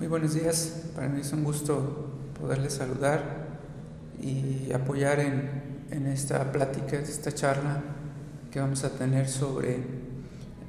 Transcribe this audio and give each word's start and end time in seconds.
Muy 0.00 0.08
buenos 0.08 0.32
días, 0.32 0.86
para 0.94 1.10
mí 1.10 1.20
es 1.20 1.30
un 1.34 1.44
gusto 1.44 2.08
poderles 2.40 2.72
saludar 2.72 3.58
y 4.18 4.72
apoyar 4.72 5.20
en, 5.20 6.06
esta 6.06 6.52
plática, 6.52 6.96
esta 6.96 7.34
charla 7.34 7.82
que 8.50 8.60
vamos 8.60 8.82
a 8.84 8.96
tener 8.96 9.28
sobre 9.28 9.76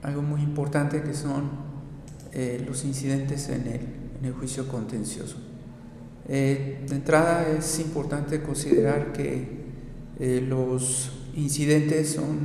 algo 0.03 0.21
muy 0.21 0.41
importante 0.41 1.01
que 1.01 1.13
son 1.13 1.49
eh, 2.33 2.61
los 2.67 2.83
incidentes 2.83 3.47
en 3.47 3.67
el, 4.21 4.33
juicio 4.33 4.67
contencioso. 4.67 5.37
Eh, 6.27 6.83
de 6.89 6.95
entrada 6.97 7.47
es 7.57 7.79
importante 7.79 8.41
considerar 8.41 9.13
que 9.13 9.47
eh, 10.19 10.45
los 10.45 11.09
incidentes 11.35 12.11
son 12.11 12.37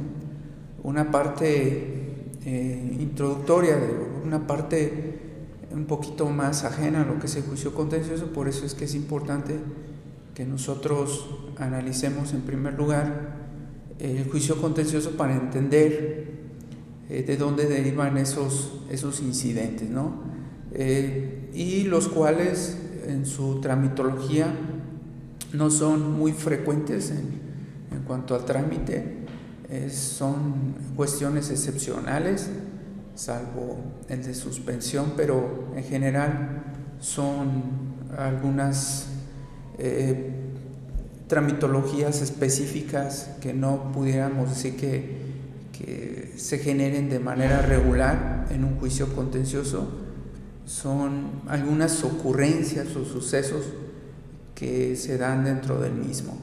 una 0.84 1.10
parte 1.10 2.04
introductoria, 2.44 3.76
una 4.24 4.46
parte 4.46 5.25
un 5.72 5.86
poquito 5.86 6.28
más 6.28 6.64
ajena 6.64 7.02
a 7.02 7.04
lo 7.04 7.18
que 7.18 7.26
es 7.26 7.36
el 7.36 7.42
juicio 7.42 7.74
contencioso, 7.74 8.26
por 8.32 8.48
eso 8.48 8.64
es 8.64 8.74
que 8.74 8.84
es 8.84 8.94
importante 8.94 9.58
que 10.34 10.44
nosotros 10.44 11.28
analicemos 11.58 12.32
en 12.32 12.42
primer 12.42 12.74
lugar 12.74 13.36
el 13.98 14.28
juicio 14.30 14.60
contencioso 14.60 15.12
para 15.12 15.34
entender 15.34 16.28
eh, 17.08 17.22
de 17.22 17.36
dónde 17.36 17.66
derivan 17.66 18.18
esos, 18.18 18.80
esos 18.90 19.20
incidentes, 19.20 19.88
¿no? 19.88 20.24
Eh, 20.72 21.50
y 21.54 21.84
los 21.84 22.08
cuales 22.08 22.76
en 23.06 23.24
su 23.24 23.60
tramitología 23.60 24.54
no 25.52 25.70
son 25.70 26.12
muy 26.12 26.32
frecuentes 26.32 27.10
en, 27.10 27.46
cuanto 28.06 28.36
al 28.36 28.44
trámite, 28.44 29.16
son 29.90 30.76
cuestiones 30.94 31.50
excepcionales 31.50 32.50
salvo 33.16 33.78
el 34.08 34.22
de 34.22 34.34
suspensión, 34.34 35.14
pero 35.16 35.72
en 35.74 35.84
general 35.84 36.62
son 37.00 37.96
algunas 38.16 39.08
eh, 39.78 40.32
tramitologías 41.26 42.22
específicas 42.22 43.30
que 43.40 43.52
no 43.52 43.90
pudiéramos 43.92 44.50
decir 44.50 44.76
que, 44.76 45.26
se 46.36 46.58
generen 46.58 47.08
de 47.08 47.18
manera 47.18 47.62
regular 47.62 48.46
en 48.50 48.64
un 48.64 48.76
juicio 48.76 49.14
contencioso, 49.14 49.88
son 50.66 51.42
algunas 51.48 52.02
ocurrencias 52.04 52.94
o 52.96 53.04
sucesos 53.04 53.64
que 54.54 54.96
se 54.96 55.16
dan 55.16 55.44
dentro 55.44 55.80
del 55.80 55.92
mismo. 55.92 56.36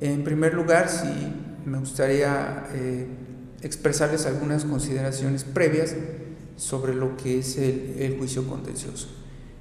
En 0.00 0.24
primer 0.24 0.54
lugar, 0.54 0.88
sí 0.88 1.08
me 1.64 1.78
gustaría 1.78 2.64
eh, 2.74 3.06
expresarles 3.66 4.26
algunas 4.26 4.64
consideraciones 4.64 5.44
previas 5.44 5.94
sobre 6.56 6.94
lo 6.94 7.16
que 7.16 7.40
es 7.40 7.58
el, 7.58 8.16
juicio 8.18 8.46
contencioso. 8.46 9.08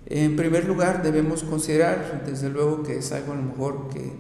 En 0.06 0.36
primer 0.36 0.66
lugar, 0.66 1.02
debemos 1.04 1.44
considerar, 1.44 2.24
desde 2.26 2.50
luego 2.50 2.84
que 2.84 2.98
es 2.98 3.12
algo 3.12 3.34
a 3.34 3.36
lo 3.36 3.42
mejor 3.42 3.90
que, 3.90 4.14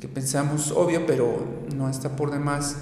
que 0.00 0.08
pensamos 0.08 0.70
obvio, 0.72 1.06
pero 1.06 1.44
no 1.74 1.88
está 1.88 2.14
por 2.14 2.30
demás 2.30 2.76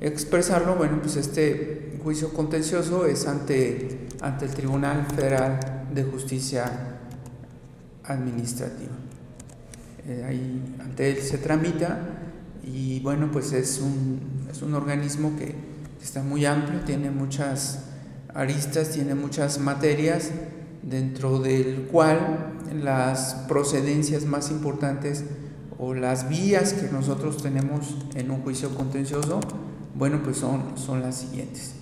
expresarlo, 0.00 0.74
bueno, 0.74 0.98
pues 1.00 1.16
este 1.16 1.98
juicio 2.02 2.32
contencioso 2.32 3.06
es 3.06 3.26
ante, 3.26 4.08
ante 4.20 4.46
el 4.46 4.50
Tribunal 4.52 5.06
Federal 5.14 5.60
de 5.94 6.02
Justicia 6.02 6.98
Administrativa. 8.04 8.96
Eh, 10.08 10.24
ahí 10.26 10.76
ante 10.80 11.10
él 11.10 11.18
se 11.18 11.38
tramita 11.38 12.00
y 12.64 12.98
bueno, 13.00 13.30
pues 13.30 13.52
es 13.52 13.78
un, 13.78 14.48
es 14.50 14.62
un 14.62 14.74
organismo 14.74 15.36
que 15.38 15.71
está 16.02 16.22
muy 16.22 16.44
amplio, 16.46 16.80
tiene 16.80 17.10
muchas 17.10 17.84
aristas, 18.34 18.90
tiene 18.90 19.14
muchas 19.14 19.58
materias, 19.58 20.30
dentro 20.82 21.38
del 21.38 21.88
cual 21.90 22.58
las 22.82 23.34
procedencias 23.48 24.24
más 24.24 24.50
importantes 24.50 25.24
o 25.78 25.94
las 25.94 26.28
vías 26.28 26.72
que 26.72 26.90
nosotros 26.90 27.42
tenemos 27.42 27.96
en 28.14 28.30
un 28.30 28.42
juicio 28.42 28.74
contencioso, 28.74 29.40
bueno, 29.94 30.20
pues 30.22 30.38
son, 30.38 30.76
son 30.76 31.02
las 31.02 31.16
siguientes. 31.16 31.74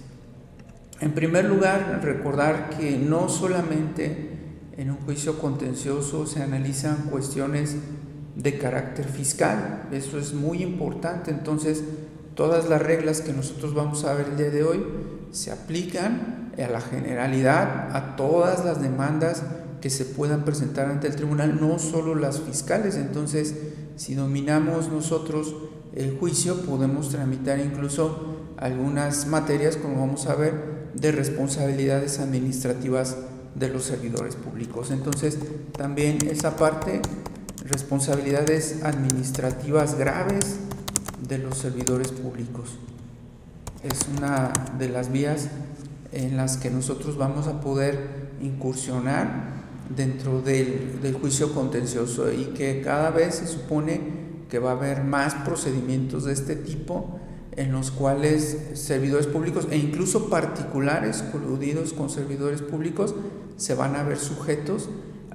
En 1.00 1.12
primer 1.12 1.46
lugar, 1.46 2.00
recordar 2.02 2.70
que 2.70 2.98
no 2.98 3.28
solamente 3.28 4.30
en 4.76 4.90
un 4.90 4.96
juicio 4.98 5.38
contencioso 5.38 6.26
se 6.26 6.42
analizan 6.42 7.08
cuestiones 7.10 7.76
de 8.36 8.58
carácter 8.58 9.06
fiscal, 9.06 9.88
eso 9.92 10.18
es 10.18 10.34
muy 10.34 10.62
importante, 10.62 11.30
entonces 11.30 11.82
todas 12.40 12.70
las 12.70 12.80
reglas 12.80 13.20
que 13.20 13.34
nosotros 13.34 13.74
vamos 13.74 14.06
a 14.06 14.14
ver 14.14 14.28
el 14.30 14.38
día 14.38 14.48
de 14.48 14.64
hoy 14.64 14.82
se 15.30 15.52
aplican 15.52 16.52
a 16.56 16.70
la 16.70 16.80
generalidad, 16.80 17.94
a 17.94 18.16
todas 18.16 18.64
las 18.64 18.80
demandas 18.80 19.42
que 19.82 19.90
se 19.90 20.06
puedan 20.06 20.46
presentar 20.46 20.86
ante 20.86 21.06
el 21.06 21.16
tribunal, 21.16 21.60
no 21.60 21.78
solo 21.78 22.14
las 22.14 22.40
fiscales. 22.40 22.96
Entonces, 22.96 23.54
si 23.96 24.14
dominamos 24.14 24.88
nosotros 24.88 25.54
el 25.94 26.16
juicio, 26.18 26.62
podemos 26.62 27.10
tramitar 27.10 27.58
incluso 27.58 28.38
algunas 28.56 29.26
materias, 29.26 29.76
como 29.76 30.00
vamos 30.00 30.26
a 30.26 30.34
ver, 30.34 30.88
de 30.94 31.12
responsabilidades 31.12 32.20
administrativas 32.20 33.18
de 33.54 33.68
los 33.68 33.84
servidores 33.84 34.34
públicos. 34.36 34.90
Entonces, 34.90 35.36
también 35.76 36.16
esa 36.26 36.56
parte, 36.56 37.02
responsabilidades 37.66 38.82
administrativas 38.82 39.98
graves 39.98 40.56
de 41.30 41.38
los 41.38 41.56
servidores 41.56 42.08
públicos. 42.08 42.70
Es 43.82 44.06
una 44.18 44.52
de 44.78 44.88
las 44.90 45.10
vías 45.10 45.48
en 46.12 46.36
las 46.36 46.56
que 46.56 46.70
nosotros 46.70 47.16
vamos 47.16 47.46
a 47.46 47.60
poder 47.60 48.30
incursionar 48.42 49.60
dentro 49.96 50.42
del, 50.42 51.16
juicio 51.20 51.54
contencioso 51.54 52.32
y 52.32 52.46
que 52.46 52.82
cada 52.82 53.10
vez 53.10 53.36
se 53.36 53.46
supone 53.46 54.00
que 54.50 54.58
va 54.58 54.70
a 54.70 54.74
haber 54.74 55.04
más 55.04 55.34
procedimientos 55.36 56.24
de 56.24 56.32
este 56.32 56.56
tipo 56.56 57.20
en 57.56 57.72
los 57.72 57.90
cuales 57.92 58.58
servidores 58.74 59.26
públicos 59.26 59.68
e 59.70 59.76
incluso 59.76 60.28
particulares 60.28 61.22
coludidos 61.30 61.92
con 61.92 62.10
servidores 62.10 62.60
públicos 62.60 63.14
se 63.56 63.74
van 63.74 63.94
a 63.94 64.02
ver 64.02 64.18
sujetos 64.18 64.88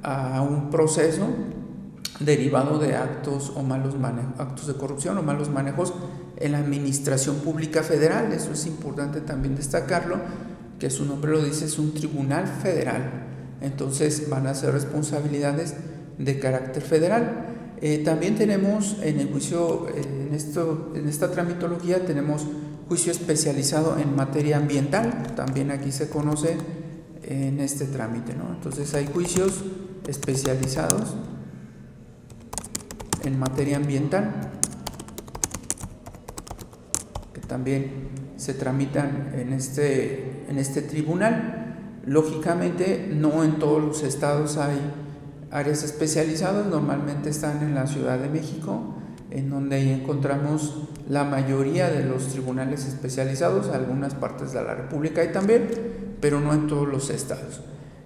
a 0.03 0.41
un 0.41 0.69
proceso 0.69 1.27
derivado 2.19 2.79
de 2.79 2.95
actos 2.95 3.51
o 3.55 3.63
malos 3.63 3.95
actos 4.37 4.67
de 4.67 4.73
corrupción 4.75 5.17
o 5.17 5.23
malos 5.23 5.49
manejos 5.49 5.93
en 6.37 6.53
la 6.53 6.59
administración 6.59 7.37
pública 7.37 7.83
federal. 7.83 8.31
Eso 8.31 8.51
es 8.51 8.65
importante 8.65 9.21
también 9.21 9.55
destacarlo 9.55 10.17
que 10.79 10.89
su 10.89 11.05
nombre 11.05 11.31
lo 11.31 11.43
dice, 11.43 11.65
es 11.65 11.79
un 11.79 11.93
tribunal 11.93 12.47
federal. 12.47 13.27
Entonces 13.61 14.29
van 14.29 14.47
a 14.47 14.53
ser 14.53 14.73
responsabilidades 14.73 15.75
de 16.17 16.39
carácter 16.39 16.83
federal. 16.83 17.45
Eh, 17.81 17.99
también 17.99 18.35
tenemos 18.35 18.97
en 19.01 19.19
el 19.19 19.29
juicio, 19.29 19.87
en, 19.95 20.33
esto, 20.33 20.93
en 20.95 21.07
esta 21.07 21.31
tramitología, 21.31 22.05
tenemos 22.05 22.45
juicio 22.87 23.11
especializado 23.11 23.97
en 23.97 24.15
materia 24.15 24.57
ambiental, 24.57 25.33
también 25.35 25.71
aquí 25.71 25.91
se 25.91 26.09
conoce 26.09 26.57
en 27.23 27.59
este 27.59 27.85
trámite. 27.85 28.33
¿no? 28.35 28.53
Entonces 28.53 28.93
hay 28.93 29.07
juicios 29.07 29.63
especializados 30.07 31.15
en 33.25 33.39
materia 33.39 33.77
ambiental, 33.77 34.51
que 37.33 37.41
también 37.41 38.09
se 38.37 38.53
tramitan 38.53 39.33
en 39.35 39.53
este, 39.53 40.45
en 40.49 40.57
este 40.57 40.81
tribunal. 40.81 42.01
Lógicamente, 42.05 43.09
no 43.11 43.43
en 43.43 43.57
todos 43.57 43.83
los 43.83 44.03
estados 44.03 44.57
hay 44.57 44.79
áreas 45.51 45.83
especializadas, 45.83 46.67
normalmente 46.67 47.29
están 47.29 47.63
en 47.63 47.75
la 47.75 47.87
Ciudad 47.87 48.19
de 48.19 48.29
México, 48.29 48.95
en 49.31 49.49
donde 49.49 49.93
encontramos 49.93 50.89
la 51.09 51.23
mayoría 51.23 51.89
de 51.89 52.03
los 52.03 52.27
tribunales 52.27 52.85
especializados, 52.85 53.69
algunas 53.69 54.13
partes 54.13 54.53
de 54.53 54.63
la 54.63 54.75
República 54.75 55.23
y 55.23 55.31
también, 55.31 55.67
pero 56.19 56.39
no 56.39 56.53
en 56.53 56.67
todos 56.67 56.87
los 56.87 57.09
estados. 57.09 57.61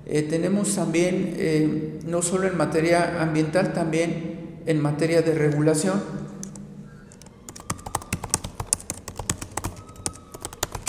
Eh, 0.06 0.24
tenemos 0.24 0.76
también, 0.76 1.34
eh, 1.38 2.00
no 2.06 2.22
solo 2.22 2.48
en 2.48 2.58
materia 2.58 3.22
ambiental, 3.22 3.74
también 3.74 4.29
en 4.66 4.82
materia 4.82 5.22
de 5.22 5.34
regulación, 5.34 6.02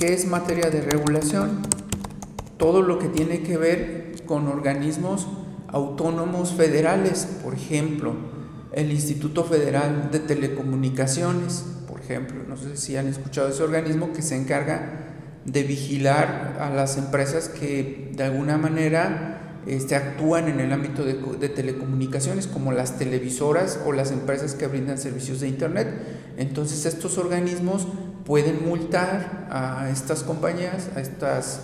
¿Qué 0.00 0.14
es 0.14 0.26
materia 0.26 0.70
de 0.70 0.80
regulación? 0.80 1.60
Todo 2.56 2.80
lo 2.80 2.98
que 2.98 3.08
tiene 3.08 3.42
que 3.42 3.58
ver 3.58 4.14
con 4.24 4.48
organismos 4.48 5.28
autónomos 5.68 6.54
federales, 6.54 7.28
por 7.44 7.52
ejemplo, 7.52 8.14
el 8.72 8.92
Instituto 8.92 9.44
Federal 9.44 10.08
de 10.10 10.20
Telecomunicaciones, 10.20 11.66
por 11.86 12.00
ejemplo, 12.00 12.44
no 12.48 12.56
sé 12.56 12.78
si 12.78 12.96
han 12.96 13.08
escuchado 13.08 13.50
ese 13.50 13.62
organismo 13.62 14.14
que 14.14 14.22
se 14.22 14.36
encarga 14.36 15.18
de 15.44 15.64
vigilar 15.64 16.56
a 16.58 16.70
las 16.70 16.96
empresas 16.96 17.50
que 17.50 18.10
de 18.16 18.24
alguna 18.24 18.56
manera 18.56 19.49
este, 19.66 19.96
actúan 19.96 20.48
en 20.48 20.60
el 20.60 20.72
ámbito 20.72 21.04
de, 21.04 21.14
de, 21.14 21.48
telecomunicaciones, 21.48 22.46
como 22.46 22.72
las 22.72 22.98
televisoras 22.98 23.80
o 23.84 23.92
las 23.92 24.10
empresas 24.10 24.54
que 24.54 24.66
brindan 24.66 24.98
servicios 24.98 25.40
de 25.40 25.48
Internet. 25.48 25.88
Entonces 26.36 26.86
estos 26.86 27.18
organismos 27.18 27.86
pueden 28.24 28.64
multar 28.64 29.48
a 29.50 29.90
estas 29.90 30.22
compañías, 30.22 30.90
a 30.96 31.00
estas 31.00 31.62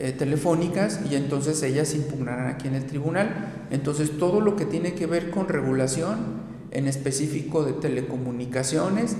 eh, 0.00 0.12
telefónicas 0.12 1.00
y 1.10 1.16
entonces 1.16 1.60
ellas 1.64 1.92
impugnarán 1.92 2.46
aquí 2.46 2.68
en 2.68 2.74
el 2.76 2.86
tribunal. 2.86 3.66
Entonces 3.70 4.16
todo 4.16 4.40
lo 4.40 4.54
que 4.54 4.64
tiene 4.64 4.94
que 4.94 5.06
ver 5.06 5.30
con 5.30 5.48
regulación, 5.48 6.46
en 6.70 6.86
específico 6.86 7.64
de 7.64 7.72
telecomunicaciones, 7.72 9.16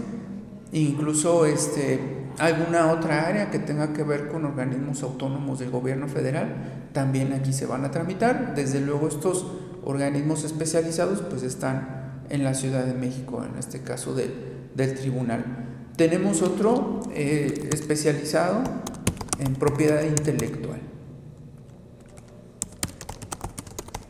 incluso 0.70 1.46
este, 1.46 1.98
alguna 2.38 2.92
otra 2.92 3.26
área 3.26 3.50
que 3.50 3.58
tenga 3.58 3.92
que 3.92 4.02
ver 4.02 4.28
con 4.28 4.44
organismos 4.44 5.02
autónomos 5.02 5.58
del 5.58 5.70
gobierno 5.70 6.08
federal, 6.08 6.88
también 6.92 7.32
aquí 7.32 7.52
se 7.52 7.66
van 7.66 7.84
a 7.84 7.90
tramitar. 7.90 8.54
Desde 8.54 8.80
luego 8.80 9.08
estos 9.08 9.46
organismos 9.84 10.44
especializados 10.44 11.22
pues 11.22 11.42
están 11.42 12.22
en 12.30 12.44
la 12.44 12.54
Ciudad 12.54 12.84
de 12.84 12.94
México, 12.94 13.44
en 13.44 13.58
este 13.58 13.80
caso 13.80 14.14
del, 14.14 14.32
del 14.74 14.94
tribunal. 14.94 15.44
Tenemos 15.96 16.42
otro 16.42 17.00
eh, 17.12 17.70
especializado 17.72 18.62
en 19.38 19.54
propiedad 19.54 20.02
intelectual. 20.02 20.80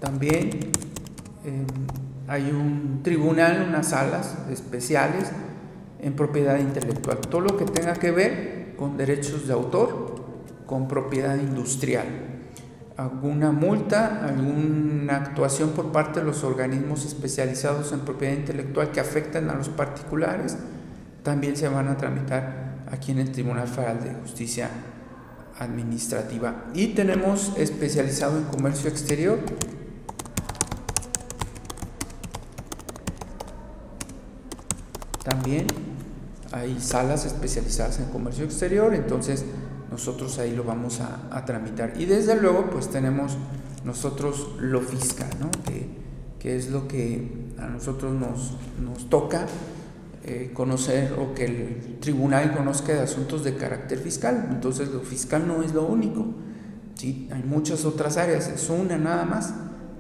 También 0.01 0.51
em, 1.45 1.67
hay 2.27 2.51
un 2.51 3.01
tribunal, 3.03 3.67
unas 3.69 3.89
salas 3.89 4.37
especiales 4.51 5.31
en 6.01 6.15
propiedad 6.15 6.59
intelectual. 6.59 7.19
Todo 7.19 7.41
lo 7.41 7.57
que 7.57 7.65
tenga 7.65 7.95
que 7.95 8.11
ver 8.11 8.75
con 8.77 8.97
derechos 8.97 9.47
de 9.47 9.53
autor, 9.53 10.25
con 10.67 10.87
propiedad 10.87 11.37
industrial. 11.37 12.07
Alguna 12.97 13.53
multa, 13.53 14.25
alguna 14.25 15.17
actuación 15.17 15.71
por 15.71 15.93
parte 15.93 16.21
de 16.21 16.27
los 16.27 16.43
organismos 16.45 17.05
especializados 17.05 17.93
en 17.93 18.01
propiedad 18.01 18.35
intelectual 18.35 18.91
que 18.91 19.01
afecten 19.01 19.51
a 19.51 19.55
los 19.55 19.69
particulares, 19.69 20.57
también 21.23 21.57
se 21.57 21.69
van 21.69 21.89
a 21.89 21.97
tramitar 21.97 22.85
aquí 22.91 23.13
en 23.13 23.19
el 23.19 23.31
Tribunal 23.31 23.69
Federal 23.69 24.03
de 24.03 24.15
Justicia 24.15 24.69
administrativa. 25.59 26.65
Y 26.75 26.89
tenemos 26.89 27.53
especializado 27.57 28.39
en 28.39 28.45
comercio 28.45 28.89
exterior. 28.89 29.39
También 35.23 35.67
hay 36.53 36.81
salas 36.81 37.25
especializadas 37.25 37.99
en 37.99 38.07
comercio 38.07 38.45
exterior, 38.45 38.95
entonces 38.95 39.45
nosotros 39.91 40.39
ahí 40.39 40.55
lo 40.55 40.65
vamos 40.65 41.01
a, 41.01 41.45
tramitar. 41.45 41.95
Y 41.97 42.07
desde 42.07 42.41
luego 42.41 42.71
pues 42.71 42.89
tenemos 42.89 43.37
nosotros 43.85 44.57
lo 44.59 44.81
fiscal, 44.81 45.31
¿no? 45.41 45.51
que, 46.41 46.57
es 46.57 46.71
lo 46.71 46.89
que 46.89 47.53
a 47.59 47.67
nosotros 47.67 48.15
nos, 48.15 48.53
nos 48.83 49.11
toca 49.11 49.47
eh, 50.25 50.51
conocer 50.53 51.15
o 51.19 51.35
que 51.35 51.45
el 51.45 51.99
tribunal 52.01 52.55
conozca 52.55 52.93
de 52.93 53.01
asuntos 53.01 53.45
de 53.45 53.57
carácter 53.57 53.99
fiscal. 53.99 54.49
Entonces 54.51 54.89
lo 54.89 55.01
fiscal 55.01 55.47
no 55.47 55.63
es 55.63 55.75
lo 55.75 55.87
único. 55.87 56.27
¿sí? 56.95 57.29
Hay 57.33 57.43
muchas 57.43 57.85
otras 57.85 58.17
áreas, 58.17 58.49
es 58.49 58.69
una 58.71 58.99
nada 58.99 59.25
más, 59.25 59.55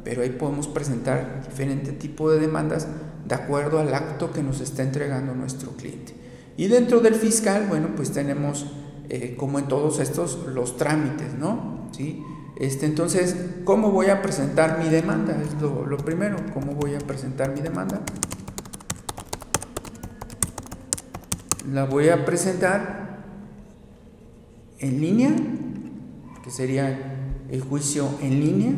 pero 0.04 0.22
ahí 0.22 0.30
podemos 0.30 0.68
presentar 0.68 1.42
diferente 1.48 1.92
tipo 1.92 2.30
de 2.30 2.40
demandas 2.40 2.86
de 3.26 3.34
acuerdo 3.34 3.78
al 3.78 3.92
acto 3.94 4.32
que 4.32 4.42
nos 4.42 4.60
está 4.60 4.82
entregando 4.82 5.34
nuestro 5.34 5.72
cliente. 5.72 6.27
Y 6.58 6.68
dentro 6.68 7.00
del 7.00 7.14
fiscal, 7.14 7.64
bueno, 7.70 7.88
pues 7.96 8.12
tenemos, 8.12 8.66
eh, 9.08 9.34
como 9.38 9.58
en 9.58 9.68
todos 9.68 9.98
estos, 10.00 10.46
los 10.48 10.76
trámites, 10.76 11.32
¿no? 11.38 11.88
¿Sí? 11.92 12.22
Este, 12.58 12.84
entonces, 12.84 13.34
¿cómo 13.64 13.92
voy 13.92 14.08
a 14.08 14.20
presentar 14.20 14.78
mi 14.78 14.90
demanda? 14.90 15.40
Es 15.40 15.58
lo, 15.62 15.86
lo 15.86 15.96
primero, 15.96 16.36
¿cómo 16.52 16.72
voy 16.72 16.94
a 16.94 16.98
presentar 16.98 17.54
mi 17.54 17.62
demanda? 17.62 18.02
la 21.72 21.84
voy 21.84 22.08
a 22.08 22.24
presentar 22.24 23.18
en 24.78 25.00
línea, 25.00 25.30
que 26.42 26.50
sería 26.50 27.44
el 27.50 27.60
juicio 27.60 28.08
en 28.22 28.40
línea. 28.40 28.72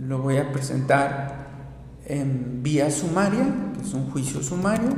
Lo 0.00 0.20
voy 0.20 0.36
a 0.36 0.52
presentar 0.52 1.47
en 2.08 2.62
vía 2.62 2.90
sumaria, 2.90 3.46
que 3.74 3.86
es 3.86 3.94
un 3.94 4.10
juicio 4.10 4.42
sumario. 4.42 4.90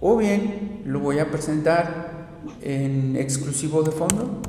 O 0.00 0.16
bien 0.16 0.82
lo 0.86 1.00
voy 1.00 1.18
a 1.18 1.30
presentar 1.30 2.40
en 2.62 3.16
exclusivo 3.16 3.82
de 3.82 3.90
fondo. 3.90 4.40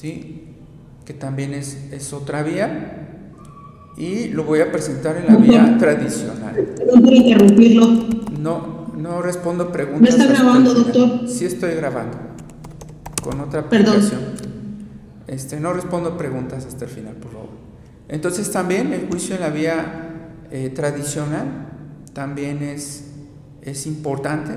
¿Sí? 0.00 0.38
que 1.08 1.14
también 1.14 1.54
es, 1.54 2.12
otra 2.12 2.42
vía, 2.42 3.08
y 3.96 4.28
lo 4.28 4.44
voy 4.44 4.60
a 4.60 4.70
presentar 4.70 5.16
en 5.16 5.26
la 5.26 5.36
vía 5.36 5.78
tradicional. 5.78 6.54
Perdón 6.76 7.02
por 7.02 7.14
interrumpirlo. 7.14 7.86
No, 8.38 8.92
no 8.94 9.22
respondo 9.22 9.72
preguntas. 9.72 10.02
¿Me 10.02 10.08
está 10.10 10.26
grabando, 10.26 10.74
doctor? 10.74 11.26
Sí 11.26 11.46
estoy 11.46 11.76
grabando, 11.76 12.18
con 13.22 13.40
otra 13.40 13.60
aplicación. 13.60 14.20
Este, 15.26 15.60
no 15.60 15.72
respondo 15.72 16.16
preguntas 16.16 16.64
hasta 16.66 16.84
el 16.86 16.90
final, 16.90 17.14
por 17.14 17.32
favor. 17.32 17.48
Entonces 18.08 18.50
también 18.50 18.92
el 18.92 19.08
juicio 19.08 19.34
en 19.34 19.42
la 19.42 19.50
vía 19.50 20.08
eh, 20.50 20.70
tradicional 20.70 21.68
también 22.14 22.62
es, 22.62 23.04
es 23.62 23.86
importante, 23.86 24.54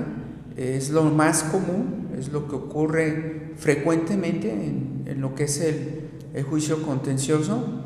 es 0.56 0.90
lo 0.90 1.04
más 1.04 1.42
común, 1.44 2.08
es 2.18 2.32
lo 2.32 2.48
que 2.48 2.56
ocurre 2.56 3.52
frecuentemente 3.56 4.50
en, 4.50 5.04
en 5.06 5.20
lo 5.20 5.34
que 5.34 5.44
es 5.44 5.60
el, 5.60 6.10
el 6.34 6.44
juicio 6.44 6.82
contencioso. 6.82 7.84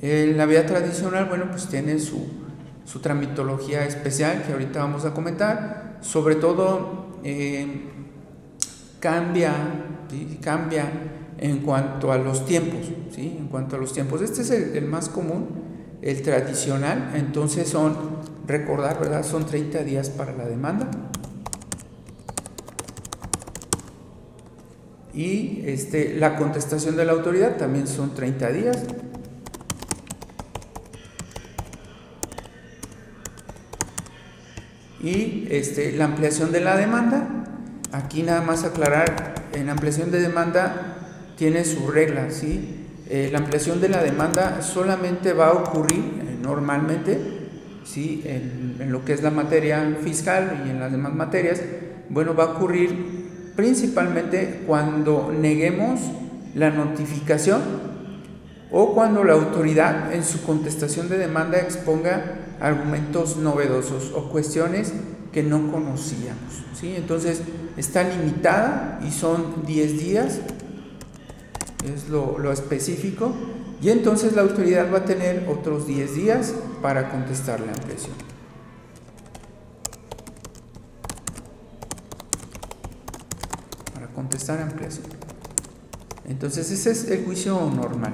la 0.00 0.46
vía 0.46 0.66
tradicional, 0.66 1.26
bueno, 1.26 1.46
pues 1.50 1.68
tiene 1.68 1.98
su, 1.98 2.26
su, 2.84 3.00
tramitología 3.00 3.84
especial 3.84 4.42
que 4.44 4.52
ahorita 4.52 4.80
vamos 4.80 5.04
a 5.04 5.14
comentar. 5.14 5.98
Sobre 6.00 6.34
todo 6.34 7.18
eh, 7.22 7.91
cambia, 9.02 9.52
cambia 10.40 10.90
en 11.36 11.58
cuanto 11.58 12.10
a 12.10 12.16
los 12.16 12.46
tiempos, 12.46 12.80
¿sí? 13.10 13.36
En 13.38 13.48
cuanto 13.48 13.76
a 13.76 13.78
los 13.78 13.92
tiempos. 13.92 14.22
Este 14.22 14.40
es 14.40 14.50
el, 14.50 14.76
el, 14.76 14.86
más 14.86 15.10
común, 15.10 15.48
el 16.00 16.22
tradicional. 16.22 17.10
Entonces 17.14 17.68
son, 17.68 17.96
recordar, 18.46 18.98
¿verdad? 18.98 19.24
Son 19.24 19.44
30 19.44 19.84
días 19.84 20.08
para 20.08 20.32
la 20.32 20.46
demanda. 20.46 20.88
y 25.14 25.62
este, 25.66 26.14
la 26.14 26.36
contestación 26.36 26.96
de 26.96 27.04
la 27.04 27.12
autoridad 27.12 27.56
también 27.56 27.86
son 27.86 28.14
30 28.14 28.48
días. 28.52 28.78
Y 35.02 35.48
este, 35.50 35.92
la 35.92 36.04
ampliación 36.04 36.52
de 36.52 36.60
la 36.60 36.76
demanda, 36.76 37.51
aquí 37.92 38.22
nada 38.22 38.42
más 38.42 38.64
aclarar, 38.64 39.34
en 39.52 39.68
ampliación 39.68 40.10
de 40.10 40.20
demanda 40.20 40.96
tiene 41.36 41.64
su 41.64 41.88
regla, 41.90 42.30
¿sí? 42.30 42.88
Eh, 43.08 43.28
la 43.30 43.38
ampliación 43.38 43.80
de 43.80 43.88
la 43.88 44.02
demanda 44.02 44.62
solamente 44.62 45.32
va 45.34 45.48
a 45.48 45.52
ocurrir 45.52 45.98
eh, 45.98 46.38
normalmente, 46.40 47.20
¿sí? 47.84 48.22
En, 48.24 48.76
en 48.80 48.92
lo 48.92 49.04
que 49.04 49.12
es 49.12 49.22
la 49.22 49.30
materia 49.30 49.96
fiscal 50.02 50.64
y 50.66 50.70
en 50.70 50.80
las 50.80 50.90
demás 50.90 51.14
materias, 51.14 51.60
bueno, 52.08 52.34
va 52.34 52.44
a 52.44 52.46
ocurrir 52.52 53.52
principalmente 53.54 54.62
cuando 54.66 55.32
neguemos 55.38 56.00
la 56.54 56.70
notificación 56.70 57.60
o 58.70 58.94
cuando 58.94 59.24
la 59.24 59.34
autoridad 59.34 60.14
en 60.14 60.24
su 60.24 60.42
contestación 60.42 61.10
de 61.10 61.18
demanda 61.18 61.58
exponga 61.58 62.38
argumentos 62.60 63.36
novedosos 63.36 64.12
o 64.14 64.30
cuestiones 64.30 64.94
que 65.32 65.42
no 65.42 65.70
conocíamos. 65.70 66.62
¿sí? 66.78 66.94
Entonces 66.96 67.42
está 67.76 68.02
limitada 68.04 69.00
y 69.06 69.10
son 69.10 69.64
10 69.66 69.98
días, 69.98 70.40
es 71.84 72.08
lo, 72.08 72.38
lo 72.38 72.52
específico, 72.52 73.32
y 73.80 73.90
entonces 73.90 74.34
la 74.34 74.42
autoridad 74.42 74.92
va 74.92 74.98
a 74.98 75.04
tener 75.04 75.48
otros 75.48 75.86
10 75.86 76.14
días 76.14 76.54
para 76.80 77.10
contestar 77.10 77.60
la 77.60 77.72
ampliación. 77.72 78.32
contestar 84.14 84.60
ampliación. 84.60 85.06
Entonces 86.28 86.70
ese 86.70 86.90
es 86.92 87.10
el 87.10 87.24
juicio 87.24 87.58
normal. 87.74 88.12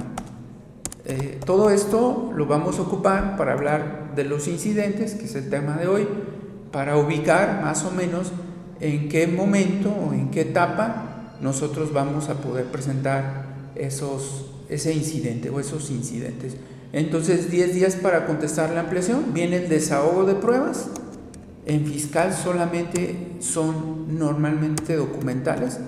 Eh, 1.05 1.41
todo 1.45 1.71
esto 1.71 2.33
lo 2.35 2.47
vamos 2.47 2.79
a 2.79 2.83
ocupar 2.83 3.37
para 3.37 3.53
hablar 3.53 4.15
de 4.15 4.25
los 4.25 4.49
incidentes, 4.49 5.15
que 5.15 5.27
es 5.27 5.35
el 5.35 5.49
tema 5.49 5.77
de 5.77 5.87
hoy, 5.87 6.09
para 6.71 6.97
ubicar 6.97 7.63
más 7.63 7.85
o 7.85 7.91
menos 7.91 8.33
en 8.81 9.09
qué 9.09 9.27
momento 9.27 9.91
o 9.91 10.13
en 10.13 10.31
qué 10.31 10.43
etapa 10.43 11.37
nosotros 11.41 11.93
vamos 11.93 12.29
a 12.29 12.35
poder 12.35 12.67
presentar 12.67 13.47
esos, 13.75 14.47
ese 14.69 14.93
incidente 14.93 15.51
o 15.51 15.61
esos 15.61 15.91
incidentes. 15.91 16.57
Entonces, 16.93 17.51
10 17.51 17.75
días 17.75 17.97
para 17.97 18.27
contestar 18.27 18.71
la 18.71 18.81
ampliación, 18.81 19.35
viene 19.35 19.57
el 19.57 19.69
desahogo 19.69 20.25
de 20.25 20.35
pruebas. 20.35 20.89
En 21.67 21.85
fiscal 21.85 22.33
solamente 22.33 23.37
son 23.41 24.19
normalmente 24.19 24.97
documentales, 24.97 25.79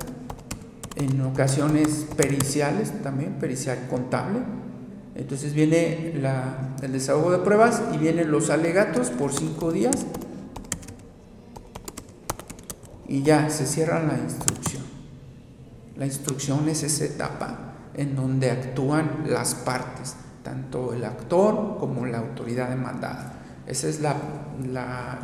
en 0.96 1.20
ocasiones 1.22 2.06
periciales 2.16 2.92
también, 3.02 3.38
pericial 3.40 3.86
contable. 3.88 4.40
Entonces 5.14 5.54
viene 5.54 6.12
el 6.82 6.92
desahogo 6.92 7.32
de 7.32 7.38
pruebas 7.38 7.82
y 7.94 7.98
vienen 7.98 8.30
los 8.30 8.50
alegatos 8.50 9.08
por 9.10 9.32
cinco 9.32 9.72
días 9.72 10.06
y 13.10 13.22
ya 13.22 13.50
se 13.50 13.66
cierra 13.66 14.02
la 14.02 14.16
instrucción. 14.16 14.82
La 15.96 16.06
instrucción 16.06 16.66
es 16.70 16.82
esa 16.82 17.04
etapa 17.04 17.74
en 17.94 18.16
donde 18.16 18.50
actúan 18.50 19.24
las 19.28 19.54
partes, 19.54 20.14
tanto 20.42 20.94
el 20.94 21.04
actor 21.04 21.76
como 21.78 22.06
la 22.06 22.18
autoridad 22.20 22.70
demandada. 22.70 23.34
Esa 23.66 23.88
es 23.88 24.00
la, 24.00 24.16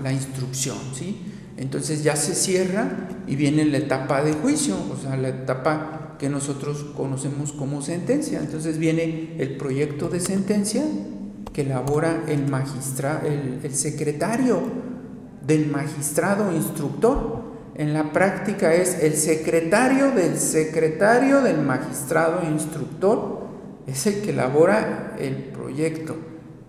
la 0.03 0.13
instrucción, 0.13 0.77
¿sí? 0.93 1.33
Entonces 1.57 2.03
ya 2.03 2.17
se 2.17 2.35
cierra 2.35 3.09
y 3.27 3.37
viene 3.37 3.65
la 3.65 3.79
etapa 3.79 4.23
de 4.23 4.35
juicio, 4.35 4.77
o 4.93 4.97
sea, 5.01 5.17
la 5.17 5.29
etapa 5.29 6.17
que 6.19 6.29
nosotros 6.29 6.85
conocemos 6.97 7.53
como 7.53 7.81
sentencia. 7.83 8.41
Entonces 8.41 8.79
viene 8.79 9.37
el 9.39 9.57
proyecto 9.57 10.09
de 10.09 10.21
sentencia 10.21 10.85
que 11.53 11.63
elabora 11.63 12.25
el, 12.27 13.61
el 13.63 13.75
secretario 13.75 14.61
del 15.47 15.69
magistrado 15.69 16.55
instructor. 16.55 17.46
En 17.79 17.93
la 17.93 18.11
práctica 18.11 18.73
es 18.73 19.03
el 19.03 19.15
secretario 19.17 20.11
del 20.11 20.39
secretario 20.39 21.43
del 21.43 21.61
magistrado 21.61 22.43
instructor, 22.49 23.47
es 23.87 24.07
el 24.07 24.23
que 24.23 24.31
elabora 24.31 25.15
el 25.19 25.35
proyecto. 25.53 26.17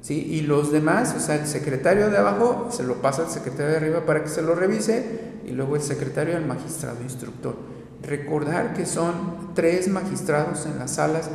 Y 0.09 0.41
los 0.41 0.71
demás, 0.71 1.15
o 1.17 1.19
sea, 1.21 1.35
el 1.35 1.47
secretario 1.47 2.09
de 2.09 2.17
abajo 2.17 2.67
se 2.71 2.83
lo 2.83 3.01
pasa 3.01 3.23
al 3.23 3.29
secretario 3.29 3.71
de 3.71 3.77
arriba 3.77 4.05
para 4.05 4.21
que 4.21 4.29
se 4.29 4.41
lo 4.41 4.53
revise 4.53 5.05
y 5.45 5.51
luego 5.51 5.77
el 5.77 5.81
secretario 5.81 6.33
del 6.33 6.45
magistrado 6.45 7.01
instructor. 7.01 7.55
Recordar 8.03 8.73
que 8.73 8.85
son 8.85 9.53
tres 9.53 9.87
magistrados 9.87 10.65
en 10.65 10.77
las 10.77 10.91
salas, 10.91 11.29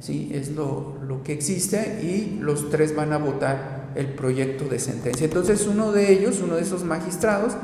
¿sí? 0.00 0.32
Es 0.34 0.50
lo, 0.50 0.96
lo 1.06 1.22
que 1.22 1.32
existe 1.34 2.00
y 2.02 2.38
los 2.40 2.70
tres 2.70 2.94
van 2.94 3.12
a 3.12 3.18
votar 3.18 3.90
el 3.94 4.08
proyecto 4.08 4.64
de 4.64 4.78
sentencia. 4.78 5.24
Entonces 5.26 5.66
uno 5.66 5.92
de 5.92 6.10
ellos, 6.10 6.40
uno 6.42 6.56
de 6.56 6.62
esos 6.62 6.84
magistrados, 6.84 7.54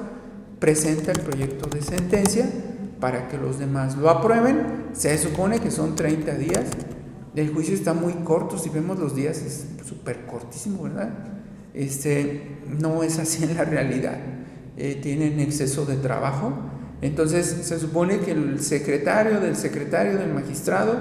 presenta 0.59 1.13
el 1.13 1.21
proyecto 1.21 1.69
de 1.69 1.83
sentencia 1.83 2.49
para 3.01 3.29
que 3.29 3.39
los 3.39 3.59
demás 3.59 3.97
lo 3.97 4.11
aprueben. 4.11 4.87
Se 4.93 5.17
supone 5.19 5.61
que 5.61 5.71
son 5.71 5.95
30 5.95 6.35
días 6.35 6.65
el 7.37 7.53
juicio 7.53 7.75
está 7.75 7.93
muy 7.93 8.15
corto, 8.25 8.59
si 8.59 8.71
vemos 8.71 8.99
los 8.99 9.15
días 9.15 9.43
es 9.43 9.67
súper 9.87 10.25
cortísimo, 10.25 10.85
¿verdad? 10.85 11.11
Este, 11.75 12.59
no 12.81 13.03
es 13.03 13.19
así 13.19 13.45
en 13.45 13.55
la 13.55 13.65
realidad. 13.65 14.19
Eh, 14.79 14.99
tienen 15.03 15.39
exceso 15.41 15.85
de 15.85 15.97
trabajo. 15.97 16.55
Entonces 17.03 17.47
se 17.47 17.79
supone 17.79 18.21
que 18.21 18.31
el 18.31 18.61
secretario 18.61 19.39
del 19.41 19.55
secretario 19.55 20.17
del 20.17 20.33
magistrado 20.33 20.97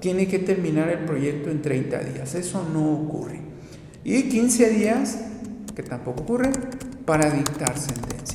tiene 0.00 0.26
que 0.26 0.38
terminar 0.38 0.88
el 0.88 1.00
proyecto 1.00 1.50
en 1.50 1.60
30 1.60 1.98
días. 1.98 2.34
Eso 2.34 2.66
no 2.72 2.94
ocurre. 2.94 3.40
Y 4.04 4.22
15 4.30 4.70
días, 4.70 5.18
que 5.76 5.82
tampoco 5.82 6.22
ocurre, 6.22 6.50
para 7.04 7.30
dictar 7.30 7.78
sentencia. 7.78 8.33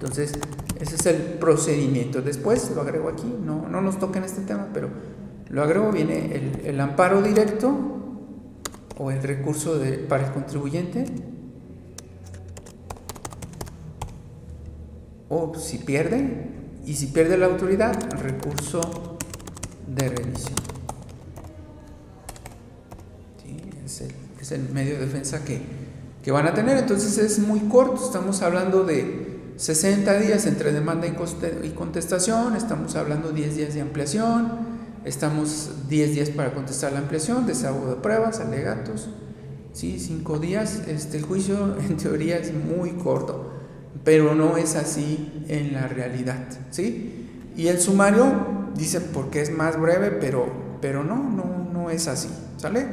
Entonces, 0.00 0.32
ese 0.78 0.94
es 0.94 1.06
el 1.06 1.16
procedimiento. 1.40 2.22
Después 2.22 2.70
lo 2.72 2.82
agrego 2.82 3.08
aquí, 3.08 3.26
no, 3.44 3.68
no 3.68 3.80
nos 3.80 3.98
toca 3.98 4.20
en 4.20 4.26
este 4.26 4.42
tema, 4.42 4.68
pero 4.72 4.90
lo 5.50 5.60
agrego, 5.60 5.90
viene 5.90 6.60
el, 6.64 6.80
amparo 6.80 7.20
directo 7.20 7.74
o 8.96 9.10
el 9.10 9.20
recurso 9.20 9.82
para 10.08 10.28
el 10.28 10.32
contribuyente. 10.32 11.04
O 15.28 15.52
si 15.56 15.78
pierde, 15.78 16.46
y 16.86 16.94
si 16.94 17.06
pierde 17.06 17.36
la 17.36 17.46
autoridad, 17.46 18.00
el 18.12 18.20
recurso 18.20 19.18
de 19.88 20.10
revisión. 20.10 20.54
es, 24.40 24.52
el, 24.52 24.68
medio 24.68 24.94
de 24.94 25.06
defensa 25.06 25.44
que, 25.44 25.60
que 26.22 26.30
van 26.30 26.46
a 26.46 26.54
tener. 26.54 26.78
Entonces 26.78 27.18
es 27.18 27.40
muy 27.40 27.60
corto, 27.68 28.04
estamos 28.04 28.42
hablando 28.42 28.84
de 28.84 29.27
60 29.58 30.18
días 30.18 30.46
entre 30.46 30.72
demanda 30.72 31.06
y 31.06 31.70
contestación, 31.70 32.56
estamos 32.56 32.96
hablando 32.96 33.32
10 33.32 33.56
días 33.56 33.74
de 33.74 33.82
ampliación, 33.82 34.78
Estamos 35.08 35.70
10 35.88 36.14
días 36.14 36.28
para 36.28 36.52
contestar 36.52 36.92
la 36.92 36.98
ampliación, 36.98 37.46
desahogo 37.46 37.88
de 37.88 37.96
pruebas, 37.96 38.40
alegatos. 38.40 39.08
¿sí? 39.72 39.98
Cinco 39.98 40.38
días. 40.38 40.82
Este, 40.86 41.16
el 41.16 41.22
juicio 41.22 41.76
en 41.88 41.96
teoría 41.96 42.36
es 42.36 42.52
muy 42.52 42.90
corto, 42.90 43.52
pero 44.04 44.34
no 44.34 44.58
es 44.58 44.76
así 44.76 45.44
en 45.48 45.72
la 45.72 45.88
realidad. 45.88 46.44
¿sí? 46.70 47.26
Y 47.56 47.68
el 47.68 47.80
sumario 47.80 48.70
dice 48.76 49.00
porque 49.00 49.40
es 49.40 49.50
más 49.50 49.80
breve, 49.80 50.10
pero, 50.10 50.46
pero 50.82 51.04
no, 51.04 51.16
no, 51.16 51.70
no 51.72 51.88
es 51.88 52.06
así. 52.06 52.28
¿Sale? 52.58 52.86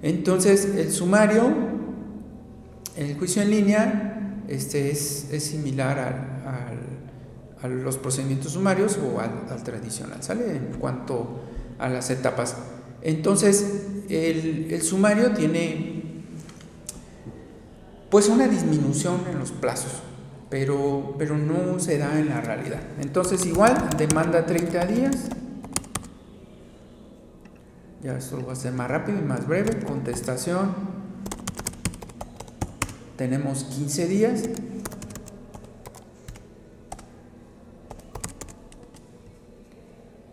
Entonces, 0.00 0.64
el 0.76 0.90
sumario, 0.90 1.52
el 2.96 3.14
juicio 3.18 3.42
en 3.42 3.50
línea, 3.50 4.17
este 4.48 4.90
es, 4.90 5.28
es 5.30 5.44
similar 5.44 5.98
al 5.98 6.98
a 7.62 7.68
los 7.68 7.98
procedimientos 7.98 8.52
sumarios 8.52 8.98
o 8.98 9.20
al, 9.20 9.62
tradicional, 9.62 10.22
¿sale? 10.22 10.56
En 10.56 10.76
cuanto 10.78 11.40
a 11.78 11.88
las 11.88 12.10
etapas. 12.10 12.56
Entonces, 13.02 13.86
el, 14.08 14.80
sumario 14.82 15.32
tiene 15.32 16.24
pues 18.10 18.28
una 18.28 18.48
disminución 18.48 19.22
en 19.30 19.38
los 19.38 19.50
plazos, 19.50 19.92
pero, 20.48 21.14
pero 21.18 21.36
no 21.36 21.78
se 21.78 21.98
da 21.98 22.18
en 22.18 22.28
la 22.28 22.40
realidad. 22.40 22.80
Entonces, 23.00 23.44
igual, 23.44 23.90
demanda 23.96 24.46
30 24.46 24.86
días. 24.86 25.16
Ya 28.02 28.16
esto 28.16 28.44
va 28.46 28.52
a 28.52 28.56
ser 28.56 28.72
más 28.72 28.88
rápido 28.88 29.18
y 29.18 29.22
más 29.22 29.46
breve. 29.46 29.84
Contestación. 29.84 30.97
Tenemos 33.18 33.64
15 33.64 34.06
días. 34.06 34.44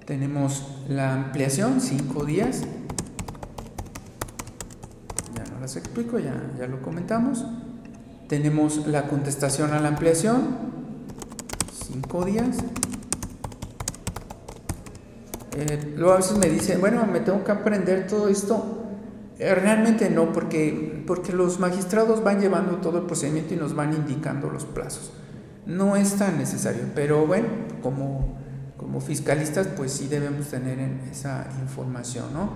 Tenemos 0.05 0.67
la 0.87 1.15
ampliación, 1.15 1.81
5 1.81 2.25
días. 2.25 2.61
Ya 5.35 5.51
no 5.51 5.59
las 5.61 5.75
explico, 5.75 6.19
ya, 6.19 6.35
ya 6.59 6.67
lo 6.67 6.83
comentamos. 6.83 7.43
Tenemos 8.27 8.85
la 8.85 9.07
contestación 9.07 9.73
a 9.73 9.79
la 9.79 9.87
ampliación, 9.87 10.43
5 11.87 12.25
días. 12.25 12.57
Eh, 15.57 15.93
luego 15.97 16.13
a 16.13 16.17
veces 16.17 16.37
me 16.37 16.49
dicen, 16.49 16.79
bueno, 16.79 17.03
me 17.07 17.21
tengo 17.21 17.43
que 17.43 17.51
aprender 17.51 18.05
todo 18.05 18.29
esto. 18.29 18.83
Eh, 19.39 19.55
realmente 19.55 20.11
no, 20.11 20.31
porque, 20.31 20.94
porque 21.05 21.33
los 21.33 21.59
magistrados 21.59 22.23
van 22.23 22.39
llevando 22.39 22.77
todo 22.77 22.99
el 22.99 23.05
procedimiento 23.05 23.53
y 23.53 23.57
nos 23.57 23.75
van 23.75 23.93
indicando 23.93 24.49
los 24.49 24.65
plazos. 24.65 25.11
No 25.65 25.95
es 25.95 26.15
tan 26.15 26.37
necesario, 26.37 26.83
pero 26.93 27.25
bueno, 27.25 27.47
como 27.81 28.35
como 28.77 28.99
fiscalistas, 28.99 29.67
pues 29.67 29.91
sí 29.93 30.07
debemos 30.07 30.47
tener 30.47 30.77
esa 31.11 31.47
información, 31.61 32.33
¿no? 32.33 32.49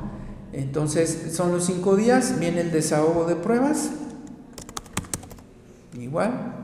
Entonces, 0.52 1.34
son 1.34 1.52
los 1.52 1.66
cinco 1.66 1.96
días, 1.96 2.40
viene 2.40 2.62
el 2.62 2.72
desahogo 2.72 3.26
de 3.26 3.36
pruebas, 3.36 3.90
igual. 5.98 6.56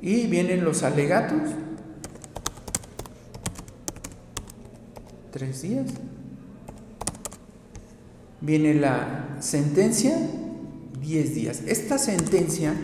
Y 0.00 0.26
vienen 0.26 0.64
los 0.64 0.82
alegatos, 0.82 1.52
tres 5.42 5.62
días. 5.62 5.86
Viene 8.40 8.74
la 8.74 9.38
sentencia, 9.40 10.16
10 11.00 11.34
días. 11.34 11.62
Esta 11.66 11.98
sentencia 11.98 12.74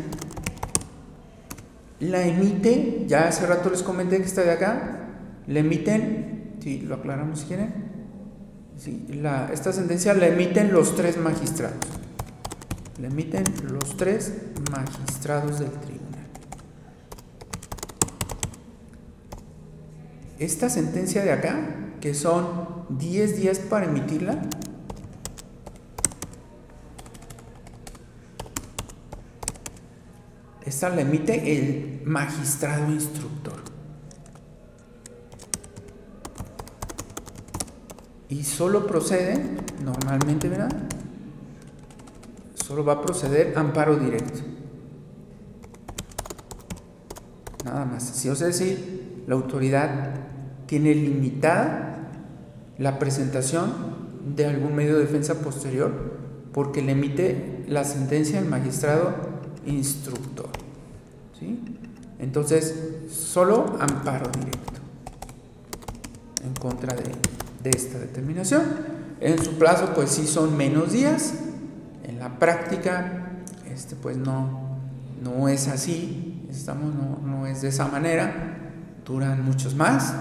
la 2.00 2.26
emite, 2.26 3.04
ya 3.06 3.28
hace 3.28 3.46
rato 3.46 3.70
les 3.70 3.84
comenté 3.84 4.18
que 4.18 4.24
está 4.24 4.42
de 4.42 4.50
acá, 4.50 5.06
la 5.46 5.60
emiten, 5.60 6.56
si 6.60 6.80
lo 6.80 6.96
aclaramos 6.96 7.40
si 7.40 7.46
quieren, 7.46 7.72
sí, 8.76 9.06
la, 9.08 9.50
esta 9.52 9.72
sentencia 9.72 10.14
la 10.14 10.26
emiten 10.26 10.72
los 10.72 10.96
tres 10.96 11.16
magistrados, 11.16 11.78
la 13.00 13.06
emiten 13.06 13.44
los 13.70 13.96
tres 13.96 14.32
magistrados 14.70 15.60
del 15.60 15.70
tribunal. 15.70 16.08
Esta 20.38 20.68
sentencia 20.68 21.24
de 21.24 21.32
acá, 21.32 21.87
que 22.00 22.14
son 22.14 22.86
10 22.88 23.36
días 23.36 23.58
para 23.58 23.86
emitirla, 23.86 24.40
Esta 30.68 30.90
la 30.90 31.00
emite 31.00 31.56
el 31.56 32.02
magistrado 32.04 32.92
instructor. 32.92 33.54
Y 38.28 38.44
solo 38.44 38.86
procede, 38.86 39.42
normalmente, 39.82 40.46
¿verdad? 40.46 40.70
Solo 42.54 42.84
va 42.84 42.92
a 42.92 43.00
proceder 43.00 43.56
amparo 43.56 43.96
directo. 43.96 44.40
Nada 47.64 47.86
más. 47.86 48.02
Si 48.02 48.28
os 48.28 48.38
decir, 48.40 49.24
la 49.26 49.36
autoridad 49.36 50.27
tiene 50.68 50.94
limitada 50.94 52.10
la 52.78 53.00
presentación 53.00 53.72
de 54.36 54.46
algún 54.46 54.76
medio 54.76 54.94
de 54.94 55.00
defensa 55.00 55.40
posterior 55.40 56.18
porque 56.52 56.82
le 56.82 56.92
emite 56.92 57.64
la 57.66 57.84
sentencia 57.84 58.38
el 58.38 58.44
magistrado 58.44 59.14
instructor. 59.66 60.50
¿sí? 61.38 61.58
Entonces, 62.18 62.74
solo 63.10 63.76
amparo 63.80 64.30
directo 64.38 64.72
en 66.44 66.52
contra 66.54 66.94
de, 66.94 67.04
de 67.62 67.70
esta 67.70 67.98
determinación. 67.98 68.62
En 69.20 69.42
su 69.42 69.58
plazo, 69.58 69.92
pues 69.94 70.10
sí 70.10 70.26
son 70.26 70.56
menos 70.56 70.92
días. 70.92 71.34
En 72.04 72.18
la 72.18 72.38
práctica, 72.38 73.30
este, 73.72 73.96
pues 73.96 74.16
no, 74.16 74.78
no 75.22 75.48
es 75.48 75.68
así. 75.68 76.46
Estamos, 76.50 76.94
no, 76.94 77.18
no 77.24 77.46
es 77.46 77.62
de 77.62 77.68
esa 77.68 77.88
manera. 77.88 78.74
Duran 79.04 79.44
muchos 79.44 79.74
más. 79.74 80.14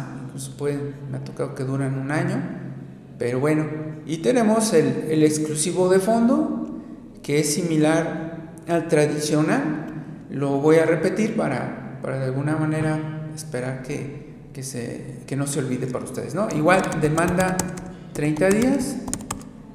Pueden, 0.58 0.94
me 1.12 1.18
ha 1.18 1.24
tocado 1.24 1.56
que 1.56 1.64
duran 1.64 2.00
un 2.00 2.12
año. 2.12 2.42
Pero 3.18 3.40
bueno, 3.40 3.66
y 4.06 4.18
tenemos 4.18 4.74
el, 4.74 5.06
el 5.10 5.24
exclusivo 5.24 5.90
de 5.90 6.00
fondo, 6.00 6.82
que 7.24 7.40
es 7.40 7.54
similar 7.54 8.54
al 8.68 8.88
tradicional. 8.88 9.88
Lo 10.30 10.60
voy 10.60 10.78
a 10.78 10.86
repetir 10.86 11.36
para, 11.36 12.00
para 12.02 12.20
de 12.20 12.26
alguna 12.26 12.56
manera 12.58 13.30
esperar 13.36 13.82
que, 13.84 14.28
que, 14.54 14.64
se, 14.64 15.20
que 15.26 15.36
no 15.36 15.48
se 15.48 15.60
olvide 15.60 15.88
para 15.88 16.06
ustedes. 16.06 16.36
¿no? 16.36 16.48
Igual 16.56 16.82
demanda 17.02 17.58
30 18.14 18.50
días 18.50 18.96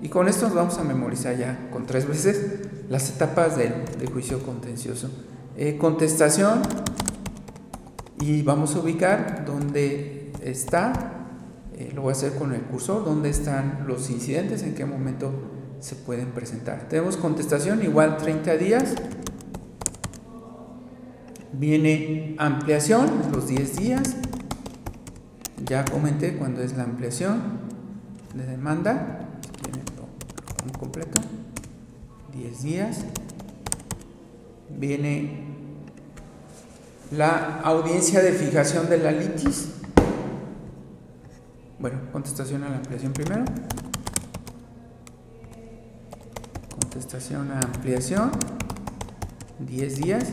y 0.03 0.09
con 0.09 0.29
esto 0.29 0.47
nos 0.47 0.55
vamos 0.55 0.79
a 0.79 0.85
memorizar 0.85 1.37
ya 1.37 1.69
con 1.71 1.87
tres 1.87 2.07
veces 2.07 2.61
las 2.89 3.09
etapas 3.11 3.57
del, 3.57 3.73
del 3.99 4.11
juicio 4.11 4.43
contencioso. 4.43 5.09
Eh, 5.57 5.77
contestación 5.79 6.63
y 8.21 8.43
vamos 8.43 8.75
a 8.75 8.81
ubicar 8.81 9.45
dónde 9.47 10.22
está, 10.43 10.93
eh, 11.75 11.91
lo 11.95 12.03
voy 12.03 12.11
a 12.11 12.13
hacer 12.13 12.35
con 12.35 12.53
el 12.53 12.63
cursor, 12.63 13.05
dónde 13.05 13.31
están 13.31 13.85
los 13.87 14.11
incidentes, 14.11 14.63
en 14.63 14.75
qué 14.75 14.85
momento 14.85 15.33
se 15.81 15.97
pueden 15.97 16.29
presentar. 16.29 16.89
Tenemos 16.89 17.17
contestación 17.17 17.83
igual 17.83 18.17
30 18.17 18.57
días. 18.57 18.95
Viene 21.53 22.37
ampliación, 22.39 23.11
los 23.33 23.49
10 23.49 23.77
días. 23.77 24.17
Ya 25.65 25.85
comenté 25.85 26.37
cuando 26.37 26.63
es 26.63 26.77
la 26.77 26.85
ampliación 26.85 27.41
de 28.35 28.47
demanda. 28.47 29.29
Lo 30.67 30.79
completo. 30.79 31.21
10 32.33 32.63
días. 32.63 32.99
Viene 34.71 35.53
la 37.11 37.61
audiencia 37.61 38.23
de 38.23 38.33
fijación 38.33 38.89
de 38.89 38.99
la 38.99 39.13
litis. 39.13 39.82
Bueno, 41.83 41.99
contestación 42.13 42.63
a 42.63 42.69
la 42.69 42.77
ampliación 42.77 43.13
primero. 43.13 43.45
Contestación 46.81 47.51
a 47.51 47.59
ampliación. 47.59 48.31
10 49.59 49.97
días. 49.97 50.27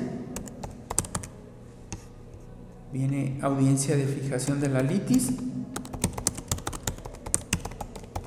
Viene 2.94 3.40
audiencia 3.42 3.98
de 3.98 4.06
fijación 4.06 4.62
de 4.62 4.70
la 4.70 4.84
litis. 4.84 5.32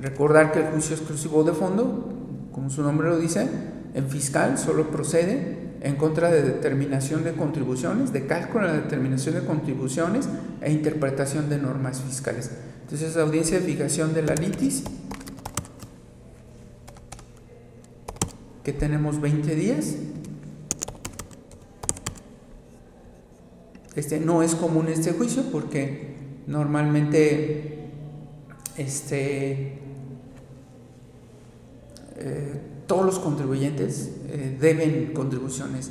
Recordar 0.01 0.51
que 0.51 0.59
el 0.59 0.73
juicio 0.73 0.97
exclusivo 0.97 1.45
de 1.45 1.53
fondo, 1.53 2.09
como 2.51 2.71
su 2.71 2.83
nombre 2.83 3.09
lo 3.09 3.19
dice, 3.21 3.49
en 3.95 4.11
fiscal 4.11 4.59
solo 4.59 4.91
procede 4.91 5.77
en 5.81 5.95
contra 5.95 6.29
de 6.29 6.43
determinación 6.43 7.23
de 7.23 7.35
contribuciones, 7.35 8.13
de 8.13 8.27
cálculo 8.27 8.67
de 8.67 8.81
determinación 8.81 9.37
de 9.37 9.45
contribuciones 9.45 10.29
e 10.61 10.73
interpretación 10.73 11.49
de 11.49 11.59
normas 11.59 12.01
fiscales. 12.01 12.51
Entonces, 12.83 13.17
audiencia 13.17 13.59
de 13.59 13.67
fijación 13.67 14.13
de 14.13 14.23
la 14.23 14.35
litis, 14.35 14.85
que 18.63 18.73
tenemos 18.73 19.21
20 19.21 19.55
días. 19.55 19.97
Este 23.95 24.21
no 24.21 24.43
es 24.43 24.55
común 24.55 24.89
este 24.89 25.13
juicio 25.13 25.45
porque 25.53 26.15
normalmente 26.47 27.91
este 28.77 29.79
eh, 32.17 32.61
todos 32.87 33.05
los 33.05 33.19
contribuyentes 33.19 34.11
eh, 34.29 34.57
deben 34.61 35.13
contribuciones. 35.13 35.91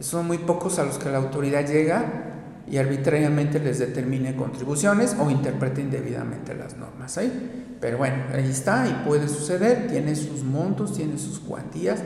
Son 0.00 0.26
muy 0.26 0.38
pocos 0.38 0.78
a 0.78 0.84
los 0.84 0.98
que 0.98 1.10
la 1.10 1.18
autoridad 1.18 1.66
llega 1.66 2.33
y 2.70 2.78
arbitrariamente 2.78 3.60
les 3.60 3.78
determine 3.78 4.36
contribuciones 4.36 5.16
o 5.18 5.30
interprete 5.30 5.80
indebidamente 5.80 6.54
las 6.54 6.76
normas 6.76 7.18
ahí. 7.18 7.76
Pero 7.80 7.98
bueno, 7.98 8.16
ahí 8.32 8.48
está 8.48 8.88
y 8.88 9.06
puede 9.06 9.28
suceder, 9.28 9.88
tiene 9.88 10.16
sus 10.16 10.42
montos, 10.42 10.94
tiene 10.94 11.18
sus 11.18 11.38
cuantías. 11.38 12.02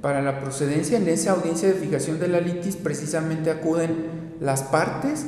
Para 0.00 0.22
la 0.22 0.40
procedencia, 0.40 0.96
en 0.96 1.08
esa 1.08 1.32
audiencia 1.32 1.68
de 1.68 1.74
fijación 1.74 2.18
de 2.20 2.28
la 2.28 2.40
litis, 2.40 2.76
precisamente 2.76 3.50
acuden 3.50 3.96
las 4.40 4.62
partes 4.62 5.26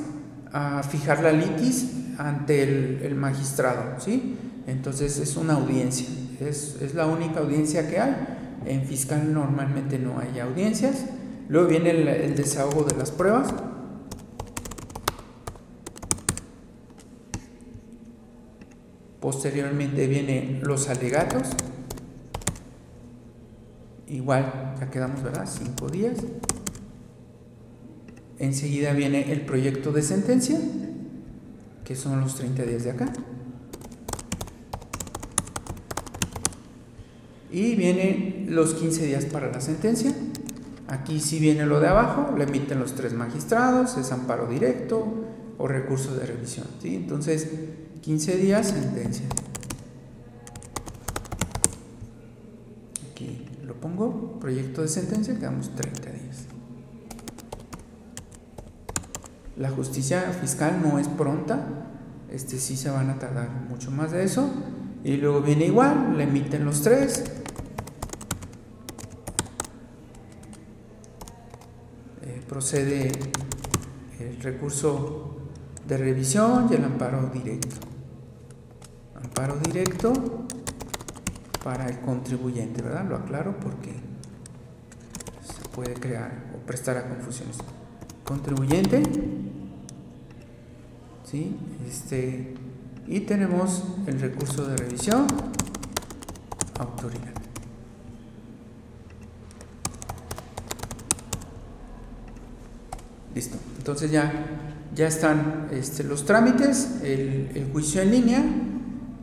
a 0.53 0.83
fijar 0.83 1.23
la 1.23 1.33
litis 1.33 1.91
ante 2.19 2.63
el, 2.63 3.01
el 3.03 3.15
magistrado, 3.15 4.01
¿sí? 4.01 4.37
Entonces 4.67 5.19
es 5.19 5.37
una 5.37 5.55
audiencia, 5.55 6.07
es, 6.41 6.77
es 6.81 6.95
la 6.95 7.07
única 7.07 7.41
audiencia 7.41 7.89
que 7.89 7.99
hay. 7.99 8.17
En 8.67 8.85
fiscal 8.85 9.33
normalmente 9.33 9.99
no 9.99 10.19
hay 10.21 10.39
audiencias. 10.39 11.07
Luego 11.49 11.69
viene 11.69 11.91
el, 11.91 12.07
el 12.09 12.37
desahogo 12.37 12.85
de 12.85 12.97
las 12.97 13.11
pruebas. 13.11 13.53
Posteriormente 19.21 20.07
vienen 20.07 20.61
los 20.63 20.89
alegatos. 20.89 21.49
Igual, 24.09 24.75
ya 24.81 24.91
quedamos, 24.91 25.23
¿verdad? 25.23 25.47
Cinco 25.47 25.89
días. 25.89 26.19
Enseguida 28.39 28.95
viene 28.95 29.31
el 29.33 29.43
proyecto 29.43 29.93
de 29.93 30.03
sentencia, 30.03 30.59
que 31.85 31.95
son 31.95 32.21
los 32.21 32.35
30 32.37 32.63
días 32.63 32.85
de 32.85 32.91
acá. 32.91 33.13
Y 37.53 37.75
vienen 37.75 38.47
los 38.49 38.75
15 38.75 39.05
días 39.05 39.27
para 39.27 39.53
la 39.53 39.61
sentencia. 39.61 40.15
Aquí 40.89 41.21
sí 41.21 41.39
viene 41.39 41.67
lo 41.67 41.79
de 41.79 41.89
abajo, 41.89 42.35
le 42.37 42.45
emiten 42.45 42.81
los 42.81 42.95
tres 42.95 43.13
magistrados, 43.13 43.97
es 43.97 44.11
amparo 44.11 44.49
directo 44.49 45.07
o 45.59 45.69
recurso 45.69 46.17
de 46.17 46.27
revisión. 46.27 46.67
¿sí? 46.81 46.97
Entonces, 46.97 47.49
15 48.03 48.37
días, 48.37 48.69
sentencia. 48.69 49.27
Aquí 53.11 53.47
lo 53.65 53.75
pongo, 53.75 54.39
proyecto 54.41 54.83
de 54.83 54.89
sentencia, 54.89 55.35
quedamos 55.37 55.75
30 55.75 56.11
días. 56.11 56.21
La 59.59 59.71
justicia 59.71 60.23
fiscal 60.41 60.81
no 60.83 60.99
es 60.99 61.09
pronta, 61.09 61.67
este 62.31 62.59
sí 62.59 62.77
se 62.77 62.89
van 62.89 63.11
a 63.11 63.19
tardar 63.19 63.51
mucho 63.69 63.91
más 63.91 64.13
de 64.13 64.25
eso. 64.25 64.51
Y 65.05 65.17
luego 65.17 65.43
viene 65.43 65.67
igual, 65.67 66.17
le 66.17 66.25
emiten 66.25 66.65
los 66.65 66.83
tres. 66.83 67.25
Eh, 72.23 72.43
procede 72.49 73.13
el 74.19 74.41
recurso 74.41 75.37
de 75.87 75.97
revisión 75.97 76.69
y 76.71 76.75
el 76.75 76.85
amparo 76.85 77.31
directo. 77.33 77.90
Amparo 79.41 79.59
directo 79.59 80.13
para 81.65 81.89
el 81.89 82.01
contribuyente, 82.01 82.83
¿verdad? 82.83 83.09
Lo 83.09 83.17
aclaro 83.17 83.59
porque 83.59 83.91
se 85.43 85.67
puede 85.71 85.95
crear 85.95 86.31
o 86.55 86.67
prestar 86.67 86.99
a 86.99 87.09
confusiones. 87.09 87.57
Contribuyente, 88.23 89.03
¿sí? 91.25 91.57
Este, 91.89 92.55
y 93.07 93.21
tenemos 93.21 93.85
el 94.07 94.21
recurso 94.21 94.67
de 94.67 94.77
revisión, 94.77 95.27
autoridad. 96.79 97.33
Listo. 103.35 103.57
Entonces 103.79 104.11
ya, 104.11 104.31
ya 104.95 105.07
están 105.07 105.69
este, 105.73 106.05
los 106.05 106.27
trámites, 106.27 107.01
el, 107.03 107.53
el, 107.55 107.71
juicio 107.73 108.03
en 108.03 108.11
línea. 108.11 108.45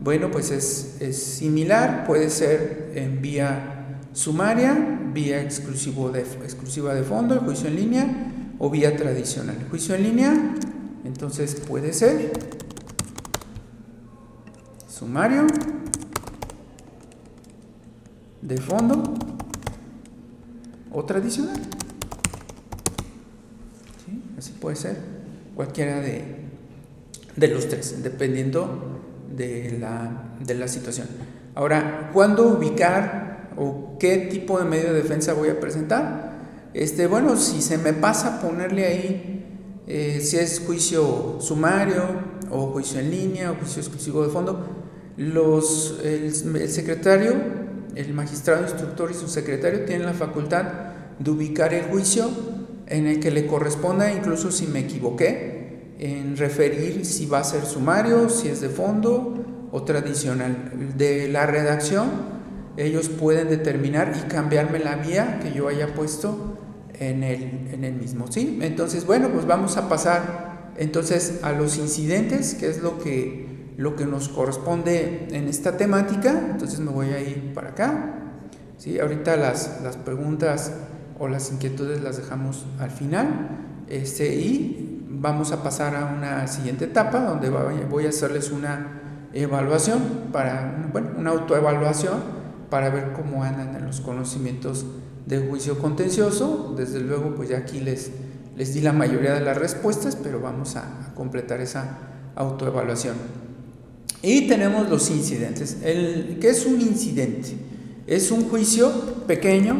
Bueno, 0.00 0.30
pues 0.30 0.50
es, 0.50 1.16
similar, 1.16 2.04
puede 2.06 2.30
ser 2.30 2.92
en 2.94 3.20
vía 3.20 3.98
sumaria, 4.12 4.76
vía 5.12 5.42
exclusiva 5.42 6.12
de 6.94 7.02
fondo, 7.02 7.34
el 7.34 7.40
juicio 7.40 7.68
en 7.68 7.76
línea, 7.76 8.32
o 8.58 8.70
vía 8.70 8.96
tradicional. 8.96 9.56
Juicio 9.70 9.96
en 9.96 10.02
línea, 10.04 10.54
entonces 11.04 11.56
puede 11.56 11.92
ser 11.92 12.32
sumario 14.88 15.46
de 18.42 18.58
fondo 18.58 19.14
o 20.92 21.04
tradicional. 21.04 21.60
¿Sí? 24.04 24.22
Así 24.38 24.52
puede 24.60 24.76
ser 24.76 24.96
cualquiera 25.56 26.00
de, 26.00 26.36
de 27.36 27.48
los 27.48 27.68
tres, 27.68 28.02
dependiendo 28.02 28.97
de 29.34 29.76
la, 29.78 30.34
de 30.44 30.54
la 30.54 30.68
situación. 30.68 31.06
Ahora, 31.54 32.10
¿cuándo 32.12 32.48
ubicar 32.48 33.50
o 33.56 33.96
qué 33.98 34.28
tipo 34.30 34.58
de 34.58 34.64
medio 34.64 34.92
de 34.92 35.02
defensa 35.02 35.32
voy 35.32 35.48
a 35.48 35.58
presentar? 35.58 36.28
Este, 36.74 37.06
bueno, 37.06 37.36
si 37.36 37.62
se 37.62 37.78
me 37.78 37.92
pasa 37.92 38.40
ponerle 38.40 38.86
ahí 38.86 39.38
eh, 39.86 40.20
si 40.22 40.36
es 40.36 40.60
juicio 40.66 41.38
sumario 41.40 42.02
o 42.50 42.66
juicio 42.66 43.00
en 43.00 43.10
línea 43.10 43.50
o 43.50 43.54
juicio 43.54 43.80
exclusivo 43.80 44.22
de 44.22 44.28
fondo, 44.28 44.66
los, 45.16 45.98
el, 46.04 46.32
secretario, 46.68 47.32
el 47.94 48.12
magistrado 48.12 48.62
instructor 48.62 49.10
y 49.10 49.14
su 49.14 49.28
secretario 49.28 49.86
tienen 49.86 50.06
la 50.06 50.12
facultad 50.12 50.64
de 51.18 51.30
ubicar 51.30 51.72
el 51.72 51.84
juicio 51.86 52.28
en 52.86 53.06
el 53.06 53.18
que 53.18 53.30
le 53.30 53.46
corresponda, 53.46 54.12
incluso 54.12 54.52
si 54.52 54.66
me 54.66 54.80
equivoqué, 54.80 55.57
en 55.98 56.36
referir 56.36 57.04
si 57.04 57.26
va 57.26 57.40
a 57.40 57.44
ser 57.44 57.64
sumario, 57.64 58.28
si 58.28 58.48
es 58.48 58.60
de 58.60 58.68
fondo 58.68 59.68
o 59.72 59.82
tradicional. 59.82 60.94
De 60.96 61.28
la 61.28 61.46
redacción, 61.46 62.08
ellos 62.76 63.08
pueden 63.08 63.48
determinar 63.48 64.12
y 64.16 64.28
cambiarme 64.28 64.78
la 64.78 64.96
vía 64.96 65.40
que 65.42 65.52
yo 65.52 65.68
haya 65.68 65.94
puesto 65.94 66.56
en 66.94 67.24
el, 67.24 67.68
en 67.72 67.84
el 67.84 67.94
mismo. 67.94 68.30
¿sí? 68.30 68.58
Entonces, 68.62 69.04
bueno, 69.04 69.30
pues 69.30 69.46
vamos 69.46 69.76
a 69.76 69.88
pasar 69.88 70.72
entonces 70.76 71.40
a 71.42 71.52
los 71.52 71.76
incidentes, 71.76 72.54
que 72.54 72.68
es 72.68 72.80
lo 72.80 73.00
que, 73.00 73.72
lo 73.76 73.96
que 73.96 74.06
nos 74.06 74.28
corresponde 74.28 75.26
en 75.32 75.48
esta 75.48 75.76
temática. 75.76 76.50
Entonces 76.52 76.78
me 76.78 76.92
voy 76.92 77.08
a 77.08 77.20
ir 77.20 77.52
para 77.52 77.70
acá. 77.70 78.14
¿sí? 78.76 79.00
Ahorita 79.00 79.36
las, 79.36 79.80
las 79.82 79.96
preguntas 79.96 80.72
o 81.18 81.26
las 81.26 81.50
inquietudes 81.50 82.00
las 82.02 82.16
dejamos 82.16 82.66
al 82.78 82.92
final. 82.92 83.64
Este, 83.88 84.34
y 84.36 84.87
vamos 85.08 85.52
a 85.52 85.62
pasar 85.62 85.96
a 85.96 86.06
una 86.06 86.46
siguiente 86.46 86.84
etapa 86.84 87.20
donde 87.20 87.50
voy 87.50 88.06
a 88.06 88.08
hacerles 88.10 88.50
una 88.50 88.98
evaluación, 89.32 90.00
para, 90.32 90.88
bueno, 90.92 91.10
una 91.16 91.30
autoevaluación 91.30 92.38
para 92.70 92.90
ver 92.90 93.12
cómo 93.12 93.44
andan 93.44 93.74
en 93.76 93.86
los 93.86 94.00
conocimientos 94.00 94.86
de 95.26 95.38
juicio 95.38 95.78
contencioso. 95.78 96.74
Desde 96.76 97.00
luego, 97.00 97.34
pues 97.34 97.48
ya 97.48 97.58
aquí 97.58 97.80
les, 97.80 98.10
les 98.56 98.74
di 98.74 98.80
la 98.80 98.92
mayoría 98.92 99.34
de 99.34 99.40
las 99.40 99.56
respuestas, 99.56 100.16
pero 100.16 100.40
vamos 100.40 100.76
a, 100.76 101.12
completar 101.14 101.60
esa 101.60 101.98
autoevaluación. 102.36 103.16
Y 104.22 104.46
tenemos 104.46 104.88
los 104.88 105.10
incidentes. 105.10 105.78
El, 105.82 106.38
¿Qué 106.40 106.50
es 106.50 106.64
un 106.64 106.80
incidente? 106.80 107.56
Es 108.06 108.30
un 108.30 108.48
juicio 108.48 108.90
pequeño, 109.26 109.76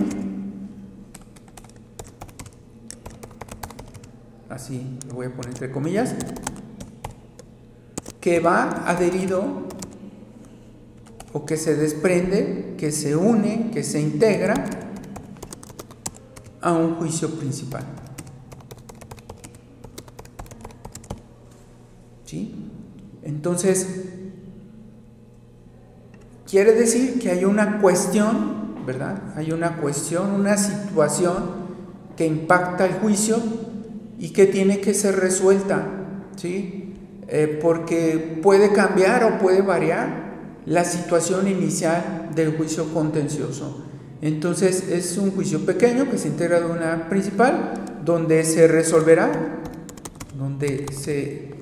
así 4.59 4.99
lo 5.07 5.15
voy 5.15 5.27
a 5.27 5.31
poner 5.31 5.51
entre 5.51 5.71
comillas, 5.71 6.17
que 8.21 8.41
va 8.41 8.83
adherido 8.89 9.69
o 11.33 11.47
que 11.47 11.57
se 11.57 11.77
desprende, 11.77 12.75
que 12.77 12.91
se 12.91 13.15
une, 13.15 13.71
que 13.73 13.85
se 13.85 14.01
integra 14.01 14.55
a 16.61 16.73
un 16.73 16.97
juicio 16.97 17.39
principal. 17.39 17.85
¿Sí? 22.25 22.53
Entonces, 23.23 23.87
quiere 26.51 26.73
decir 26.73 27.21
que 27.21 27.31
hay 27.31 27.45
una 27.45 27.79
cuestión, 27.81 28.85
¿verdad? 28.85 29.35
Hay 29.37 29.53
una 29.53 29.77
cuestión, 29.77 30.33
una 30.33 30.57
situación 30.57 31.69
que 32.17 32.27
impacta 32.27 32.85
el 32.85 32.95
juicio 32.95 33.68
y 34.19 34.31
que 34.31 34.47
tiene 34.47 34.81
que 34.81 34.95
ser 34.95 35.17
resuelta, 35.17 35.87
¿sí? 36.37 36.95
Eh, 37.29 37.59
porque 37.61 38.39
puede 38.43 38.73
cambiar 38.73 39.25
o 39.25 39.39
puede 39.39 39.63
variar 39.63 40.29
la 40.67 40.85
situación 40.85 41.47
inicial 41.47 42.31
del 42.35 42.57
juicio 42.57 42.93
contencioso. 42.93 43.85
Entonces 44.21 44.89
es 44.89 45.17
un 45.19 45.31
juicio 45.31 45.65
pequeño 45.65 46.11
que 46.11 46.19
se 46.19 46.29
integra 46.29 46.61
de 46.61 46.67
una 46.67 47.09
principal 47.09 47.75
donde 48.05 48.45
se 48.45 48.67
resolverá, 48.67 49.31
donde 50.37 50.87
se 50.93 51.55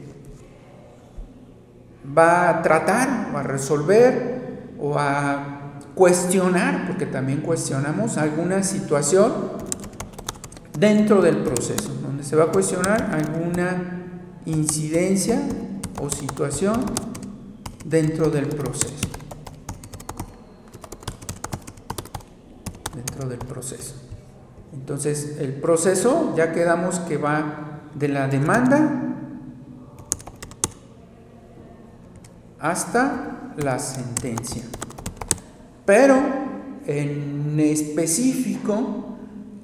va 2.16 2.48
a 2.48 2.62
tratar 2.62 3.30
a 3.34 3.42
resolver 3.42 4.36
o 4.78 4.98
a 4.98 5.80
cuestionar, 5.94 6.86
porque 6.86 7.06
también 7.06 7.40
cuestionamos 7.40 8.16
alguna 8.16 8.62
situación 8.62 9.32
dentro 10.78 11.22
del 11.22 11.38
proceso, 11.38 11.90
se 12.26 12.34
va 12.34 12.44
a 12.44 12.46
cuestionar 12.48 13.14
alguna 13.14 14.02
incidencia 14.46 15.40
o 16.02 16.10
situación 16.10 16.84
dentro 17.84 18.30
del 18.30 18.46
proceso. 18.48 19.06
del 23.28 23.38
proceso. 23.38 23.94
Entonces, 24.74 25.38
el 25.40 25.54
proceso 25.54 26.34
ya 26.36 26.52
quedamos 26.52 26.98
que 27.00 27.16
va 27.16 27.80
de 27.94 28.08
la 28.08 28.28
demanda 28.28 29.14
hasta 32.60 33.54
la 33.56 33.78
sentencia. 33.78 34.62
Pero 35.86 36.16
en 36.86 37.58
específico 37.58 39.16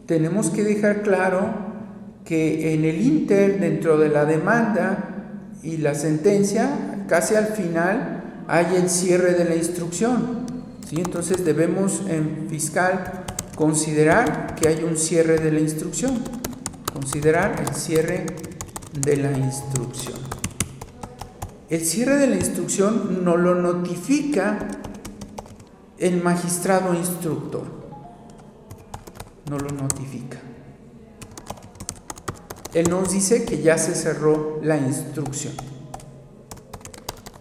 tenemos 0.07 0.49
que 0.49 0.65
dejar 0.65 1.03
claro 1.03 1.62
que 2.25 2.75
en 2.75 2.85
el 2.85 3.01
inter, 3.01 3.61
dentro 3.61 3.99
de 3.99 4.09
la 4.09 4.25
demanda 4.25 5.09
y 5.63 5.79
la 5.79 5.95
sentencia, 5.95 7.05
casi 7.09 7.35
al 7.35 7.47
final 7.47 8.45
hay 8.49 8.77
el 8.77 8.89
cierre 8.89 9.35
de 9.35 9.45
la 9.45 9.57
instrucción. 9.57 10.47
¿sí? 10.89 10.97
Entonces 10.97 11.45
debemos 11.45 12.03
en 12.09 12.49
fiscal 12.49 13.23
Considerar 13.57 14.55
que 14.55 14.67
hay 14.67 14.83
un 14.83 14.97
cierre 14.97 15.39
de 15.39 15.53
la 15.53 15.61
instrucción. 15.61 16.23
Considerar 16.93 17.61
el 17.61 17.75
cierre 17.75 18.27
de 18.93 19.17
la 19.19 19.37
instrucción. 19.37 20.19
El 21.69 21.85
cierre 21.85 22.17
de 22.17 22.27
la 22.29 22.37
instrucción 22.37 23.25
no 23.25 23.37
lo 23.37 23.55
notifica 23.55 24.69
el 25.99 26.23
magistrado 26.23 26.95
instructor. 26.95 27.65
No 29.49 29.59
lo 29.59 29.69
notifica. 29.69 30.39
Él 32.75 32.89
nos 32.89 33.13
dice 33.13 33.45
que 33.45 33.63
ya 33.63 33.77
se 33.77 33.95
cerró 33.95 34.61
la 34.63 34.77
instrucción. 34.79 35.53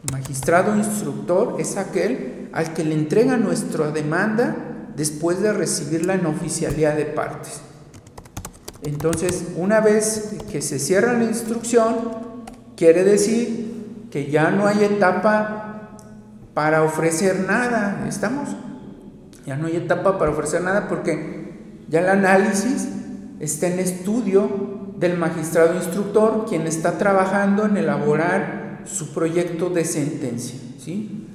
El 0.06 0.12
magistrado 0.12 0.76
instructor 0.76 1.56
es 1.60 1.78
aquel 1.78 2.50
al 2.52 2.74
que 2.74 2.84
le 2.84 2.96
entrega 2.96 3.38
nuestra 3.38 3.92
demanda 3.92 4.56
después 4.96 5.42
de 5.42 5.54
recibirla 5.54 6.16
en 6.16 6.26
oficialidad 6.26 6.96
de 6.96 7.06
partes. 7.06 7.62
Entonces, 8.84 9.46
una 9.56 9.80
vez 9.80 10.36
que 10.52 10.62
se 10.62 10.80
cierra 10.80 11.14
la 11.14 11.24
instrucción, 11.24 11.96
quiere 12.76 13.04
decir 13.04 14.08
que 14.12 14.30
ya 14.30 14.52
no 14.52 14.68
hay 14.68 14.84
etapa 14.84 15.98
para 16.54 16.84
ofrecer 16.84 17.46
nada, 17.48 18.04
¿estamos? 18.08 18.50
Ya 19.46 19.56
no 19.56 19.68
hay 19.68 19.78
etapa 19.78 20.18
para 20.18 20.32
ofrecer 20.32 20.62
nada 20.62 20.88
porque 20.90 21.84
ya 21.88 22.02
el 22.02 22.10
análisis 22.10 22.88
está 23.40 23.68
en 23.68 23.80
estudio 23.80 24.81
del 25.02 25.18
magistrado 25.18 25.76
instructor, 25.76 26.46
quien 26.48 26.68
está 26.68 26.98
trabajando 26.98 27.66
en 27.66 27.76
elaborar 27.76 28.84
su 28.86 29.14
proyecto 29.14 29.70
de 29.70 29.84
sentencia, 29.84 30.60
¿sí? 30.80 31.28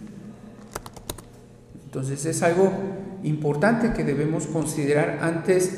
Entonces 1.85 2.25
es 2.27 2.43
algo 2.43 2.73
importante 3.23 3.93
que 3.93 4.05
debemos 4.05 4.47
considerar 4.47 5.19
antes 5.23 5.73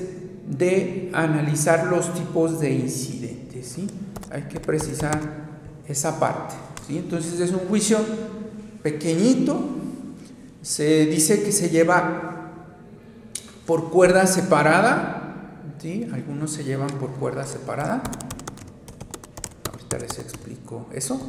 de 0.49 1.11
analizar 1.13 1.87
los 1.87 2.13
tipos 2.13 2.61
de 2.61 2.73
incidentes. 2.73 3.69
¿sí? 3.69 3.87
Hay 4.31 4.43
que 4.43 4.61
precisar 4.61 5.19
esa 5.87 6.19
parte. 6.19 6.55
¿sí? 6.87 6.99
Entonces 6.99 7.39
es 7.41 7.53
un 7.53 7.61
juicio 7.61 7.99
pequeñito, 8.83 9.61
se 10.63 11.07
dice 11.07 11.43
que 11.43 11.53
se 11.53 11.71
lleva 11.71 12.53
por 13.67 13.91
cuerda 13.91 14.27
separada, 14.27 15.18
algunos 16.13 16.53
se 16.53 16.65
llevan 16.65 16.91
por 16.99 17.11
cuerda 17.11 17.47
separada. 17.47 18.03
Ahorita 19.71 19.99
les 19.99 20.19
explico 20.19 20.89
eso. 20.93 21.21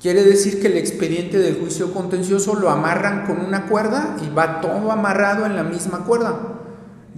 Quiere 0.00 0.24
decir 0.24 0.60
que 0.60 0.66
el 0.66 0.76
expediente 0.76 1.38
del 1.38 1.58
juicio 1.60 1.94
contencioso 1.94 2.56
lo 2.56 2.70
amarran 2.70 3.24
con 3.26 3.40
una 3.40 3.66
cuerda 3.66 4.16
y 4.22 4.34
va 4.34 4.60
todo 4.60 4.90
amarrado 4.90 5.46
en 5.46 5.56
la 5.56 5.62
misma 5.62 6.04
cuerda. 6.04 6.40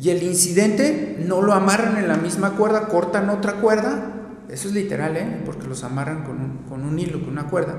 Y 0.00 0.10
el 0.10 0.22
incidente 0.22 1.16
no 1.18 1.42
lo 1.42 1.54
amarran 1.54 1.96
en 1.96 2.08
la 2.08 2.16
misma 2.16 2.50
cuerda, 2.52 2.88
cortan 2.88 3.30
otra 3.30 3.54
cuerda. 3.54 4.12
Eso 4.50 4.68
es 4.68 4.74
literal, 4.74 5.16
¿eh? 5.16 5.42
porque 5.44 5.66
los 5.66 5.82
amarran 5.82 6.24
con 6.24 6.82
un, 6.84 6.98
hilo, 6.98 7.20
con 7.20 7.30
una 7.30 7.48
cuerda. 7.48 7.74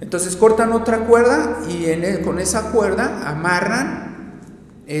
Entonces 0.00 0.36
cortan 0.36 0.72
otra 0.72 1.06
cuerda 1.06 1.60
y 1.68 2.22
con 2.24 2.40
esa 2.40 2.72
cuerda 2.72 3.22
amarran 3.26 4.11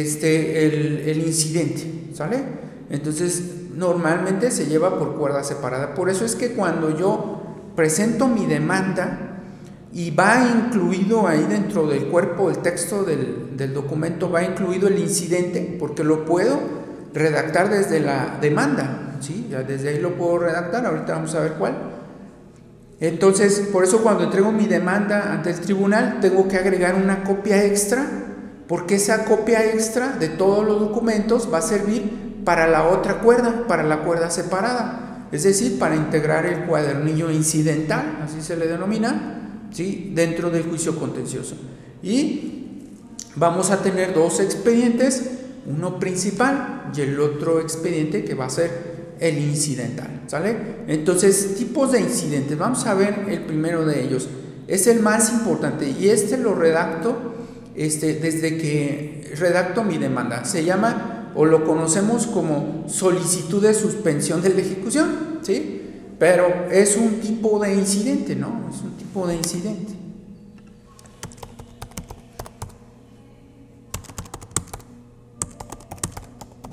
este, 0.00 0.64
el, 0.66 1.08
el 1.08 1.18
incidente, 1.26 2.14
¿sale? 2.14 2.38
Entonces 2.88 3.42
normalmente 3.74 4.50
se 4.50 4.66
lleva 4.66 4.98
por 4.98 5.16
cuerda 5.16 5.44
separada. 5.44 5.94
Por 5.94 6.08
eso 6.08 6.24
es 6.24 6.34
que 6.34 6.52
cuando 6.52 6.96
yo 6.98 7.42
presento 7.76 8.26
mi 8.26 8.46
demanda 8.46 9.40
y 9.92 10.10
va 10.10 10.48
incluido 10.48 11.26
ahí 11.26 11.44
dentro 11.48 11.86
del 11.86 12.06
cuerpo, 12.06 12.48
el 12.48 12.58
texto 12.58 13.04
del, 13.04 13.56
del 13.56 13.74
documento, 13.74 14.30
va 14.30 14.42
incluido 14.42 14.88
el 14.88 14.98
incidente, 14.98 15.76
porque 15.78 16.02
lo 16.04 16.24
puedo 16.24 16.58
redactar 17.12 17.68
desde 17.68 18.00
la 18.00 18.38
demanda, 18.40 19.18
¿sí? 19.20 19.48
Ya 19.50 19.62
desde 19.62 19.90
ahí 19.90 20.00
lo 20.00 20.14
puedo 20.14 20.38
redactar, 20.38 20.86
ahorita 20.86 21.12
vamos 21.14 21.34
a 21.34 21.40
ver 21.40 21.52
cuál. 21.54 21.74
Entonces, 23.00 23.68
por 23.72 23.84
eso 23.84 24.02
cuando 24.02 24.24
entrego 24.24 24.52
mi 24.52 24.66
demanda 24.66 25.32
ante 25.32 25.50
el 25.50 25.60
tribunal, 25.60 26.20
tengo 26.22 26.48
que 26.48 26.56
agregar 26.56 26.94
una 26.94 27.24
copia 27.24 27.62
extra, 27.64 28.06
porque 28.72 28.94
esa 28.94 29.26
copia 29.26 29.66
extra 29.66 30.16
de 30.16 30.30
todos 30.30 30.64
los 30.66 30.80
documentos 30.80 31.52
va 31.52 31.58
a 31.58 31.60
servir 31.60 32.40
para 32.42 32.66
la 32.66 32.88
otra 32.88 33.20
cuerda, 33.20 33.66
para 33.68 33.82
la 33.82 34.02
cuerda 34.02 34.30
separada, 34.30 35.28
es 35.30 35.42
decir, 35.42 35.78
para 35.78 35.94
integrar 35.94 36.46
el 36.46 36.64
cuadernillo 36.64 37.30
incidental, 37.30 38.20
así 38.24 38.40
se 38.40 38.56
le 38.56 38.66
denomina, 38.66 39.66
¿sí? 39.72 40.12
dentro 40.14 40.48
del 40.48 40.62
juicio 40.62 40.98
contencioso. 40.98 41.54
Y 42.02 42.94
vamos 43.36 43.70
a 43.70 43.82
tener 43.82 44.14
dos 44.14 44.40
expedientes, 44.40 45.22
uno 45.66 45.98
principal 45.98 46.90
y 46.96 47.02
el 47.02 47.20
otro 47.20 47.60
expediente 47.60 48.24
que 48.24 48.32
va 48.32 48.46
a 48.46 48.48
ser 48.48 49.16
el 49.20 49.36
incidental, 49.36 50.22
¿sale? 50.28 50.56
Entonces, 50.88 51.56
tipos 51.56 51.92
de 51.92 52.00
incidentes, 52.00 52.56
vamos 52.56 52.86
a 52.86 52.94
ver 52.94 53.26
el 53.28 53.42
primero 53.42 53.84
de 53.84 54.02
ellos. 54.02 54.30
Es 54.66 54.86
el 54.86 55.00
más 55.00 55.30
importante 55.30 55.90
y 55.90 56.08
este 56.08 56.38
lo 56.38 56.54
redacto 56.54 57.31
este, 57.74 58.14
desde 58.14 58.56
que 58.58 59.32
redacto 59.36 59.84
mi 59.84 59.98
demanda. 59.98 60.44
Se 60.44 60.64
llama 60.64 61.32
o 61.34 61.44
lo 61.44 61.64
conocemos 61.64 62.26
como 62.26 62.84
solicitud 62.88 63.62
de 63.62 63.74
suspensión 63.74 64.42
de 64.42 64.50
la 64.50 64.60
ejecución, 64.60 65.38
¿sí? 65.42 65.80
Pero 66.18 66.66
es 66.70 66.96
un 66.96 67.20
tipo 67.20 67.58
de 67.58 67.74
incidente, 67.74 68.36
¿no? 68.36 68.68
Es 68.72 68.80
un 68.82 68.96
tipo 68.96 69.26
de 69.26 69.36
incidente. 69.36 70.02